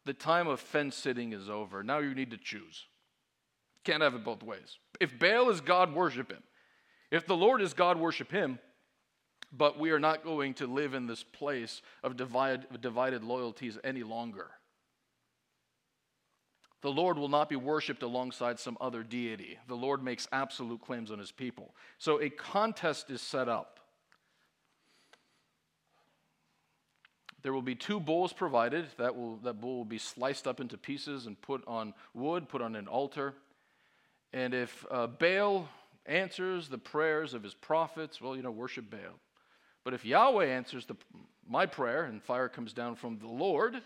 The 0.07 0.15
time 0.15 0.47
of 0.47 0.61
fence 0.61 0.97
sitting 0.97 1.33
is 1.33 1.51
over. 1.51 1.83
Now 1.83 1.99
you 1.99 2.15
need 2.15 2.31
to 2.31 2.39
choose. 2.39 2.87
Can't 3.85 4.03
have 4.03 4.15
it 4.15 4.25
both 4.25 4.43
ways. 4.43 4.79
If 5.01 5.19
Baal 5.19 5.51
is 5.51 5.61
God, 5.61 5.95
worship 5.95 6.31
him. 6.31 6.43
If 7.11 7.27
the 7.27 7.37
Lord 7.37 7.61
is 7.61 7.75
God, 7.75 7.99
worship 7.99 8.31
him. 8.31 8.59
But 9.53 9.79
we 9.79 9.91
are 9.91 9.99
not 9.99 10.23
going 10.23 10.55
to 10.55 10.67
live 10.67 10.95
in 10.95 11.07
this 11.07 11.25
place 11.25 11.83
of 12.05 12.17
divided, 12.17 12.81
divided 12.81 13.25
loyalties 13.25 13.79
any 13.83 14.03
longer. 14.03 14.51
The 16.83 16.91
Lord 16.91 17.19
will 17.19 17.29
not 17.29 17.49
be 17.49 17.57
worshiped 17.57 18.03
alongside 18.03 18.59
some 18.59 18.79
other 18.81 19.03
deity. 19.03 19.59
The 19.69 19.75
Lord 19.75 20.03
makes 20.03 20.27
absolute 20.33 20.81
claims 20.81 21.11
on 21.11 21.19
his 21.19 21.31
people. 21.31 21.75
So 21.99 22.21
a 22.21 22.31
contest 22.31 23.11
is 23.11 23.21
set 23.21 23.49
up. 23.49 23.81
There 27.43 27.53
will 27.53 27.63
be 27.63 27.75
two 27.75 28.01
bulls 28.01 28.33
provided. 28.33 28.87
That, 28.99 29.17
will, 29.17 29.37
that 29.39 29.61
bull 29.61 29.79
will 29.79 29.85
be 29.85 29.99
sliced 29.99 30.47
up 30.47 30.61
into 30.61 30.77
pieces 30.77 31.27
and 31.27 31.41
put 31.41 31.63
on 31.67 31.95
wood, 32.15 32.49
put 32.49 32.63
on 32.63 32.77
an 32.77 32.89
altar. 32.89 33.35
And 34.33 34.55
if 34.55 34.85
uh, 34.91 35.07
Baal 35.07 35.69
answers 36.07 36.69
the 36.69 36.79
prayers 36.79 37.35
of 37.35 37.43
his 37.43 37.55
prophets, 37.55 38.21
well, 38.21 38.37
you 38.37 38.43
know, 38.43 38.51
worship 38.51 38.91
Baal. 38.91 39.19
But 39.85 39.95
if 39.95 40.05
Yahweh 40.05 40.47
answers 40.47 40.87
the, 40.87 40.97
my 41.49 41.67
prayer 41.67 42.05
and 42.05 42.23
fire 42.23 42.49
comes 42.49 42.73
down 42.73 42.95
from 42.95 43.19
the 43.19 43.29
Lord, 43.29 43.81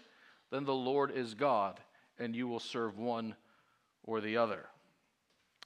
then 0.51 0.65
the 0.65 0.75
Lord 0.75 1.13
is 1.13 1.35
God, 1.35 1.81
and 2.19 2.35
you 2.35 2.49
will 2.49 2.61
serve 2.61 2.99
one 2.99 3.35
or 4.03 4.21
the 4.21 4.37
other. 4.37 4.67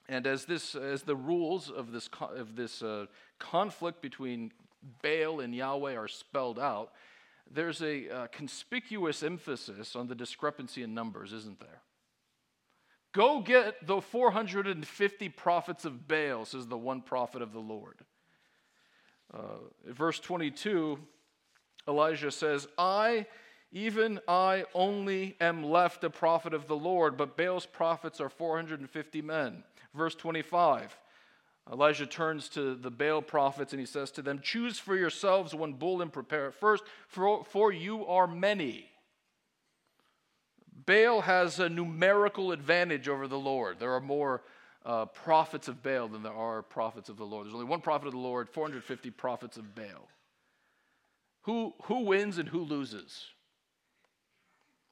And 0.08 0.26
as, 0.26 0.46
this, 0.46 0.74
as 0.74 1.02
the 1.02 1.16
rules 1.16 1.70
of 1.70 1.92
this, 1.92 2.08
of 2.20 2.56
this 2.56 2.82
uh, 2.82 3.06
conflict 3.38 4.00
between 4.00 4.52
Baal 5.02 5.40
and 5.40 5.54
Yahweh 5.54 5.96
are 5.96 6.08
spelled 6.08 6.58
out, 6.58 6.92
there's 7.50 7.82
a 7.82 8.08
uh, 8.08 8.26
conspicuous 8.28 9.22
emphasis 9.22 9.96
on 9.96 10.08
the 10.08 10.14
discrepancy 10.14 10.82
in 10.82 10.94
numbers, 10.94 11.32
isn't 11.32 11.60
there? 11.60 11.82
Go 13.12 13.40
get 13.40 13.86
the 13.86 14.00
450 14.00 15.28
prophets 15.30 15.84
of 15.84 16.06
Baal, 16.06 16.44
says 16.44 16.66
the 16.66 16.76
one 16.76 17.00
prophet 17.00 17.42
of 17.42 17.52
the 17.52 17.58
Lord. 17.58 17.96
Uh, 19.32 19.58
verse 19.86 20.20
22, 20.20 20.98
Elijah 21.86 22.30
says, 22.30 22.68
I, 22.76 23.26
even 23.70 24.18
I 24.26 24.64
only 24.74 25.36
am 25.40 25.62
left 25.62 26.02
a 26.04 26.10
prophet 26.10 26.54
of 26.54 26.66
the 26.66 26.76
Lord, 26.76 27.16
but 27.16 27.36
Baal's 27.36 27.66
prophets 27.66 28.20
are 28.20 28.30
450 28.30 29.20
men. 29.22 29.62
Verse 29.94 30.14
25, 30.14 30.96
Elijah 31.70 32.06
turns 32.06 32.48
to 32.50 32.74
the 32.74 32.90
Baal 32.90 33.20
prophets 33.20 33.72
and 33.72 33.80
he 33.80 33.86
says 33.86 34.10
to 34.12 34.22
them, 34.22 34.40
Choose 34.42 34.78
for 34.78 34.96
yourselves 34.96 35.54
one 35.54 35.74
bull 35.74 36.00
and 36.00 36.12
prepare 36.12 36.48
it 36.48 36.54
first, 36.54 36.82
for, 37.08 37.44
for 37.44 37.70
you 37.70 38.06
are 38.06 38.26
many. 38.26 38.86
Baal 40.86 41.20
has 41.20 41.58
a 41.58 41.68
numerical 41.68 42.52
advantage 42.52 43.08
over 43.08 43.28
the 43.28 43.38
Lord. 43.38 43.78
There 43.78 43.92
are 43.92 44.00
more 44.00 44.42
uh, 44.86 45.04
prophets 45.06 45.68
of 45.68 45.82
Baal 45.82 46.08
than 46.08 46.22
there 46.22 46.32
are 46.32 46.62
prophets 46.62 47.10
of 47.10 47.18
the 47.18 47.26
Lord. 47.26 47.44
There's 47.44 47.54
only 47.54 47.66
one 47.66 47.82
prophet 47.82 48.06
of 48.06 48.12
the 48.12 48.18
Lord, 48.18 48.48
450 48.48 49.10
prophets 49.10 49.58
of 49.58 49.74
Baal. 49.74 50.08
Who, 51.42 51.74
who 51.82 52.04
wins 52.04 52.38
and 52.38 52.48
who 52.48 52.60
loses? 52.60 53.26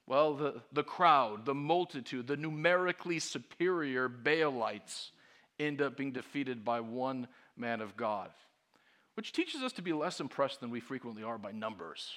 Well, 0.07 0.35
the, 0.35 0.61
the 0.71 0.83
crowd, 0.83 1.45
the 1.45 1.53
multitude, 1.53 2.27
the 2.27 2.37
numerically 2.37 3.19
superior 3.19 4.07
Baalites 4.07 5.11
end 5.59 5.81
up 5.81 5.97
being 5.97 6.13
defeated 6.13 6.63
by 6.63 6.79
one 6.79 7.27
man 7.57 7.81
of 7.81 7.97
God, 7.97 8.29
which 9.15 9.33
teaches 9.33 9.61
us 9.61 9.73
to 9.73 9.81
be 9.81 9.91
less 9.91 10.21
impressed 10.21 10.61
than 10.61 10.69
we 10.69 10.79
frequently 10.79 11.23
are 11.23 11.37
by 11.37 11.51
numbers. 11.51 12.09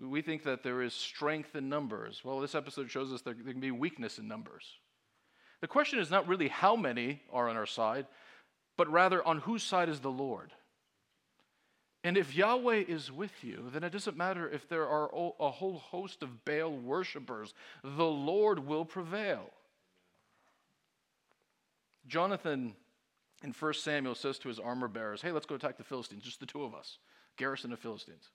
We 0.00 0.22
think 0.22 0.44
that 0.44 0.62
there 0.62 0.80
is 0.80 0.94
strength 0.94 1.54
in 1.54 1.68
numbers. 1.68 2.22
Well, 2.24 2.40
this 2.40 2.54
episode 2.54 2.90
shows 2.90 3.12
us 3.12 3.20
there, 3.22 3.34
there 3.34 3.52
can 3.52 3.60
be 3.60 3.72
weakness 3.72 4.18
in 4.18 4.28
numbers. 4.28 4.64
The 5.60 5.66
question 5.66 5.98
is 5.98 6.10
not 6.10 6.28
really 6.28 6.48
how 6.48 6.76
many 6.76 7.20
are 7.32 7.48
on 7.48 7.56
our 7.56 7.66
side, 7.66 8.06
but 8.76 8.88
rather 8.90 9.26
on 9.26 9.40
whose 9.40 9.64
side 9.64 9.88
is 9.88 10.00
the 10.00 10.10
Lord. 10.10 10.52
And 12.08 12.16
if 12.16 12.34
Yahweh 12.34 12.84
is 12.88 13.12
with 13.12 13.44
you, 13.44 13.68
then 13.70 13.84
it 13.84 13.92
doesn't 13.92 14.16
matter 14.16 14.48
if 14.48 14.66
there 14.66 14.88
are 14.88 15.10
a 15.38 15.50
whole 15.50 15.76
host 15.76 16.22
of 16.22 16.42
Baal 16.46 16.70
worshippers, 16.70 17.52
the 17.84 18.06
Lord 18.06 18.66
will 18.66 18.86
prevail. 18.86 19.50
Jonathan 22.06 22.74
in 23.44 23.52
1 23.52 23.74
Samuel 23.74 24.14
says 24.14 24.38
to 24.38 24.48
his 24.48 24.58
armor 24.58 24.88
bearers, 24.88 25.20
Hey, 25.20 25.32
let's 25.32 25.44
go 25.44 25.56
attack 25.56 25.76
the 25.76 25.84
Philistines, 25.84 26.22
just 26.22 26.40
the 26.40 26.46
two 26.46 26.64
of 26.64 26.74
us, 26.74 26.96
garrison 27.36 27.74
of 27.74 27.78
Philistines. 27.78 28.30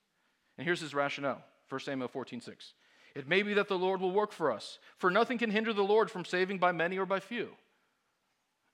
And 0.56 0.64
here's 0.64 0.80
his 0.80 0.94
rationale 0.94 1.42
1 1.68 1.80
Samuel 1.80 2.06
14, 2.06 2.42
6. 2.42 2.74
It 3.16 3.26
may 3.26 3.42
be 3.42 3.54
that 3.54 3.66
the 3.66 3.76
Lord 3.76 4.00
will 4.00 4.12
work 4.12 4.30
for 4.30 4.52
us, 4.52 4.78
for 4.98 5.10
nothing 5.10 5.36
can 5.36 5.50
hinder 5.50 5.72
the 5.72 5.82
Lord 5.82 6.12
from 6.12 6.24
saving 6.24 6.58
by 6.58 6.70
many 6.70 6.96
or 6.96 7.06
by 7.06 7.18
few. 7.18 7.48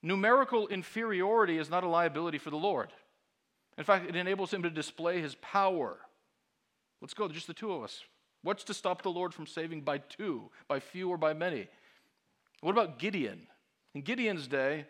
Numerical 0.03 0.67
inferiority 0.67 1.57
is 1.57 1.71
not 1.71 1.83
a 1.83 1.89
liability 1.89 2.37
for 2.37 2.51
the 2.51 2.55
Lord. 2.55 2.91
In 3.81 3.85
fact, 3.85 4.07
it 4.07 4.15
enables 4.15 4.53
him 4.53 4.61
to 4.61 4.69
display 4.69 5.21
his 5.21 5.33
power. 5.41 5.97
Let's 7.01 7.15
go, 7.15 7.27
just 7.27 7.47
the 7.47 7.53
two 7.55 7.71
of 7.71 7.81
us. 7.81 8.03
What's 8.43 8.63
to 8.65 8.75
stop 8.75 9.01
the 9.01 9.09
Lord 9.09 9.33
from 9.33 9.47
saving 9.47 9.81
by 9.81 9.97
two, 9.97 10.51
by 10.67 10.79
few, 10.79 11.09
or 11.09 11.17
by 11.17 11.33
many? 11.33 11.67
What 12.59 12.73
about 12.73 12.99
Gideon? 12.99 13.47
In 13.95 14.03
Gideon's 14.03 14.45
day, 14.45 14.85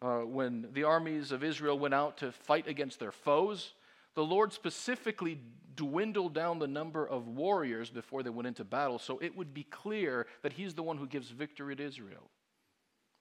uh, 0.00 0.18
when 0.18 0.68
the 0.72 0.84
armies 0.84 1.32
of 1.32 1.42
Israel 1.42 1.76
went 1.76 1.92
out 1.92 2.18
to 2.18 2.30
fight 2.30 2.68
against 2.68 3.00
their 3.00 3.10
foes, 3.10 3.72
the 4.14 4.24
Lord 4.24 4.52
specifically 4.52 5.40
dwindled 5.74 6.32
down 6.32 6.60
the 6.60 6.68
number 6.68 7.04
of 7.04 7.26
warriors 7.26 7.90
before 7.90 8.22
they 8.22 8.30
went 8.30 8.46
into 8.46 8.62
battle 8.62 9.00
so 9.00 9.18
it 9.18 9.36
would 9.36 9.52
be 9.52 9.64
clear 9.64 10.28
that 10.44 10.52
He's 10.52 10.74
the 10.74 10.84
one 10.84 10.98
who 10.98 11.08
gives 11.08 11.30
victory 11.30 11.74
to 11.74 11.84
Israel. 11.84 12.30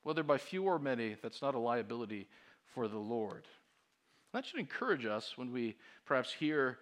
Whether 0.03 0.21
by 0.21 0.37
few 0.37 0.65
or 0.65 0.77
many, 0.77 1.15
that's 1.19 1.41
not 1.41 1.55
a 1.55 1.59
liability 1.59 2.27
for 2.75 2.87
the 2.87 2.99
Lord. 2.99 3.47
That 4.33 4.45
should 4.45 4.59
encourage 4.59 5.05
us 5.05 5.37
when 5.37 5.51
we 5.51 5.75
perhaps 6.05 6.31
hear 6.31 6.77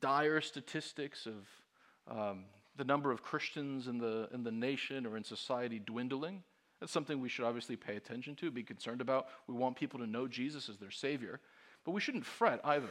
dire 0.00 0.40
statistics 0.40 1.26
of 1.26 2.16
um, 2.16 2.44
the 2.76 2.84
number 2.84 3.10
of 3.10 3.22
Christians 3.22 3.88
in 3.88 3.98
the, 3.98 4.28
in 4.32 4.44
the 4.44 4.52
nation 4.52 5.06
or 5.06 5.16
in 5.16 5.24
society 5.24 5.80
dwindling. 5.84 6.42
That's 6.80 6.92
something 6.92 7.20
we 7.20 7.28
should 7.28 7.46
obviously 7.46 7.76
pay 7.76 7.96
attention 7.96 8.34
to, 8.36 8.50
be 8.50 8.62
concerned 8.62 9.00
about. 9.00 9.28
We 9.46 9.54
want 9.54 9.76
people 9.76 9.98
to 10.00 10.06
know 10.06 10.28
Jesus 10.28 10.68
as 10.68 10.76
their 10.76 10.90
Savior, 10.90 11.40
but 11.84 11.92
we 11.92 12.00
shouldn't 12.00 12.26
fret 12.26 12.60
either 12.64 12.88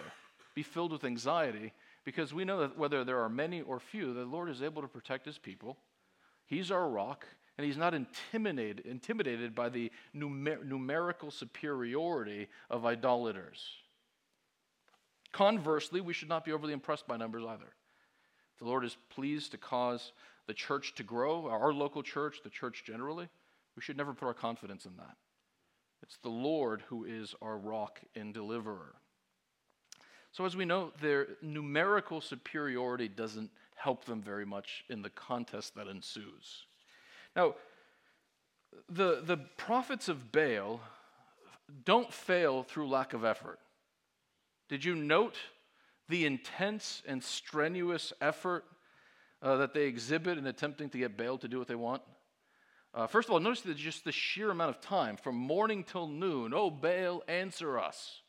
be 0.55 0.63
filled 0.63 0.91
with 0.91 1.03
anxiety 1.03 1.73
because 2.03 2.33
we 2.33 2.45
know 2.45 2.59
that 2.61 2.77
whether 2.77 3.03
there 3.03 3.19
are 3.19 3.29
many 3.29 3.61
or 3.61 3.79
few, 3.79 4.13
the 4.13 4.25
Lord 4.25 4.49
is 4.49 4.61
able 4.61 4.81
to 4.81 4.87
protect 4.87 5.25
his 5.25 5.37
people. 5.37 5.77
He's 6.45 6.71
our 6.71 6.87
rock, 6.87 7.25
and 7.57 7.65
he's 7.65 7.77
not 7.77 7.93
intimidated, 7.93 8.85
intimidated 8.85 9.53
by 9.53 9.69
the 9.69 9.91
numer- 10.15 10.63
numerical 10.65 11.29
superiority 11.29 12.47
of 12.69 12.85
idolaters. 12.85 13.67
Conversely, 15.35 15.99
we 15.99 16.13
should 16.13 16.29
not 16.29 16.45
be 16.45 16.53
overly 16.53 16.71
impressed 16.71 17.07
by 17.07 17.17
numbers 17.17 17.43
either. 17.45 17.73
The 18.57 18.63
Lord 18.63 18.85
is 18.85 18.95
pleased 19.09 19.51
to 19.51 19.57
cause 19.57 20.13
the 20.47 20.53
church 20.53 20.95
to 20.95 21.03
grow, 21.03 21.49
our 21.49 21.73
local 21.73 22.01
church, 22.03 22.37
the 22.41 22.49
church 22.49 22.85
generally. 22.85 23.27
We 23.75 23.81
should 23.81 23.97
never 23.97 24.13
put 24.13 24.27
our 24.27 24.33
confidence 24.33 24.85
in 24.85 24.95
that. 24.95 25.17
It's 26.01 26.15
the 26.23 26.29
Lord 26.29 26.83
who 26.87 27.03
is 27.03 27.35
our 27.41 27.57
rock 27.57 27.99
and 28.15 28.33
deliverer. 28.33 28.95
So, 30.31 30.45
as 30.45 30.55
we 30.55 30.63
know, 30.63 30.93
their 31.01 31.27
numerical 31.41 32.21
superiority 32.21 33.09
doesn't 33.09 33.51
help 33.75 34.05
them 34.05 34.21
very 34.21 34.45
much 34.45 34.85
in 34.87 35.01
the 35.01 35.09
contest 35.09 35.75
that 35.75 35.87
ensues. 35.87 36.65
Now, 37.35 37.55
the, 38.89 39.21
the 39.21 39.35
prophets 39.57 40.07
of 40.07 40.31
Baal 40.31 40.79
don't 41.83 42.13
fail 42.13 42.63
through 42.63 42.87
lack 42.87 43.11
of 43.11 43.25
effort. 43.25 43.59
Did 44.69 44.83
you 44.83 44.95
note 44.95 45.35
the 46.09 46.25
intense 46.25 47.01
and 47.07 47.23
strenuous 47.23 48.13
effort 48.21 48.65
uh, 49.41 49.57
that 49.57 49.73
they 49.73 49.83
exhibit 49.83 50.37
in 50.37 50.47
attempting 50.47 50.89
to 50.89 50.97
get 50.97 51.17
Baal 51.17 51.37
to 51.39 51.47
do 51.47 51.59
what 51.59 51.67
they 51.67 51.75
want? 51.75 52.01
Uh, 52.93 53.07
first 53.07 53.27
of 53.27 53.33
all, 53.33 53.39
notice 53.39 53.61
that 53.61 53.77
just 53.77 54.05
the 54.05 54.11
sheer 54.11 54.49
amount 54.49 54.69
of 54.69 54.81
time 54.81 55.17
from 55.17 55.35
morning 55.35 55.83
till 55.83 56.07
noon. 56.07 56.53
Oh, 56.53 56.69
Baal, 56.69 57.23
answer 57.27 57.77
us. 57.77 58.21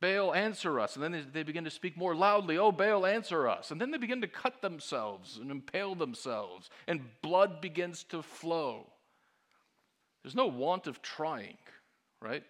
Baal, 0.00 0.34
answer 0.34 0.80
us. 0.80 0.96
And 0.96 1.04
then 1.04 1.12
they, 1.12 1.20
they 1.20 1.42
begin 1.42 1.64
to 1.64 1.70
speak 1.70 1.96
more 1.96 2.14
loudly, 2.14 2.56
Oh, 2.56 2.72
Baal, 2.72 3.04
answer 3.06 3.46
us. 3.46 3.70
And 3.70 3.80
then 3.80 3.90
they 3.90 3.98
begin 3.98 4.22
to 4.22 4.28
cut 4.28 4.62
themselves 4.62 5.38
and 5.38 5.50
impale 5.50 5.94
themselves, 5.94 6.70
and 6.88 7.02
blood 7.22 7.60
begins 7.60 8.04
to 8.04 8.22
flow. 8.22 8.86
There's 10.22 10.34
no 10.34 10.46
want 10.46 10.86
of 10.86 11.02
trying, 11.02 11.58
right? 12.22 12.44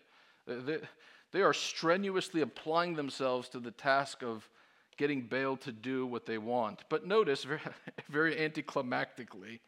They 1.34 1.42
are 1.42 1.52
strenuously 1.52 2.42
applying 2.42 2.94
themselves 2.94 3.48
to 3.48 3.58
the 3.58 3.72
task 3.72 4.22
of 4.22 4.48
getting 4.96 5.22
Baal 5.22 5.56
to 5.56 5.72
do 5.72 6.06
what 6.06 6.26
they 6.26 6.38
want. 6.38 6.84
But 6.88 7.08
notice, 7.08 7.42
very, 7.42 7.60
very 8.08 8.36
anticlimactically, 8.36 9.58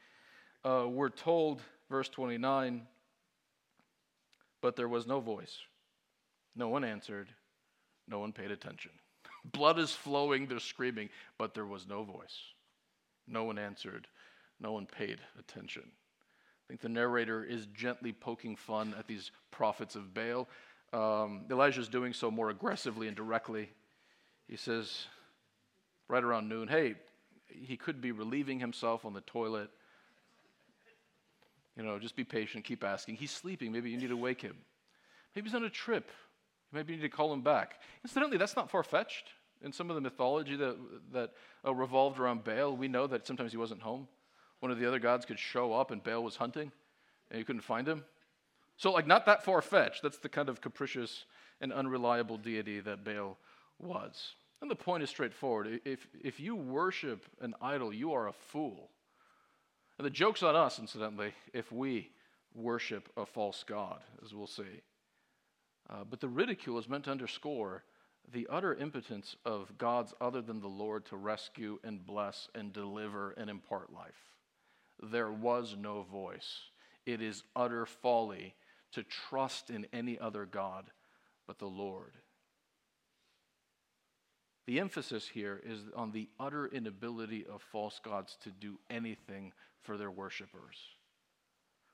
uh, 0.65 0.87
we're 0.89 1.09
told, 1.09 1.61
verse 1.91 2.09
29, 2.09 2.87
but 4.63 4.77
there 4.77 4.87
was 4.87 5.09
no 5.09 5.19
voice. 5.19 5.59
No 6.55 6.69
one 6.69 6.85
answered. 6.85 7.31
No 8.07 8.21
one 8.21 8.33
paid 8.33 8.53
attention. 8.53 8.93
Blood 9.53 9.81
is 9.81 9.91
flowing, 9.91 10.47
they're 10.47 10.61
screaming, 10.61 11.09
but 11.37 11.53
there 11.53 11.67
was 11.67 11.89
no 11.89 12.05
voice. 12.05 12.39
No 13.27 13.43
one 13.43 13.59
answered. 13.59 14.07
No 14.61 14.71
one 14.71 14.87
paid 14.87 15.19
attention. 15.37 15.83
I 15.85 16.65
think 16.69 16.81
the 16.81 16.89
narrator 16.89 17.43
is 17.43 17.67
gently 17.75 18.13
poking 18.13 18.55
fun 18.55 18.95
at 18.97 19.09
these 19.09 19.33
prophets 19.51 19.97
of 19.97 20.15
Baal. 20.15 20.47
Um, 20.97 21.43
Elijah 21.51 21.83
is 21.83 21.89
doing 21.89 22.15
so 22.15 22.31
more 22.31 22.49
aggressively 22.49 23.07
and 23.07 23.15
directly. 23.15 23.69
He 24.49 24.57
says, 24.57 25.07
right 26.09 26.25
around 26.25 26.49
noon, 26.49 26.69
hey, 26.69 26.95
he 27.49 27.77
could 27.77 28.01
be 28.01 28.13
relieving 28.13 28.61
himself 28.61 29.05
on 29.05 29.13
the 29.13 29.21
toilet. 29.21 29.69
You 31.77 31.83
know, 31.83 31.99
just 31.99 32.17
be 32.17 32.25
patient, 32.25 32.65
keep 32.65 32.83
asking. 32.83 33.17
He's 33.17 33.31
sleeping. 33.31 33.73
Maybe 33.73 33.91
you 33.91 33.99
need 33.99 34.09
to 34.09 34.17
wake 34.17 34.41
him. 34.41 34.57
Maybe 35.35 35.51
he's 35.51 35.55
on 35.55 35.65
a 35.65 35.71
trip. 35.71 36.11
Maybe 36.73 36.95
you 36.95 37.01
need 37.01 37.11
to 37.11 37.15
call 37.15 37.31
him 37.31 37.43
back. 37.43 37.83
Incidentally, 38.03 38.39
that's 38.39 38.57
not 38.57 38.71
far 38.71 38.83
fetched. 38.83 39.27
In 39.63 39.73
some 39.73 39.91
of 39.91 39.97
the 39.97 40.01
mythology 40.01 40.57
that, 40.57 40.77
that 41.13 41.33
uh, 41.63 41.75
revolved 41.75 42.19
around 42.19 42.43
Baal, 42.43 42.75
we 42.75 42.89
know 42.89 43.07
that 43.07 43.27
sometimes 43.27 43.53
he 43.53 43.59
wasn't 43.59 43.83
home. 43.83 44.09
One 44.61 44.73
of 44.73 44.79
the 44.79 44.87
other 44.87 44.99
gods 44.99 45.27
could 45.27 45.39
show 45.39 45.75
up 45.75 45.91
and 45.91 46.03
Baal 46.03 46.23
was 46.23 46.37
hunting 46.37 46.73
and 47.31 47.39
you 47.39 47.45
couldn't 47.45 47.63
find 47.63 47.87
him. 47.87 48.03
So, 48.77 48.93
like, 48.93 49.07
not 49.07 49.27
that 49.27 49.45
far 49.45 49.63
fetched. 49.63 50.03
That's 50.03 50.19
the 50.19 50.29
kind 50.29 50.49
of 50.49 50.61
capricious 50.61 51.25
and 51.61 51.73
unreliable 51.73 52.37
deity 52.37 52.81
that 52.81 53.05
Baal 53.05 53.39
was. 53.79 54.35
And 54.61 54.71
the 54.71 54.77
point 54.77 55.03
is 55.03 55.11
straightforward. 55.11 55.81
If, 55.85 56.07
if 56.23 56.41
you 56.41 56.57
worship 56.57 57.25
an 57.41 57.55
idol, 57.61 57.93
you 57.93 58.13
are 58.13 58.29
a 58.29 58.33
fool. 58.33 58.91
And 59.99 60.05
the 60.05 60.11
joke's 60.11 60.43
on 60.43 60.57
us, 60.57 60.79
incidentally, 60.79 61.33
if 61.53 61.73
we 61.73 62.11
worship 62.55 63.09
a 63.17 63.27
false 63.27 63.65
God, 63.67 64.01
as 64.25 64.35
we'll 64.35 64.47
see. 64.47 64.83
Uh, 65.89 66.05
but 66.09 66.21
the 66.21 66.29
ridicule 66.29 66.79
is 66.79 66.89
meant 66.89 67.05
to 67.05 67.11
underscore 67.11 67.85
the 68.33 68.47
utter 68.51 68.75
impotence 68.75 69.37
of 69.45 69.79
gods 69.79 70.13
other 70.21 70.43
than 70.43 70.61
the 70.61 70.67
Lord 70.67 71.07
to 71.07 71.17
rescue 71.17 71.79
and 71.85 72.05
bless 72.05 72.49
and 72.55 72.73
deliver 72.73 73.31
and 73.33 73.49
impart 73.49 73.93
life. 73.93 74.35
There 75.03 75.31
was 75.31 75.77
no 75.79 76.03
voice. 76.03 76.61
It 77.05 77.23
is 77.23 77.45
utter 77.55 77.87
folly 77.87 78.55
to 78.93 79.03
trust 79.03 79.71
in 79.71 79.87
any 79.93 80.19
other 80.19 80.47
God 80.47 80.91
but 81.47 81.59
the 81.59 81.67
Lord. 81.67 82.13
The 84.67 84.81
emphasis 84.81 85.29
here 85.29 85.61
is 85.65 85.81
on 85.95 86.11
the 86.11 86.29
utter 86.41 86.67
inability 86.67 87.47
of 87.47 87.63
false 87.63 88.01
gods 88.03 88.37
to 88.43 88.51
do 88.51 88.79
anything 88.91 89.53
for 89.83 89.97
their 89.97 90.11
worshippers. 90.11 90.77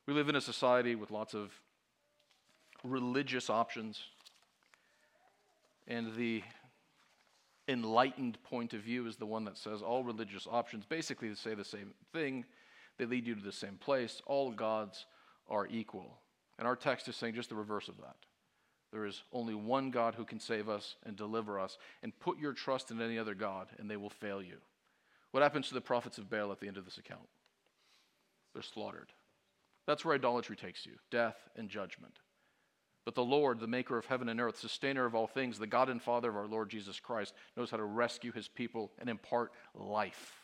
We 0.07 0.15
live 0.15 0.31
in 0.31 0.37
a 0.37 0.41
society 0.41 0.95
with 0.95 1.11
lots 1.11 1.35
of 1.35 1.53
religious 2.83 3.51
options, 3.51 4.01
and 5.87 6.15
the 6.17 6.43
enlightened 7.69 8.43
point 8.43 8.73
of 8.73 8.81
view 8.81 9.07
is 9.07 9.17
the 9.17 9.27
one 9.27 9.45
that 9.45 9.59
says 9.59 9.83
all 9.83 10.03
religious 10.03 10.49
options 10.51 10.85
basically 10.87 11.35
say 11.35 11.55
the 11.55 11.65
same 11.65 11.93
thing. 12.13 12.45
They 12.99 13.05
lead 13.05 13.27
you 13.27 13.35
to 13.35 13.43
the 13.43 13.53
same 13.53 13.77
place. 13.77 14.21
All 14.27 14.51
gods 14.51 15.07
are 15.49 15.67
equal. 15.67 16.19
And 16.59 16.67
our 16.67 16.77
text 16.77 17.09
is 17.09 17.17
saying 17.17 17.35
just 17.35 17.49
the 17.49 17.55
reverse 17.55 17.89
of 17.89 17.97
that. 17.99 18.17
There 18.93 19.07
is 19.07 19.23
only 19.33 19.55
one 19.55 19.91
God 19.91 20.15
who 20.15 20.25
can 20.25 20.39
save 20.39 20.69
us 20.69 20.97
and 21.05 21.17
deliver 21.17 21.59
us. 21.59 21.79
And 22.03 22.19
put 22.21 22.39
your 22.39 22.53
trust 22.53 22.91
in 22.91 23.01
any 23.01 23.19
other 23.19 23.35
God, 23.35 23.69
and 23.79 23.91
they 23.91 23.97
will 23.97 24.11
fail 24.11 24.43
you. 24.43 24.59
What 25.31 25.43
happens 25.43 25.69
to 25.69 25.75
the 25.75 25.81
prophets 25.81 26.19
of 26.19 26.29
Baal 26.29 26.53
at 26.53 26.61
the 26.61 26.69
end 26.69 26.77
of 26.77 26.85
this 26.85 26.99
account? 26.99 27.29
They're 28.53 28.63
slaughtered. 28.63 29.13
That's 29.87 30.05
where 30.05 30.15
idolatry 30.15 30.57
takes 30.57 30.87
you 30.87 30.93
death 31.11 31.37
and 31.57 31.69
judgment. 31.69 32.19
But 33.05 33.15
the 33.15 33.25
Lord, 33.25 33.59
the 33.59 33.67
maker 33.67 33.99
of 33.99 34.07
heaven 34.07 34.29
and 34.29 34.41
earth, 34.41 34.59
sustainer 34.59 35.07
of 35.07 35.15
all 35.15 35.27
things, 35.27 35.59
the 35.59 35.67
God 35.67 35.89
and 35.89 36.01
Father 36.01 36.29
of 36.29 36.37
our 36.37 36.47
Lord 36.47 36.69
Jesus 36.69 37.01
Christ, 37.01 37.35
knows 37.57 37.71
how 37.71 37.79
to 37.79 37.85
rescue 37.85 38.31
his 38.31 38.47
people 38.47 38.93
and 38.99 39.11
impart 39.11 39.53
life. 39.75 40.35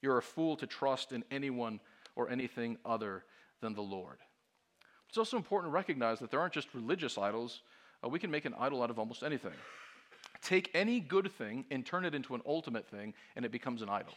You're 0.00 0.18
a 0.18 0.22
fool 0.22 0.56
to 0.56 0.66
trust 0.66 1.12
in 1.12 1.24
anyone 1.30 1.80
or 2.16 2.30
anything 2.30 2.78
other 2.86 3.24
than 3.60 3.74
the 3.74 3.82
Lord. 3.82 4.18
It's 5.08 5.18
also 5.18 5.36
important 5.36 5.70
to 5.70 5.74
recognize 5.74 6.18
that 6.20 6.30
there 6.30 6.40
aren't 6.40 6.54
just 6.54 6.68
religious 6.74 7.18
idols. 7.18 7.60
Uh, 8.04 8.08
we 8.08 8.18
can 8.18 8.30
make 8.30 8.44
an 8.44 8.54
idol 8.58 8.82
out 8.82 8.90
of 8.90 8.98
almost 8.98 9.22
anything. 9.22 9.52
Take 10.42 10.70
any 10.74 11.00
good 11.00 11.32
thing 11.32 11.64
and 11.70 11.84
turn 11.84 12.04
it 12.04 12.14
into 12.14 12.34
an 12.34 12.42
ultimate 12.46 12.86
thing, 12.86 13.14
and 13.34 13.44
it 13.44 13.50
becomes 13.50 13.82
an 13.82 13.88
idol. 13.88 14.12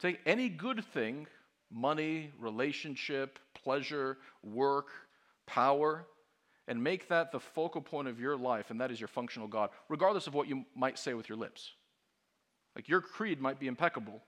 Take 0.00 0.20
any 0.26 0.48
good 0.48 0.84
thing 0.92 1.26
money, 1.70 2.30
relationship, 2.38 3.38
pleasure, 3.54 4.18
work, 4.44 4.88
power 5.46 6.06
and 6.66 6.82
make 6.82 7.08
that 7.08 7.32
the 7.32 7.40
focal 7.40 7.80
point 7.80 8.08
of 8.08 8.18
your 8.18 8.36
life, 8.36 8.70
and 8.70 8.80
that 8.80 8.90
is 8.90 9.00
your 9.00 9.08
functional 9.08 9.48
God, 9.48 9.70
regardless 9.88 10.26
of 10.26 10.34
what 10.34 10.48
you 10.48 10.64
might 10.74 10.98
say 10.98 11.14
with 11.14 11.28
your 11.28 11.36
lips. 11.36 11.72
Like 12.74 12.88
your 12.88 13.00
creed 13.00 13.40
might 13.40 13.60
be 13.60 13.66
impeccable, 13.66 14.22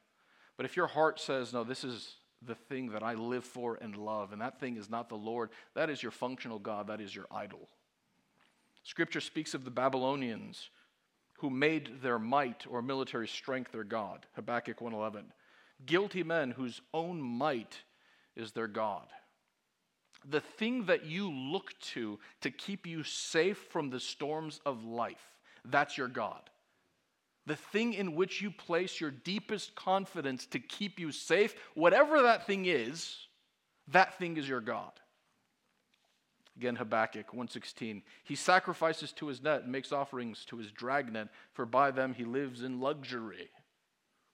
but 0.57 0.66
if 0.66 0.77
your 0.77 0.87
heart 0.87 1.18
says, 1.18 1.53
no, 1.53 1.64
this 1.64 1.83
is 1.83 2.16
the 2.42 2.55
thing 2.55 2.90
that 2.90 3.03
I 3.03 3.14
live 3.14 3.44
for 3.44 3.77
and 3.81 3.96
love, 3.96 4.33
and 4.33 4.40
that 4.40 4.61
thing 4.61 4.77
is 4.77 4.90
not 4.90 5.09
the 5.09 5.16
Lord, 5.16 5.51
that 5.75 5.90
is 5.90 6.03
your 6.03 6.12
functional 6.12 6.59
God, 6.59 6.88
that 6.88 7.01
is 7.01 7.14
your 7.14 7.27
idol. 7.31 7.68
Scripture 8.83 9.20
speaks 9.20 9.55
of 9.55 9.64
the 9.64 9.70
Babylonians 9.70 10.70
who 11.38 11.51
made 11.51 12.03
their 12.03 12.18
might 12.18 12.66
or 12.68 12.81
military 12.83 13.29
strength 13.29 13.72
their 13.72 13.85
God. 13.85 14.27
Habakkuk 14.35 14.81
1:11. 14.81 15.33
Guilty 15.85 16.22
men 16.22 16.53
whose 16.53 16.81
own 16.94 17.20
might 17.20 17.83
is 18.35 18.53
their 18.53 18.68
God. 18.68 19.09
The 20.25 20.40
thing 20.40 20.87
that 20.87 21.05
you 21.05 21.31
look 21.31 21.79
to 21.92 22.18
to 22.40 22.51
keep 22.51 22.87
you 22.87 23.03
safe 23.03 23.59
from 23.70 23.90
the 23.90 24.01
storms 24.01 24.61
of 24.64 24.85
life, 24.85 25.38
that's 25.64 25.99
your 25.99 26.09
God 26.09 26.51
the 27.46 27.56
thing 27.56 27.94
in 27.94 28.14
which 28.14 28.42
you 28.42 28.50
place 28.50 29.00
your 29.00 29.11
deepest 29.11 29.74
confidence 29.76 30.46
to 30.46 30.59
keep 30.59 30.98
you 30.98 31.12
safe, 31.12 31.54
whatever 31.74 32.22
that 32.22 32.46
thing 32.46 32.66
is, 32.66 33.16
that 33.88 34.18
thing 34.18 34.37
is 34.37 34.48
your 34.48 34.61
God. 34.61 34.92
Again, 36.56 36.76
Habakkuk 36.76 37.32
1:16. 37.32 38.02
He 38.24 38.35
sacrifices 38.35 39.12
to 39.12 39.28
his 39.28 39.42
net 39.42 39.62
and 39.62 39.72
makes 39.72 39.92
offerings 39.92 40.44
to 40.46 40.56
his 40.56 40.72
dragnet, 40.72 41.28
for 41.52 41.66
by 41.66 41.90
them 41.90 42.14
he 42.14 42.24
lives 42.24 42.62
in 42.62 42.80
luxury. 42.80 43.50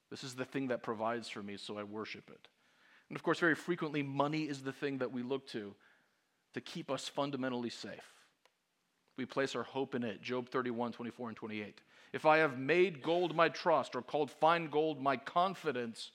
This 0.08 0.24
is 0.24 0.34
the 0.34 0.44
thing 0.44 0.68
that 0.68 0.82
provides 0.82 1.28
for 1.28 1.42
me, 1.42 1.56
so 1.56 1.78
I 1.78 1.82
worship 1.82 2.30
it. 2.30 2.48
And 3.08 3.16
of 3.16 3.22
course, 3.22 3.40
very 3.40 3.54
frequently, 3.54 4.02
money 4.02 4.44
is 4.44 4.62
the 4.62 4.72
thing 4.72 4.98
that 4.98 5.10
we 5.10 5.22
look 5.22 5.46
to 5.48 5.74
to 6.54 6.60
keep 6.60 6.90
us 6.90 7.08
fundamentally 7.08 7.70
safe. 7.70 8.12
We 9.16 9.26
place 9.26 9.56
our 9.56 9.62
hope 9.62 9.94
in 9.94 10.04
it. 10.04 10.22
Job 10.22 10.48
31, 10.48 10.92
24, 10.92 11.28
and 11.28 11.36
28. 11.36 11.80
If 12.12 12.26
I 12.26 12.38
have 12.38 12.58
made 12.58 13.02
gold 13.02 13.34
my 13.34 13.48
trust 13.48 13.96
or 13.96 14.02
called 14.02 14.30
fine 14.30 14.68
gold 14.68 15.00
my 15.00 15.16
confidence, 15.16 16.10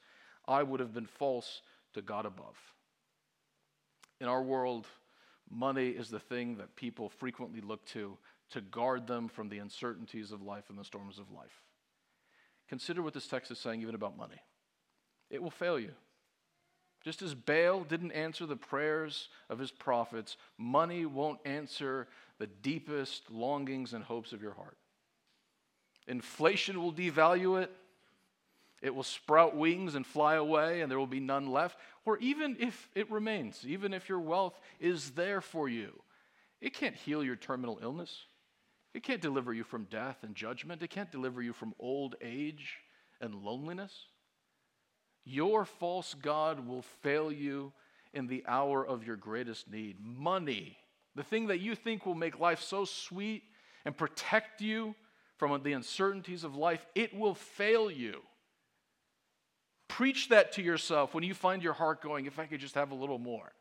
I 0.47 0.63
would 0.63 0.79
have 0.79 0.93
been 0.93 1.07
false 1.07 1.61
to 1.93 2.01
God 2.01 2.25
above. 2.25 2.55
In 4.21 4.27
our 4.27 4.41
world, 4.41 4.87
money 5.49 5.89
is 5.89 6.09
the 6.09 6.19
thing 6.19 6.57
that 6.57 6.75
people 6.75 7.09
frequently 7.09 7.61
look 7.61 7.85
to 7.87 8.17
to 8.51 8.61
guard 8.61 9.07
them 9.07 9.27
from 9.27 9.49
the 9.49 9.57
uncertainties 9.57 10.31
of 10.31 10.41
life 10.41 10.69
and 10.69 10.77
the 10.77 10.85
storms 10.85 11.19
of 11.19 11.31
life. 11.31 11.61
Consider 12.69 13.01
what 13.01 13.13
this 13.13 13.27
text 13.27 13.51
is 13.51 13.59
saying 13.59 13.81
even 13.81 13.95
about 13.95 14.17
money. 14.17 14.41
It 15.29 15.41
will 15.41 15.51
fail 15.51 15.79
you. 15.79 15.91
Just 17.03 17.21
as 17.21 17.35
Baal 17.35 17.83
didn't 17.83 18.11
answer 18.11 18.45
the 18.45 18.55
prayers 18.55 19.29
of 19.49 19.59
his 19.59 19.71
prophets, 19.71 20.37
money 20.57 21.05
won't 21.05 21.39
answer 21.45 22.07
the 22.39 22.47
deepest 22.47 23.29
longings 23.29 23.93
and 23.93 24.03
hopes 24.03 24.33
of 24.33 24.41
your 24.41 24.53
heart. 24.53 24.77
Inflation 26.07 26.81
will 26.81 26.93
devalue 26.93 27.61
it. 27.61 27.71
It 28.81 28.93
will 28.93 29.03
sprout 29.03 29.55
wings 29.55 29.95
and 29.95 30.05
fly 30.05 30.35
away, 30.35 30.81
and 30.81 30.91
there 30.91 30.99
will 30.99 31.07
be 31.07 31.19
none 31.19 31.47
left. 31.47 31.77
Or 32.05 32.17
even 32.19 32.57
if 32.59 32.89
it 32.95 33.11
remains, 33.11 33.65
even 33.65 33.93
if 33.93 34.07
your 34.07 34.19
wealth 34.19 34.59
is 34.79 35.11
there 35.11 35.41
for 35.41 35.67
you, 35.67 35.99
it 36.61 36.73
can't 36.73 36.95
heal 36.95 37.23
your 37.23 37.35
terminal 37.35 37.79
illness. 37.81 38.25
It 38.93 39.03
can't 39.03 39.21
deliver 39.21 39.53
you 39.53 39.63
from 39.63 39.85
death 39.85 40.17
and 40.23 40.35
judgment. 40.35 40.81
It 40.81 40.89
can't 40.89 41.11
deliver 41.11 41.41
you 41.41 41.53
from 41.53 41.73
old 41.79 42.15
age 42.21 42.77
and 43.19 43.35
loneliness. 43.35 43.93
Your 45.25 45.65
false 45.65 46.13
God 46.13 46.65
will 46.65 46.83
fail 47.01 47.31
you 47.31 47.73
in 48.13 48.27
the 48.27 48.43
hour 48.47 48.85
of 48.85 49.05
your 49.05 49.17
greatest 49.17 49.69
need. 49.69 49.97
Money, 49.99 50.77
the 51.15 51.23
thing 51.23 51.47
that 51.47 51.59
you 51.59 51.75
think 51.75 52.05
will 52.05 52.15
make 52.15 52.39
life 52.39 52.61
so 52.61 52.85
sweet 52.85 53.43
and 53.85 53.97
protect 53.97 54.61
you 54.61 54.95
from 55.37 55.61
the 55.63 55.73
uncertainties 55.73 56.43
of 56.43 56.55
life, 56.55 56.85
it 56.95 57.15
will 57.15 57.35
fail 57.35 57.89
you. 57.89 58.21
Preach 59.87 60.29
that 60.29 60.51
to 60.53 60.61
yourself 60.61 61.13
when 61.13 61.23
you 61.23 61.33
find 61.33 61.63
your 61.63 61.73
heart 61.73 62.01
going, 62.01 62.25
if 62.25 62.39
I 62.39 62.45
could 62.45 62.59
just 62.59 62.75
have 62.75 62.91
a 62.91 62.95
little 62.95 63.19
more. 63.19 63.53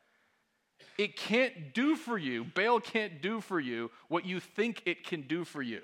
it 0.97 1.15
can't 1.15 1.73
do 1.73 1.95
for 1.95 2.17
you, 2.17 2.43
Baal 2.43 2.79
can't 2.79 3.21
do 3.21 3.39
for 3.41 3.59
you 3.59 3.91
what 4.07 4.25
you 4.25 4.39
think 4.39 4.81
it 4.85 5.03
can 5.05 5.21
do 5.21 5.43
for 5.43 5.61
you. 5.61 5.81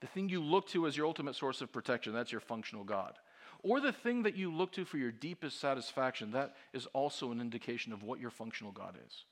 The 0.00 0.06
thing 0.06 0.28
you 0.28 0.42
look 0.42 0.68
to 0.68 0.86
as 0.86 0.96
your 0.96 1.06
ultimate 1.06 1.34
source 1.34 1.60
of 1.60 1.72
protection, 1.72 2.12
that's 2.12 2.32
your 2.32 2.40
functional 2.40 2.84
God. 2.84 3.14
Or 3.62 3.80
the 3.80 3.92
thing 3.92 4.22
that 4.22 4.36
you 4.36 4.52
look 4.52 4.72
to 4.72 4.84
for 4.84 4.98
your 4.98 5.10
deepest 5.10 5.60
satisfaction, 5.60 6.30
that 6.30 6.54
is 6.72 6.86
also 6.92 7.32
an 7.32 7.40
indication 7.40 7.92
of 7.92 8.04
what 8.04 8.20
your 8.20 8.30
functional 8.30 8.72
God 8.72 8.96
is. 9.04 9.24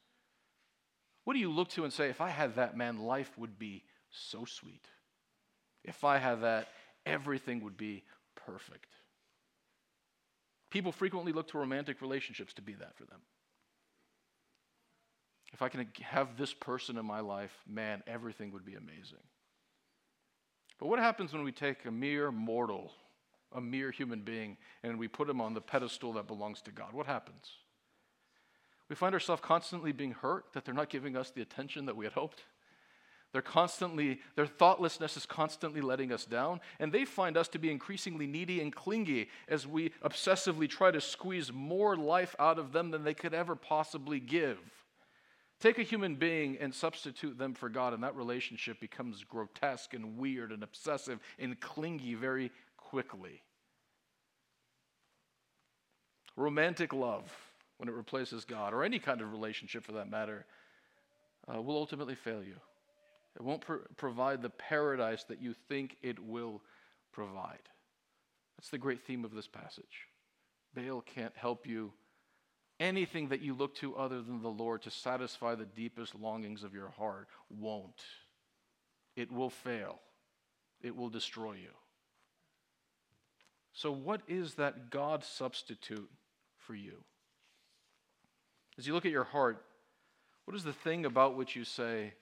What 1.27 1.33
do 1.33 1.41
you 1.41 1.51
look 1.51 1.71
to 1.71 1.83
and 1.83 1.93
say, 1.93 2.09
if 2.09 2.21
I 2.21 2.31
had 2.31 2.55
that, 2.55 2.77
man, 2.77 3.01
life 3.01 3.37
would 3.37 3.59
be 3.59 3.83
so 4.11 4.45
sweet? 4.45 4.87
If 5.83 6.05
I 6.05 6.19
had 6.19 6.43
that, 6.43 6.69
everything 7.05 7.65
would 7.65 7.77
be 7.77 8.05
perfect. 8.37 8.95
People 10.71 10.93
frequently 10.93 11.33
look 11.33 11.49
to 11.49 11.59
romantic 11.59 12.01
relationships 12.01 12.55
to 12.55 12.63
be 12.63 12.75
that 12.75 12.97
for 12.97 13.07
them. 13.07 13.19
If 15.53 15.63
I 15.63 15.69
can 15.69 15.89
have 16.01 16.37
this 16.37 16.55
person 16.55 16.97
in 16.97 17.05
my 17.05 17.19
life, 17.19 17.57
man, 17.67 18.05
everything 18.07 18.53
would 18.53 18.65
be 18.65 18.77
amazing. 18.77 19.25
But 20.79 20.87
what 20.87 21.01
happens 21.01 21.33
when 21.33 21.43
we 21.43 21.51
take 21.51 21.87
a 21.87 21.91
mere 21.91 22.31
mortal, 22.31 22.93
a 23.53 23.61
mere 23.61 23.91
human 23.91 24.21
being, 24.21 24.59
and 24.85 24.97
we 24.97 25.09
put 25.09 25.29
him 25.29 25.41
on 25.41 25.55
the 25.55 25.61
pedestal 25.61 26.13
that 26.13 26.29
belongs 26.29 26.63
to 26.63 26.71
God? 26.71 26.93
What 26.93 27.07
happens? 27.07 27.51
We 28.89 28.97
find 28.97 29.15
ourselves 29.15 29.43
constantly 29.43 29.93
being 29.93 30.13
hurt 30.13 30.53
that 30.53 30.65
they're 30.65 30.75
not 30.75 30.91
giving 30.91 31.17
us 31.17 31.31
the 31.31 31.43
attention 31.43 31.87
that 31.87 31.97
we 31.97 32.05
had 32.05 32.15
hoped. 32.15 32.43
They're 33.33 33.43
constantly, 33.43 34.21
their 34.37 34.47
thoughtlessness 34.47 35.17
is 35.17 35.27
constantly 35.27 35.81
letting 35.81 36.13
us 36.13 36.25
down, 36.25 36.61
and 36.79 36.93
they 36.93 37.05
find 37.05 37.37
us 37.37 37.49
to 37.49 37.59
be 37.59 37.71
increasingly 37.71 38.27
needy 38.27 38.61
and 38.61 38.75
clingy 38.75 39.29
as 39.49 39.67
we 39.67 39.91
obsessively 40.03 40.69
try 40.69 40.91
to 40.91 41.01
squeeze 41.01 41.53
more 41.53 41.97
life 41.97 42.35
out 42.39 42.59
of 42.59 42.73
them 42.73 42.91
than 42.91 43.05
they 43.05 43.15
could 43.15 43.35
ever 43.35 43.57
possibly 43.57 44.21
give. 44.21 44.59
Take 45.59 45.79
a 45.79 45.83
human 45.83 46.15
being 46.15 46.57
and 46.61 46.75
substitute 46.75 47.37
them 47.37 47.55
for 47.55 47.69
God, 47.69 47.93
and 47.93 48.03
that 48.05 48.15
relationship 48.15 48.79
becomes 48.79 49.25
grotesque 49.25 49.95
and 49.95 50.17
weird 50.19 50.53
and 50.53 50.63
obsessive 50.63 51.19
and 51.39 51.59
clingy 51.61 52.15
very 52.15 52.53
quickly. 52.77 53.43
Romantic 56.37 56.93
love, 56.93 57.33
when 57.79 57.89
it 57.89 57.95
replaces 57.95 58.45
God, 58.45 58.73
or 58.73 58.83
any 58.83 58.99
kind 58.99 59.21
of 59.21 59.33
relationship 59.33 59.85
for 59.85 59.93
that 59.93 60.11
matter, 60.11 60.47
uh, 61.53 61.61
will 61.61 61.77
ultimately 61.77 62.15
fail 62.15 62.43
you. 62.43 62.57
It 63.37 63.43
won't 63.43 63.65
provide 63.97 64.41
the 64.41 64.51
paradise 64.51 65.25
that 65.25 65.43
you 65.43 65.55
think 65.69 65.97
it 66.03 66.19
will 66.19 66.63
provide. 67.13 67.69
That's 68.57 68.71
the 68.71 68.79
great 68.79 69.03
theme 69.03 69.25
of 69.25 69.35
this 69.35 69.47
passage. 69.47 70.09
Baal 70.75 71.03
can't 71.03 71.37
help 71.37 71.67
you 71.67 71.93
Anything 72.79 73.29
that 73.29 73.41
you 73.41 73.55
look 73.55 73.75
to 73.77 73.97
other 73.97 74.21
than 74.21 74.43
the 74.43 74.49
Lord 74.49 74.83
to 74.83 74.91
satisfy 74.91 75.55
the 75.55 75.65
deepest 75.65 76.15
longings 76.15 76.63
of 76.63 76.75
your 76.75 76.91
heart 76.91 77.29
won't. 77.49 78.03
It 79.17 79.33
will 79.33 79.49
fail, 79.49 80.01
it 80.83 80.95
will 80.95 81.09
destroy 81.09 81.55
you. 81.55 81.71
So, 83.73 83.91
what 83.91 84.21
is 84.29 84.55
that 84.55 84.91
God 84.91 85.25
substitute 85.25 86.11
for 86.59 86.75
you? 86.75 87.03
As 88.79 88.87
you 88.87 88.95
look 88.95 89.07
at 89.07 89.13
your 89.13 89.25
heart, 89.25 89.63
what 90.45 90.57
is 90.57 90.65
the 90.65 90.73
thing 90.73 91.07
about 91.07 91.37
which 91.37 91.57
you 91.57 91.65
say, 91.65 92.13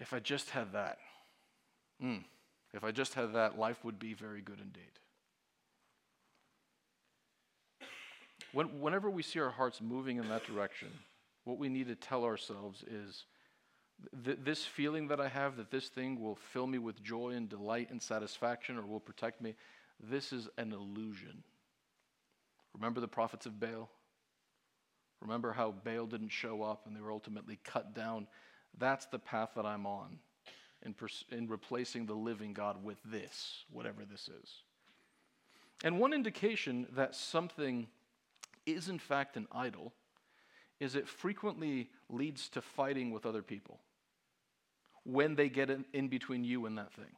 if 0.00 0.12
I 0.12 0.18
just 0.18 0.50
had 0.50 0.72
that, 0.72 0.98
mm, 2.02 2.22
if 2.72 2.84
I 2.84 2.90
just 2.90 3.14
had 3.14 3.34
that, 3.34 3.58
life 3.58 3.84
would 3.84 3.98
be 3.98 4.12
very 4.12 4.40
good 4.40 4.58
indeed? 4.60 4.82
When, 8.52 8.80
whenever 8.80 9.10
we 9.10 9.22
see 9.22 9.40
our 9.40 9.50
hearts 9.50 9.80
moving 9.80 10.16
in 10.16 10.28
that 10.28 10.46
direction, 10.46 10.88
what 11.44 11.58
we 11.58 11.68
need 11.68 11.88
to 11.88 11.96
tell 11.96 12.24
ourselves 12.24 12.84
is 12.84 13.24
th- 14.24 14.38
this 14.44 14.64
feeling 14.64 15.08
that 15.08 15.20
I 15.20 15.28
have 15.28 15.56
that 15.56 15.70
this 15.70 15.88
thing 15.88 16.20
will 16.20 16.36
fill 16.36 16.66
me 16.66 16.78
with 16.78 17.02
joy 17.02 17.30
and 17.30 17.48
delight 17.48 17.90
and 17.90 18.00
satisfaction 18.00 18.76
or 18.76 18.82
will 18.82 19.00
protect 19.00 19.40
me, 19.40 19.54
this 20.00 20.32
is 20.32 20.48
an 20.58 20.72
illusion. 20.72 21.42
Remember 22.74 23.00
the 23.00 23.08
prophets 23.08 23.46
of 23.46 23.58
Baal? 23.60 23.88
Remember 25.20 25.52
how 25.52 25.72
Baal 25.84 26.06
didn't 26.06 26.30
show 26.30 26.62
up 26.62 26.86
and 26.86 26.94
they 26.96 27.00
were 27.00 27.12
ultimately 27.12 27.58
cut 27.64 27.94
down? 27.94 28.26
That's 28.78 29.06
the 29.06 29.18
path 29.18 29.50
that 29.56 29.64
I'm 29.64 29.86
on 29.86 30.18
in, 30.82 30.94
pers- 30.94 31.24
in 31.30 31.48
replacing 31.48 32.06
the 32.06 32.14
living 32.14 32.52
God 32.52 32.82
with 32.84 32.98
this, 33.04 33.64
whatever 33.70 34.04
this 34.04 34.28
is. 34.28 34.62
And 35.82 35.98
one 35.98 36.12
indication 36.12 36.86
that 36.94 37.14
something 37.14 37.88
is 38.66 38.88
in 38.88 38.98
fact 38.98 39.36
an 39.36 39.46
idol 39.52 39.92
is 40.80 40.94
it 40.94 41.08
frequently 41.08 41.90
leads 42.08 42.48
to 42.50 42.60
fighting 42.60 43.10
with 43.10 43.26
other 43.26 43.42
people 43.42 43.80
when 45.04 45.34
they 45.34 45.48
get 45.48 45.70
in, 45.70 45.84
in, 45.92 46.08
between 46.08 46.44
you 46.44 46.66
and 46.66 46.78
that 46.78 46.92
thing. 46.92 47.12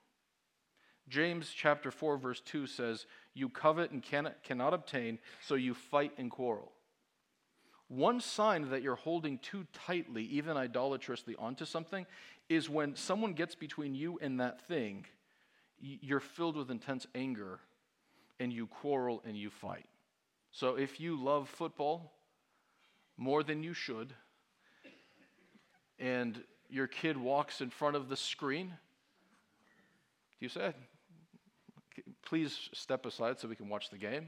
James 1.09 1.53
chapter 1.55 1.91
4 1.91 2.17
verse 2.17 2.41
2 2.41 2.67
says, 2.67 3.07
"You 3.33 3.49
covet 3.49 3.93
and 3.93 4.03
cannot, 4.03 4.43
cannot 4.43 4.75
obtain, 4.75 5.19
so 5.41 5.55
you 5.55 5.73
fight 5.73 6.13
and 6.19 6.31
quarrel." 6.31 6.73
One 7.89 8.21
sign 8.21 8.71
that 8.71 8.83
you're 8.83 8.97
holding 8.97 9.39
too 9.39 9.67
tightly, 9.73 10.25
even 10.25 10.57
idolatrously, 10.57 11.37
onto 11.39 11.65
something 11.65 12.07
is 12.49 12.69
when 12.69 12.97
someone 12.97 13.33
gets 13.33 13.55
between 13.55 13.95
you 13.95 14.19
and 14.21 14.41
that 14.41 14.67
thing, 14.67 15.07
you're 15.79 16.21
filled 16.21 16.57
with 16.57 16.71
intense 16.71 17.07
anger 17.15 17.61
and 18.41 18.53
you 18.53 18.67
quarrel 18.67 19.23
and 19.25 19.37
you 19.37 19.51
fight. 19.51 19.87
So 20.51 20.77
if 20.77 21.01
you 21.01 21.23
love 21.23 21.49
football 21.49 22.13
more 23.17 23.43
than 23.43 23.63
you 23.63 23.73
should, 23.73 24.13
and 25.99 26.43
your 26.69 26.87
kid 26.87 27.17
walks 27.17 27.61
in 27.61 27.71
front 27.71 27.97
of 27.97 28.09
the 28.09 28.17
screen, 28.17 28.69
do 28.69 30.45
you 30.45 30.49
say, 30.49 30.75
please 32.23 32.69
step 32.75 33.07
aside 33.07 33.39
so 33.39 33.49
we 33.49 33.57
can 33.57 33.69
watch 33.69 33.91
the 33.91 33.99
game? 33.99 34.27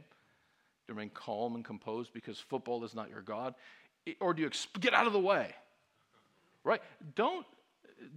Remain 0.89 1.11
calm 1.11 1.55
and 1.55 1.65
composed 1.65 2.13
because 2.13 2.39
football 2.39 2.85
is 2.85 2.95
not 2.95 3.11
your 3.11 3.23
God? 3.23 3.55
Or 4.21 4.33
do 4.33 4.43
you 4.43 4.49
exp- 4.49 4.81
get 4.81 4.95
out 4.95 5.07
of 5.07 5.13
the 5.13 5.21
way? 5.21 5.55
Right? 6.65 6.81
Don't, 7.15 7.47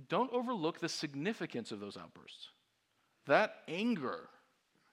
don't 0.08 0.32
overlook 0.32 0.80
the 0.80 0.90
significance 0.90 1.72
of 1.72 1.80
those 1.80 1.98
outbursts. 1.98 2.50
That 3.28 3.56
anger 3.68 4.30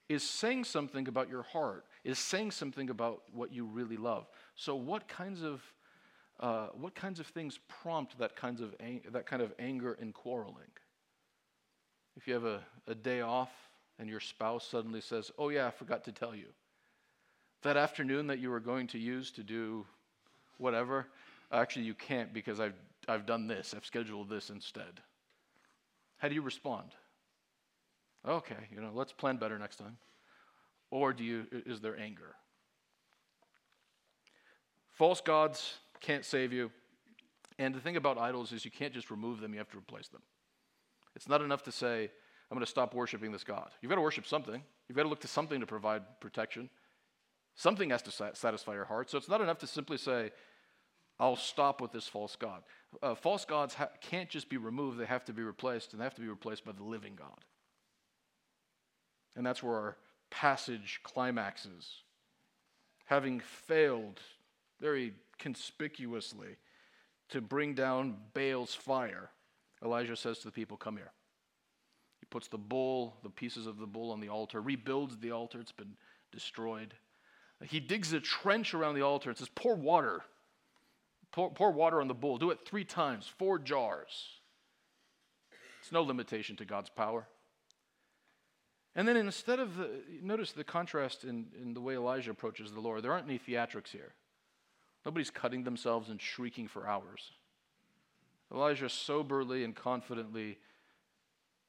is 0.08 0.22
saying 0.22 0.64
something 0.64 1.06
about 1.08 1.28
your 1.28 1.42
heart, 1.42 1.84
is 2.04 2.18
saying 2.18 2.50
something 2.50 2.90
about 2.90 3.22
what 3.32 3.52
you 3.52 3.64
really 3.64 3.96
love. 3.96 4.26
So, 4.54 4.74
what 4.74 5.08
kinds 5.08 5.42
of 5.42 5.62
uh, 6.40 6.68
what 6.68 6.94
kinds 6.94 7.18
of 7.18 7.26
things 7.26 7.58
prompt 7.68 8.16
that 8.18 8.36
kinds 8.36 8.60
of 8.60 8.74
ang- 8.78 9.02
that 9.10 9.26
kind 9.26 9.42
of 9.42 9.52
anger 9.58 9.98
and 10.00 10.14
quarreling? 10.14 10.70
If 12.16 12.26
you 12.26 12.34
have 12.34 12.44
a, 12.44 12.60
a 12.86 12.94
day 12.94 13.20
off 13.20 13.50
and 13.98 14.08
your 14.08 14.20
spouse 14.20 14.66
suddenly 14.66 15.00
says, 15.00 15.30
"Oh 15.38 15.48
yeah, 15.48 15.66
I 15.66 15.70
forgot 15.70 16.04
to 16.04 16.12
tell 16.12 16.34
you," 16.34 16.48
that 17.62 17.76
afternoon 17.76 18.26
that 18.28 18.38
you 18.38 18.50
were 18.50 18.60
going 18.60 18.86
to 18.88 18.98
use 18.98 19.30
to 19.32 19.42
do 19.42 19.86
whatever, 20.58 21.06
actually 21.52 21.84
you 21.84 21.94
can't 21.94 22.32
because 22.32 22.60
I've 22.60 22.74
I've 23.08 23.24
done 23.24 23.46
this. 23.46 23.72
I've 23.74 23.86
scheduled 23.86 24.28
this 24.28 24.50
instead. 24.50 25.00
How 26.18 26.28
do 26.28 26.34
you 26.34 26.42
respond? 26.42 26.90
Okay, 28.26 28.56
you 28.70 28.80
know, 28.80 28.90
let's 28.92 29.12
plan 29.12 29.38
better 29.38 29.58
next 29.58 29.76
time. 29.76 29.96
Or 30.90 31.12
do 31.12 31.24
you 31.24 31.46
is 31.52 31.80
there 31.80 31.98
anger? 31.98 32.34
False 34.92 35.20
gods 35.20 35.74
can't 36.00 36.24
save 36.24 36.52
you. 36.52 36.70
And 37.58 37.74
the 37.74 37.80
thing 37.80 37.96
about 37.96 38.18
idols 38.18 38.52
is 38.52 38.64
you 38.64 38.70
can't 38.70 38.92
just 38.92 39.10
remove 39.10 39.40
them, 39.40 39.52
you 39.52 39.58
have 39.58 39.70
to 39.70 39.78
replace 39.78 40.08
them. 40.08 40.22
It's 41.16 41.28
not 41.28 41.42
enough 41.42 41.62
to 41.64 41.72
say, 41.72 42.10
I'm 42.50 42.54
going 42.54 42.64
to 42.64 42.70
stop 42.70 42.94
worshiping 42.94 43.32
this 43.32 43.44
God. 43.44 43.70
You've 43.80 43.90
got 43.90 43.96
to 43.96 44.00
worship 44.00 44.26
something. 44.26 44.62
You've 44.88 44.96
got 44.96 45.02
to 45.02 45.08
look 45.08 45.20
to 45.20 45.28
something 45.28 45.60
to 45.60 45.66
provide 45.66 46.02
protection. 46.20 46.70
Something 47.58 47.90
has 47.90 48.02
to 48.02 48.12
satisfy 48.34 48.72
your 48.74 48.84
heart. 48.84 49.10
So 49.10 49.18
it's 49.18 49.28
not 49.28 49.40
enough 49.40 49.58
to 49.58 49.66
simply 49.66 49.98
say, 49.98 50.30
I'll 51.18 51.34
stop 51.34 51.80
with 51.80 51.90
this 51.90 52.06
false 52.06 52.36
God. 52.36 52.62
Uh, 53.02 53.16
false 53.16 53.44
gods 53.44 53.74
ha- 53.74 53.88
can't 54.00 54.30
just 54.30 54.48
be 54.48 54.56
removed, 54.56 54.96
they 54.96 55.06
have 55.06 55.24
to 55.24 55.32
be 55.32 55.42
replaced, 55.42 55.92
and 55.92 56.00
they 56.00 56.04
have 56.04 56.14
to 56.14 56.20
be 56.20 56.28
replaced 56.28 56.64
by 56.64 56.70
the 56.70 56.84
living 56.84 57.16
God. 57.16 57.44
And 59.34 59.44
that's 59.44 59.60
where 59.60 59.74
our 59.74 59.96
passage 60.30 61.00
climaxes. 61.02 62.04
Having 63.06 63.40
failed 63.40 64.20
very 64.80 65.14
conspicuously 65.40 66.58
to 67.30 67.40
bring 67.40 67.74
down 67.74 68.18
Baal's 68.34 68.74
fire, 68.74 69.30
Elijah 69.84 70.14
says 70.14 70.38
to 70.38 70.44
the 70.46 70.52
people, 70.52 70.76
Come 70.76 70.96
here. 70.96 71.10
He 72.20 72.26
puts 72.26 72.46
the 72.46 72.56
bull, 72.56 73.16
the 73.24 73.30
pieces 73.30 73.66
of 73.66 73.78
the 73.78 73.86
bull 73.86 74.12
on 74.12 74.20
the 74.20 74.28
altar, 74.28 74.60
rebuilds 74.60 75.16
the 75.16 75.32
altar, 75.32 75.60
it's 75.60 75.72
been 75.72 75.96
destroyed. 76.30 76.94
He 77.64 77.80
digs 77.80 78.12
a 78.12 78.20
trench 78.20 78.72
around 78.72 78.94
the 78.94 79.02
altar 79.02 79.30
and 79.30 79.38
says, 79.38 79.48
Pour 79.54 79.74
water. 79.74 80.22
Pour, 81.32 81.50
pour 81.50 81.72
water 81.72 82.00
on 82.00 82.08
the 82.08 82.14
bull. 82.14 82.38
Do 82.38 82.50
it 82.50 82.60
three 82.64 82.84
times, 82.84 83.30
four 83.38 83.58
jars. 83.58 84.40
It's 85.80 85.92
no 85.92 86.02
limitation 86.02 86.56
to 86.56 86.64
God's 86.64 86.90
power. 86.90 87.26
And 88.94 89.06
then 89.06 89.16
instead 89.16 89.60
of 89.60 89.76
the, 89.76 89.88
notice 90.22 90.52
the 90.52 90.64
contrast 90.64 91.24
in, 91.24 91.46
in 91.60 91.74
the 91.74 91.80
way 91.80 91.94
Elijah 91.94 92.30
approaches 92.30 92.72
the 92.72 92.80
Lord. 92.80 93.02
There 93.02 93.12
aren't 93.12 93.28
any 93.28 93.38
theatrics 93.38 93.90
here. 93.90 94.12
Nobody's 95.04 95.30
cutting 95.30 95.64
themselves 95.64 96.10
and 96.10 96.20
shrieking 96.20 96.68
for 96.68 96.86
hours. 96.86 97.32
Elijah 98.52 98.88
soberly 98.88 99.64
and 99.64 99.74
confidently 99.74 100.58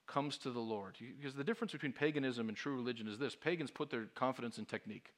comes 0.07 0.37
to 0.39 0.51
the 0.51 0.59
Lord. 0.59 0.97
Because 1.19 1.35
the 1.35 1.43
difference 1.43 1.71
between 1.71 1.93
paganism 1.93 2.47
and 2.49 2.57
true 2.57 2.75
religion 2.75 3.07
is 3.07 3.17
this 3.17 3.35
pagans 3.35 3.69
put 3.69 3.89
their 3.89 4.05
confidence 4.15 4.57
in 4.57 4.65
technique. 4.65 5.11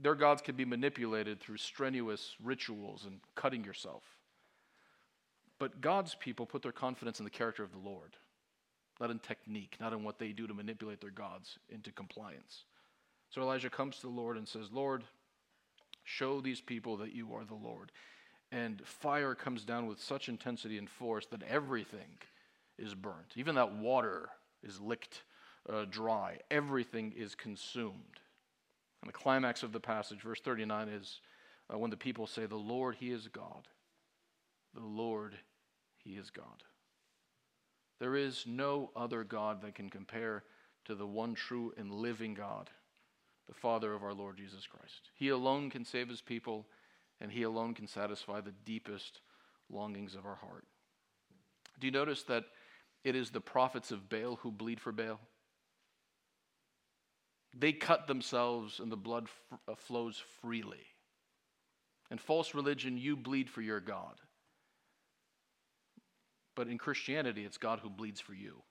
Their 0.00 0.14
gods 0.14 0.42
can 0.42 0.56
be 0.56 0.64
manipulated 0.64 1.40
through 1.40 1.58
strenuous 1.58 2.36
rituals 2.42 3.04
and 3.06 3.20
cutting 3.34 3.64
yourself. 3.64 4.02
But 5.58 5.80
God's 5.80 6.14
people 6.14 6.46
put 6.46 6.62
their 6.62 6.72
confidence 6.72 7.18
in 7.18 7.24
the 7.24 7.30
character 7.30 7.62
of 7.62 7.72
the 7.72 7.78
Lord, 7.78 8.16
not 9.00 9.10
in 9.10 9.18
technique, 9.18 9.76
not 9.80 9.92
in 9.92 10.04
what 10.04 10.18
they 10.18 10.32
do 10.32 10.46
to 10.46 10.54
manipulate 10.54 11.00
their 11.00 11.10
gods 11.10 11.58
into 11.70 11.92
compliance. 11.92 12.64
So 13.30 13.40
Elijah 13.40 13.70
comes 13.70 13.96
to 13.96 14.02
the 14.02 14.08
Lord 14.08 14.36
and 14.36 14.46
says, 14.46 14.70
Lord, 14.70 15.04
show 16.04 16.40
these 16.40 16.60
people 16.60 16.96
that 16.98 17.14
you 17.14 17.34
are 17.34 17.44
the 17.44 17.54
Lord. 17.54 17.90
And 18.52 18.80
fire 18.86 19.34
comes 19.34 19.64
down 19.64 19.86
with 19.86 20.00
such 20.00 20.28
intensity 20.28 20.78
and 20.78 20.88
force 20.88 21.26
that 21.26 21.42
everything 21.42 22.18
is 22.78 22.94
burnt. 22.94 23.32
Even 23.34 23.54
that 23.56 23.74
water 23.74 24.28
is 24.62 24.80
licked 24.80 25.22
uh, 25.68 25.84
dry. 25.90 26.38
Everything 26.50 27.12
is 27.16 27.34
consumed. 27.34 28.20
And 29.06 29.14
the 29.14 29.18
climax 29.18 29.62
of 29.62 29.70
the 29.70 29.78
passage, 29.78 30.22
verse 30.22 30.40
39, 30.40 30.88
is 30.88 31.20
uh, 31.72 31.78
when 31.78 31.92
the 31.92 31.96
people 31.96 32.26
say, 32.26 32.44
The 32.44 32.56
Lord, 32.56 32.96
He 32.98 33.12
is 33.12 33.28
God. 33.28 33.68
The 34.74 34.84
Lord, 34.84 35.36
He 36.02 36.14
is 36.16 36.30
God. 36.30 36.64
There 38.00 38.16
is 38.16 38.42
no 38.48 38.90
other 38.96 39.22
God 39.22 39.62
that 39.62 39.76
can 39.76 39.90
compare 39.90 40.42
to 40.86 40.96
the 40.96 41.06
one 41.06 41.34
true 41.34 41.72
and 41.76 41.92
living 41.92 42.34
God, 42.34 42.68
the 43.46 43.54
Father 43.54 43.94
of 43.94 44.02
our 44.02 44.12
Lord 44.12 44.38
Jesus 44.38 44.66
Christ. 44.66 45.10
He 45.14 45.28
alone 45.28 45.70
can 45.70 45.84
save 45.84 46.08
His 46.08 46.20
people, 46.20 46.66
and 47.20 47.30
He 47.30 47.44
alone 47.44 47.74
can 47.74 47.86
satisfy 47.86 48.40
the 48.40 48.54
deepest 48.64 49.20
longings 49.70 50.16
of 50.16 50.26
our 50.26 50.34
heart. 50.34 50.64
Do 51.78 51.86
you 51.86 51.92
notice 51.92 52.24
that 52.24 52.46
it 53.04 53.14
is 53.14 53.30
the 53.30 53.40
prophets 53.40 53.92
of 53.92 54.08
Baal 54.08 54.40
who 54.42 54.50
bleed 54.50 54.80
for 54.80 54.90
Baal. 54.90 55.20
They 57.58 57.72
cut 57.72 58.06
themselves 58.06 58.80
and 58.80 58.92
the 58.92 58.96
blood 58.96 59.24
f- 59.24 59.58
uh, 59.68 59.74
flows 59.74 60.22
freely. 60.40 60.84
In 62.10 62.18
false 62.18 62.54
religion, 62.54 62.98
you 62.98 63.16
bleed 63.16 63.48
for 63.48 63.62
your 63.62 63.80
God. 63.80 64.20
But 66.54 66.68
in 66.68 66.78
Christianity, 66.78 67.44
it's 67.44 67.58
God 67.58 67.80
who 67.80 67.90
bleeds 67.90 68.20
for 68.20 68.34
you. 68.34 68.62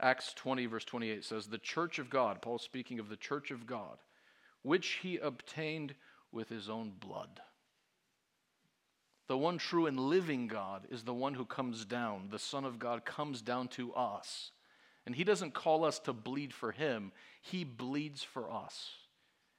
Acts 0.00 0.34
20, 0.34 0.66
verse 0.66 0.84
28 0.84 1.24
says, 1.24 1.46
The 1.46 1.58
church 1.58 1.98
of 1.98 2.10
God, 2.10 2.42
Paul 2.42 2.58
speaking 2.58 2.98
of 2.98 3.08
the 3.08 3.16
church 3.16 3.50
of 3.50 3.66
God, 3.66 3.98
which 4.62 4.98
he 5.02 5.16
obtained 5.16 5.94
with 6.32 6.48
his 6.48 6.68
own 6.68 6.92
blood. 6.98 7.40
The 9.28 9.38
one 9.38 9.58
true 9.58 9.86
and 9.86 9.98
living 9.98 10.46
God 10.46 10.86
is 10.90 11.02
the 11.02 11.14
one 11.14 11.34
who 11.34 11.44
comes 11.44 11.84
down. 11.84 12.28
The 12.30 12.38
Son 12.38 12.64
of 12.64 12.78
God 12.78 13.04
comes 13.04 13.42
down 13.42 13.68
to 13.68 13.92
us. 13.94 14.52
And 15.06 15.14
He 15.14 15.24
doesn't 15.24 15.54
call 15.54 15.84
us 15.84 15.98
to 16.00 16.12
bleed 16.12 16.52
for 16.52 16.72
Him, 16.72 17.12
He 17.40 17.64
bleeds 17.64 18.22
for 18.22 18.50
us. 18.50 18.90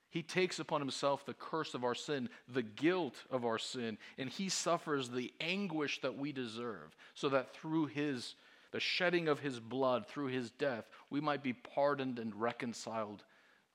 He 0.10 0.24
takes 0.24 0.60
upon 0.60 0.82
Himself 0.82 1.26
the 1.26 1.34
curse 1.34 1.74
of 1.74 1.84
our 1.84 1.96
sin, 1.96 2.30
the 2.48 2.64
guilt 2.64 3.16
of 3.30 3.46
our 3.46 3.58
sin, 3.58 3.98
and 4.18 4.30
He 4.30 4.50
suffers 4.50 5.10
the 5.10 5.34
anguish 5.42 6.02
that 6.02 6.18
we 6.18 6.32
deserve, 6.32 6.96
so 7.14 7.30
that 7.30 7.54
through 7.54 7.88
His 7.88 8.36
the 8.72 8.80
shedding 8.80 9.28
of 9.28 9.40
his 9.40 9.60
blood 9.60 10.06
through 10.08 10.28
his 10.28 10.52
death, 10.52 10.90
we 11.10 11.22
might 11.22 11.44
be 11.44 11.54
pardoned 11.54 12.20
and 12.20 12.36
reconciled 12.36 13.24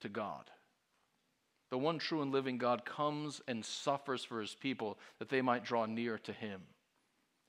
to 0.01 0.09
God. 0.09 0.49
The 1.71 1.77
one 1.77 1.97
true 1.97 2.21
and 2.21 2.31
living 2.31 2.57
God 2.57 2.85
comes 2.85 3.41
and 3.47 3.65
suffers 3.65 4.23
for 4.23 4.39
his 4.39 4.53
people 4.53 4.99
that 5.19 5.29
they 5.29 5.41
might 5.41 5.65
draw 5.65 5.85
near 5.85 6.19
to 6.19 6.33
him. 6.33 6.61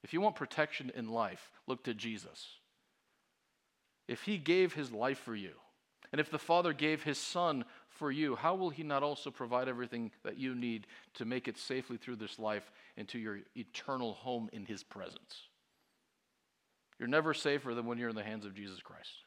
If 0.03 0.13
you 0.13 0.21
want 0.21 0.37
protection 0.37 0.91
in 0.95 1.09
life, 1.09 1.51
look 1.67 1.85
to 1.85 1.95
Jesus. 1.95 2.47
If 4.07 4.23
he 4.23 4.39
gave 4.39 4.75
his 4.75 4.93
life 4.93 5.19
for 5.19 5.35
you, 5.35 5.53
and 6.13 6.21
if 6.21 6.31
the 6.31 6.39
Father 6.39 6.73
gave 6.73 7.03
his 7.03 7.19
Son 7.19 7.65
for 7.89 8.11
you, 8.11 8.37
how 8.37 8.55
will 8.55 8.71
he 8.71 8.83
not 8.83 9.03
also 9.03 9.31
provide 9.31 9.69
everything 9.69 10.11
that 10.23 10.39
you 10.39 10.55
need 10.55 10.87
to 11.15 11.25
make 11.25 11.49
it 11.49 11.59
safely 11.59 11.97
through 11.97 12.17
this 12.17 12.39
life 12.39 12.71
into 12.97 13.19
your 13.19 13.41
eternal 13.57 14.13
home 14.13 14.49
in 14.53 14.65
his 14.65 14.83
presence? 14.83 15.49
You're 16.99 17.09
never 17.09 17.35
safer 17.35 17.75
than 17.75 17.87
when 17.87 17.99
you're 17.99 18.11
in 18.11 18.17
the 18.17 18.23
hands 18.23 18.45
of 18.45 18.55
Jesus 18.55 18.81
Christ. 18.81 19.25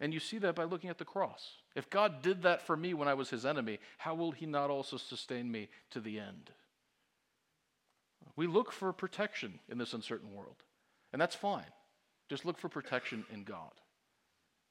And 0.00 0.14
you 0.14 0.20
see 0.20 0.38
that 0.38 0.54
by 0.54 0.64
looking 0.64 0.90
at 0.90 0.98
the 0.98 1.04
cross. 1.04 1.56
If 1.74 1.90
God 1.90 2.22
did 2.22 2.42
that 2.42 2.62
for 2.62 2.76
me 2.76 2.94
when 2.94 3.08
I 3.08 3.14
was 3.14 3.30
his 3.30 3.46
enemy, 3.46 3.78
how 3.98 4.14
will 4.14 4.32
he 4.32 4.46
not 4.46 4.70
also 4.70 4.96
sustain 4.96 5.50
me 5.50 5.68
to 5.90 6.00
the 6.00 6.18
end? 6.18 6.50
We 8.36 8.46
look 8.46 8.72
for 8.72 8.92
protection 8.92 9.58
in 9.68 9.78
this 9.78 9.94
uncertain 9.94 10.34
world, 10.34 10.62
and 11.12 11.20
that's 11.20 11.34
fine. 11.34 11.66
Just 12.28 12.44
look 12.44 12.58
for 12.58 12.68
protection 12.68 13.24
in 13.32 13.44
God. 13.44 13.72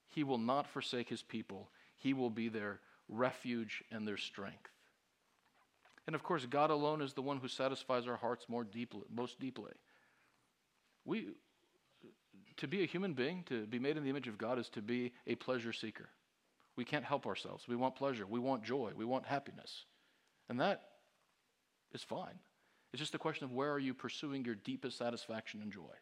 He 0.07 0.23
will 0.23 0.37
not 0.37 0.67
forsake 0.67 1.09
his 1.09 1.21
people, 1.21 1.69
he 1.95 2.13
will 2.13 2.29
be 2.29 2.49
their 2.49 2.79
refuge 3.09 3.83
and 3.91 4.07
their 4.07 4.17
strength. 4.17 4.71
And 6.05 6.15
of 6.15 6.23
course, 6.23 6.45
God 6.45 6.69
alone 6.69 7.01
is 7.01 7.13
the 7.13 7.21
one 7.21 7.37
who 7.37 7.47
satisfies 7.47 8.07
our 8.07 8.15
hearts 8.15 8.45
more 8.47 8.63
deeply, 8.63 9.03
most 9.13 9.39
deeply. 9.39 9.73
We, 11.03 11.27
to 12.57 12.67
be 12.67 12.83
a 12.83 12.85
human 12.85 13.13
being, 13.13 13.43
to 13.47 13.65
be 13.65 13.79
made 13.79 13.97
in 13.97 14.03
the 14.03 14.09
image 14.09 14.27
of 14.27 14.37
God, 14.37 14.57
is 14.57 14.69
to 14.69 14.81
be 14.81 15.13
a 15.25 15.35
pleasure 15.35 15.73
seeker. 15.73 16.09
We 16.77 16.85
can't 16.85 17.03
help 17.03 17.25
ourselves. 17.25 17.67
We 17.67 17.75
want 17.75 17.95
pleasure. 17.95 18.25
We 18.25 18.39
want 18.39 18.63
joy. 18.63 18.91
We 18.95 19.03
want 19.03 19.25
happiness. 19.25 19.85
And 20.47 20.61
that 20.61 20.83
is 21.93 22.03
fine. 22.03 22.39
It's 22.93 23.01
just 23.01 23.15
a 23.15 23.19
question 23.19 23.45
of 23.45 23.51
where 23.51 23.71
are 23.73 23.79
you 23.79 23.93
pursuing 23.93 24.45
your 24.45 24.55
deepest 24.55 24.97
satisfaction 24.97 25.61
and 25.61 25.71
joy. 25.73 25.93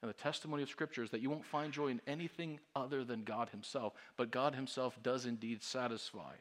And 0.00 0.08
the 0.08 0.14
testimony 0.14 0.62
of 0.62 0.68
Scripture 0.68 1.02
is 1.02 1.10
that 1.10 1.20
you 1.20 1.30
won't 1.30 1.44
find 1.44 1.72
joy 1.72 1.88
in 1.88 2.00
anything 2.06 2.60
other 2.76 3.04
than 3.04 3.24
God 3.24 3.48
Himself. 3.50 3.94
But 4.16 4.30
God 4.30 4.54
Himself 4.54 4.98
does 5.02 5.26
indeed 5.26 5.62
satisfy 5.62 6.34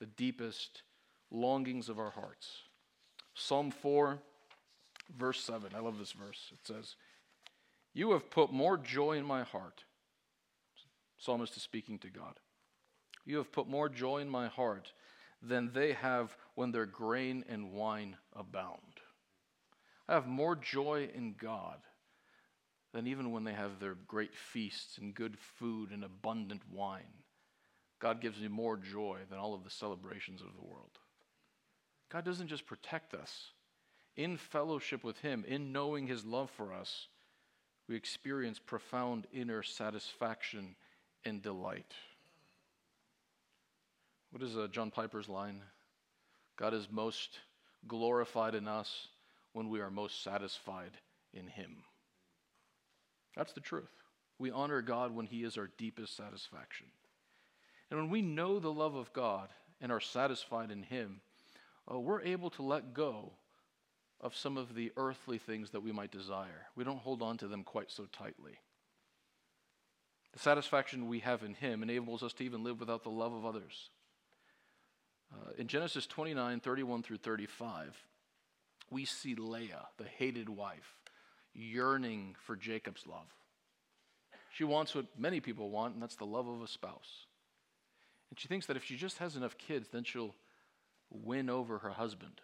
the 0.00 0.06
deepest 0.06 0.82
longings 1.30 1.88
of 1.88 1.98
our 1.98 2.10
hearts. 2.10 2.62
Psalm 3.34 3.70
4, 3.70 4.18
verse 5.18 5.40
7. 5.40 5.70
I 5.76 5.80
love 5.80 5.98
this 5.98 6.12
verse. 6.12 6.50
It 6.52 6.66
says, 6.66 6.96
you 7.94 8.12
have 8.12 8.30
put 8.30 8.52
more 8.52 8.78
joy 8.78 9.12
in 9.12 9.24
my 9.24 9.42
heart. 9.42 9.84
Psalmist 11.18 11.56
is 11.56 11.62
speaking 11.62 11.98
to 11.98 12.10
God. 12.10 12.38
You 13.24 13.38
have 13.38 13.52
put 13.52 13.68
more 13.68 13.88
joy 13.88 14.18
in 14.18 14.28
my 14.28 14.46
heart 14.46 14.92
than 15.42 15.72
they 15.72 15.92
have 15.92 16.36
when 16.54 16.70
their 16.70 16.86
grain 16.86 17.44
and 17.48 17.72
wine 17.72 18.16
abound. 18.34 19.00
I 20.08 20.14
have 20.14 20.26
more 20.26 20.56
joy 20.56 21.08
in 21.14 21.34
God 21.38 21.78
than 22.92 23.06
even 23.06 23.32
when 23.32 23.44
they 23.44 23.52
have 23.52 23.78
their 23.78 23.96
great 24.06 24.34
feasts 24.34 24.98
and 24.98 25.14
good 25.14 25.38
food 25.38 25.90
and 25.90 26.04
abundant 26.04 26.62
wine. 26.72 27.22
God 28.00 28.20
gives 28.20 28.40
me 28.40 28.48
more 28.48 28.76
joy 28.76 29.18
than 29.28 29.38
all 29.38 29.54
of 29.54 29.64
the 29.64 29.70
celebrations 29.70 30.40
of 30.40 30.54
the 30.54 30.66
world. 30.66 30.98
God 32.10 32.24
doesn't 32.24 32.48
just 32.48 32.66
protect 32.66 33.14
us. 33.14 33.50
In 34.16 34.36
fellowship 34.36 35.04
with 35.04 35.18
Him, 35.18 35.44
in 35.46 35.72
knowing 35.72 36.06
His 36.06 36.24
love 36.24 36.50
for 36.50 36.72
us, 36.72 37.08
we 37.88 37.96
experience 37.96 38.58
profound 38.58 39.26
inner 39.32 39.62
satisfaction 39.62 40.74
and 41.24 41.42
delight. 41.42 41.92
What 44.30 44.42
is 44.42 44.56
uh, 44.56 44.68
John 44.70 44.90
Piper's 44.90 45.28
line? 45.28 45.62
God 46.56 46.74
is 46.74 46.88
most 46.90 47.38
glorified 47.86 48.54
in 48.54 48.68
us 48.68 49.08
when 49.52 49.68
we 49.68 49.80
are 49.80 49.90
most 49.90 50.22
satisfied 50.22 50.92
in 51.32 51.46
Him. 51.46 51.76
That's 53.38 53.52
the 53.52 53.60
truth. 53.60 53.92
We 54.38 54.50
honor 54.50 54.82
God 54.82 55.14
when 55.14 55.26
He 55.26 55.44
is 55.44 55.56
our 55.56 55.70
deepest 55.78 56.16
satisfaction. 56.16 56.88
And 57.88 57.98
when 57.98 58.10
we 58.10 58.20
know 58.20 58.58
the 58.58 58.72
love 58.72 58.96
of 58.96 59.12
God 59.12 59.48
and 59.80 59.92
are 59.92 60.00
satisfied 60.00 60.72
in 60.72 60.82
Him, 60.82 61.20
uh, 61.90 61.98
we're 61.98 62.20
able 62.20 62.50
to 62.50 62.62
let 62.62 62.92
go 62.92 63.32
of 64.20 64.36
some 64.36 64.56
of 64.56 64.74
the 64.74 64.92
earthly 64.96 65.38
things 65.38 65.70
that 65.70 65.80
we 65.80 65.92
might 65.92 66.10
desire. 66.10 66.66
We 66.74 66.82
don't 66.82 66.98
hold 66.98 67.22
on 67.22 67.38
to 67.38 67.46
them 67.46 67.62
quite 67.62 67.92
so 67.92 68.06
tightly. 68.12 68.58
The 70.32 70.40
satisfaction 70.40 71.08
we 71.08 71.20
have 71.20 71.44
in 71.44 71.54
Him 71.54 71.84
enables 71.84 72.24
us 72.24 72.32
to 72.34 72.44
even 72.44 72.64
live 72.64 72.80
without 72.80 73.04
the 73.04 73.10
love 73.10 73.32
of 73.32 73.46
others. 73.46 73.90
Uh, 75.32 75.52
in 75.58 75.68
Genesis 75.68 76.06
29 76.06 76.58
31 76.58 77.02
through 77.04 77.18
35, 77.18 78.04
we 78.90 79.04
see 79.04 79.36
Leah, 79.36 79.86
the 79.96 80.04
hated 80.04 80.48
wife, 80.48 80.97
yearning 81.58 82.36
for 82.46 82.56
Jacob's 82.56 83.06
love. 83.06 83.26
She 84.52 84.64
wants 84.64 84.94
what 84.94 85.06
many 85.18 85.40
people 85.40 85.70
want, 85.70 85.94
and 85.94 86.02
that's 86.02 86.16
the 86.16 86.24
love 86.24 86.48
of 86.48 86.62
a 86.62 86.68
spouse. 86.68 87.26
And 88.30 88.38
she 88.38 88.48
thinks 88.48 88.66
that 88.66 88.76
if 88.76 88.84
she 88.84 88.96
just 88.96 89.18
has 89.18 89.36
enough 89.36 89.58
kids, 89.58 89.88
then 89.88 90.04
she'll 90.04 90.34
win 91.10 91.50
over 91.50 91.78
her 91.78 91.90
husband. 91.90 92.40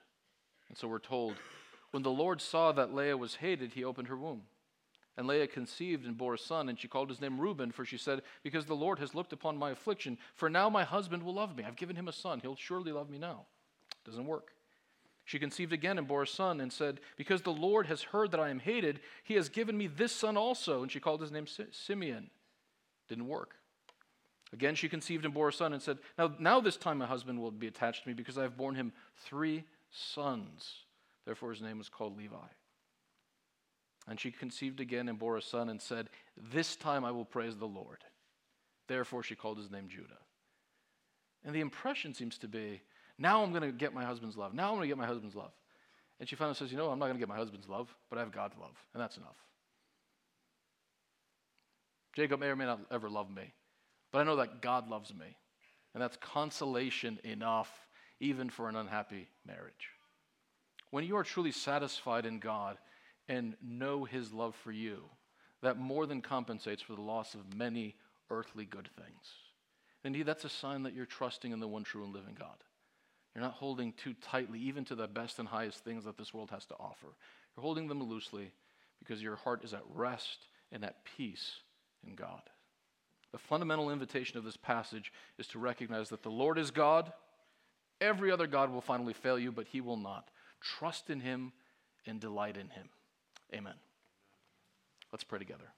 And 0.69 0.77
so 0.77 0.89
we're 0.89 0.99
told 0.99 1.35
when 1.91 2.03
the 2.03 2.11
Lord 2.11 2.41
saw 2.41 2.73
that 2.73 2.95
Leah 2.95 3.17
was 3.17 3.37
hated, 3.37 3.73
he 3.73 3.85
opened 3.85 4.09
her 4.09 4.17
womb. 4.17 4.43
And 5.17 5.29
Leah 5.29 5.47
conceived 5.47 6.07
and 6.07 6.19
bore 6.19 6.35
a 6.35 6.39
son, 6.39 6.69
and 6.69 6.79
she 6.79 6.89
called 6.89 7.09
his 7.09 7.21
name 7.21 7.41
Reuben, 7.41 7.71
for 7.71 7.85
she 7.85 7.97
said, 7.97 8.23
Because 8.43 8.67
the 8.67 8.75
Lord 8.75 8.99
has 8.99 9.15
looked 9.15 9.33
upon 9.33 9.57
my 9.57 9.71
affliction, 9.71 10.19
for 10.35 10.51
now 10.51 10.69
my 10.69 10.83
husband 10.83 11.23
will 11.23 11.35
love 11.35 11.57
me. 11.57 11.63
I've 11.63 11.77
given 11.77 11.95
him 11.95 12.09
a 12.09 12.13
son. 12.13 12.41
He'll 12.41 12.57
surely 12.57 12.91
love 12.91 13.09
me 13.09 13.19
now. 13.19 13.47
Doesn't 14.05 14.27
work. 14.27 14.51
She 15.25 15.39
conceived 15.39 15.73
again 15.73 15.97
and 15.97 16.07
bore 16.07 16.23
a 16.23 16.27
son 16.27 16.61
and 16.61 16.73
said, 16.73 17.01
Because 17.17 17.43
the 17.43 17.51
Lord 17.51 17.87
has 17.87 18.03
heard 18.03 18.31
that 18.33 18.41
I 18.41 18.51
am 18.51 18.59
hated, 18.59 19.01
he 19.23 19.35
has 19.35 19.49
given 19.49 19.77
me 19.77 19.87
this 19.87 20.13
son 20.13 20.37
also. 20.37 20.83
And 20.83 20.93
she 20.93 21.01
called 21.01 21.21
his 21.21 21.33
name 21.33 21.47
Simeon. 21.71 22.31
Didn't 23.09 23.29
work. 23.29 23.55
Again, 24.53 24.75
she 24.75 24.89
conceived 24.89 25.25
and 25.25 25.33
bore 25.33 25.49
a 25.49 25.53
son 25.53 25.73
and 25.73 25.83
said, 25.83 25.99
Now, 26.19 26.33
now 26.39 26.61
this 26.61 26.77
time 26.77 26.99
my 26.99 27.07
husband 27.07 27.41
will 27.41 27.51
be 27.51 27.67
attached 27.67 28.03
to 28.03 28.09
me 28.09 28.15
because 28.15 28.39
I 28.39 28.43
have 28.43 28.57
borne 28.57 28.75
him 28.75 28.93
three 29.17 29.65
sons. 29.91 30.85
Therefore, 31.25 31.51
his 31.51 31.63
name 31.63 31.79
was 31.79 31.89
called 31.89 32.19
Levi. 32.19 32.37
And 34.07 34.21
she 34.21 34.31
conceived 34.31 34.81
again 34.81 35.09
and 35.09 35.19
bore 35.19 35.39
a 35.39 35.43
son 35.43 35.71
and 35.71 35.81
said, 35.81 36.11
This 36.37 36.77
time 36.77 37.05
I 37.05 37.11
will 37.11 37.25
praise 37.25 37.57
the 37.57 37.67
Lord. 37.67 38.05
Therefore, 38.87 39.23
she 39.23 39.35
called 39.35 39.57
his 39.57 39.71
name 39.71 39.89
Judah. 39.89 40.19
And 41.45 41.55
the 41.55 41.61
impression 41.61 42.13
seems 42.13 42.37
to 42.39 42.49
be, 42.49 42.83
now 43.19 43.43
I'm 43.43 43.51
going 43.51 43.63
to 43.63 43.73
get 43.73 43.95
my 43.95 44.05
husband's 44.05 44.37
love. 44.37 44.55
Now 44.55 44.69
I'm 44.69 44.77
going 44.77 44.83
to 44.83 44.89
get 44.89 44.99
my 44.99 45.07
husband's 45.07 45.37
love. 45.37 45.53
And 46.21 46.29
she 46.29 46.37
finally 46.37 46.55
says, 46.55 46.71
You 46.71 46.79
know, 46.79 46.91
I'm 46.91 46.99
not 46.99 47.07
going 47.07 47.17
to 47.17 47.21
get 47.21 47.29
my 47.29 47.37
husband's 47.37 47.69
love, 47.69 47.95
but 48.11 48.19
I 48.19 48.23
have 48.23 48.33
God's 48.33 48.57
love, 48.59 48.77
and 48.93 49.03
that's 49.03 49.17
enough. 49.17 49.37
Jacob 52.15 52.41
may 52.41 52.47
or 52.47 52.57
may 52.57 52.65
not 52.65 52.81
ever 52.91 53.11
love 53.11 53.31
me, 53.31 53.53
but 54.13 54.21
I 54.21 54.25
know 54.25 54.37
that 54.37 54.63
God 54.63 54.89
loves 54.89 55.13
me. 55.13 55.37
And 55.95 56.03
that's 56.03 56.17
consolation 56.17 57.19
enough, 57.23 57.71
even 58.21 58.51
for 58.51 58.69
an 58.69 58.77
unhappy 58.77 59.29
marriage. 59.47 59.91
When 60.91 61.05
you 61.05 61.17
are 61.17 61.25
truly 61.25 61.53
satisfied 61.53 62.27
in 62.27 62.41
God 62.41 62.79
and 63.29 63.57
know 63.63 64.05
His 64.05 64.33
love 64.33 64.55
for 64.57 64.73
you, 64.73 65.05
that 65.63 65.79
more 65.79 66.07
than 66.07 66.21
compensates 66.21 66.83
for 66.83 66.95
the 66.95 67.01
loss 67.01 67.35
of 67.35 67.55
many 67.55 67.97
earthly 68.31 68.65
good 68.65 68.89
things. 68.97 69.33
Indeed, 70.05 70.27
that's 70.27 70.45
a 70.45 70.51
sign 70.51 70.83
that 70.83 70.95
you're 70.95 71.07
trusting 71.07 71.53
in 71.53 71.61
the 71.61 71.69
one 71.69 71.85
true 71.85 72.05
and 72.05 72.13
living 72.13 72.37
God. 72.39 72.57
You're 73.35 73.43
not 73.43 73.55
holding 73.55 73.93
too 73.93 74.15
tightly, 74.23 74.61
even 74.61 74.85
to 74.87 74.95
the 74.95 75.09
best 75.09 75.39
and 75.39 75.49
highest 75.49 75.83
things 75.85 76.05
that 76.05 76.17
this 76.17 76.33
world 76.33 76.51
has 76.51 76.67
to 76.67 76.75
offer. 76.75 77.09
You're 77.57 77.63
holding 77.63 77.89
them 77.89 78.03
loosely 78.03 78.53
because 79.01 79.23
your 79.23 79.37
heart 79.37 79.65
is 79.65 79.75
at 79.75 79.83
rest 79.93 80.47
and 80.71 80.85
at 80.85 81.05
peace 81.17 81.61
in 82.07 82.15
God. 82.15 82.43
The 83.33 83.39
fundamental 83.39 83.91
invitation 83.91 84.39
of 84.39 84.45
this 84.45 84.57
passage 84.57 85.13
is 85.39 85.49
to 85.49 85.59
recognize 85.59 86.09
that 86.11 86.23
the 86.23 86.31
Lord 86.31 86.59
is 86.59 86.71
God. 86.71 87.13
Every 88.01 88.31
other 88.31 88.47
God 88.47 88.71
will 88.71 88.81
finally 88.81 89.13
fail 89.13 89.39
you, 89.39 89.51
but 89.51 89.67
He 89.67 89.81
will 89.81 89.97
not. 89.97 90.29
Trust 90.61 91.11
in 91.11 91.19
Him 91.21 91.53
and 92.07 92.21
delight 92.21 92.57
in 92.57 92.69
Him. 92.69 92.89
Amen. 93.53 93.75
Let's 95.11 95.25
pray 95.25 95.41
together. 95.41 95.73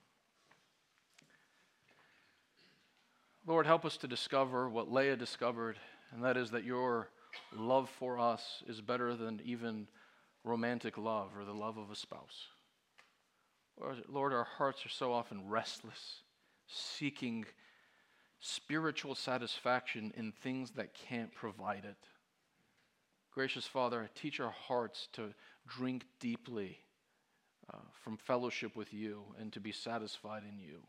Lord, 3.47 3.65
help 3.65 3.85
us 3.85 3.97
to 3.97 4.07
discover 4.07 4.69
what 4.69 4.91
Leah 4.91 5.15
discovered, 5.15 5.79
and 6.11 6.23
that 6.23 6.37
is 6.37 6.51
that 6.51 6.63
your 6.63 7.09
love 7.55 7.89
for 7.89 8.19
us 8.19 8.63
is 8.67 8.81
better 8.81 9.15
than 9.15 9.41
even 9.43 9.87
romantic 10.43 10.97
love 10.97 11.31
or 11.37 11.45
the 11.45 11.53
love 11.53 11.77
of 11.77 11.91
a 11.91 11.95
spouse. 11.95 12.47
Lord, 14.07 14.33
our 14.33 14.47
hearts 14.57 14.85
are 14.85 14.89
so 14.89 15.13
often 15.13 15.47
restless, 15.47 16.21
seeking 16.67 17.45
spiritual 18.39 19.15
satisfaction 19.15 20.13
in 20.17 20.31
things 20.31 20.71
that 20.71 20.93
can't 20.93 21.33
provide 21.33 21.85
it. 21.85 21.97
Gracious 23.31 23.67
Father, 23.67 24.09
teach 24.15 24.39
our 24.39 24.51
hearts 24.67 25.09
to 25.13 25.33
drink 25.67 26.05
deeply 26.19 26.79
uh, 27.71 27.77
from 28.03 28.17
fellowship 28.17 28.75
with 28.75 28.93
you 28.93 29.23
and 29.39 29.53
to 29.53 29.59
be 29.59 29.71
satisfied 29.71 30.43
in 30.49 30.59
you. 30.59 30.81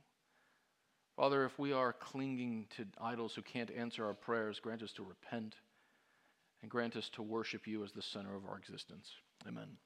Father, 1.16 1.44
if 1.44 1.58
we 1.58 1.72
are 1.72 1.92
clinging 1.92 2.66
to 2.76 2.86
idols 3.00 3.34
who 3.34 3.42
can't 3.42 3.70
answer 3.72 4.06
our 4.06 4.14
prayers, 4.14 4.60
grant 4.60 4.82
us 4.82 4.92
to 4.92 5.02
repent 5.02 5.56
and 6.62 6.70
grant 6.70 6.96
us 6.96 7.08
to 7.10 7.22
worship 7.22 7.66
you 7.66 7.84
as 7.84 7.92
the 7.92 8.02
center 8.02 8.34
of 8.34 8.44
our 8.44 8.58
existence. 8.58 9.10
Amen. 9.46 9.76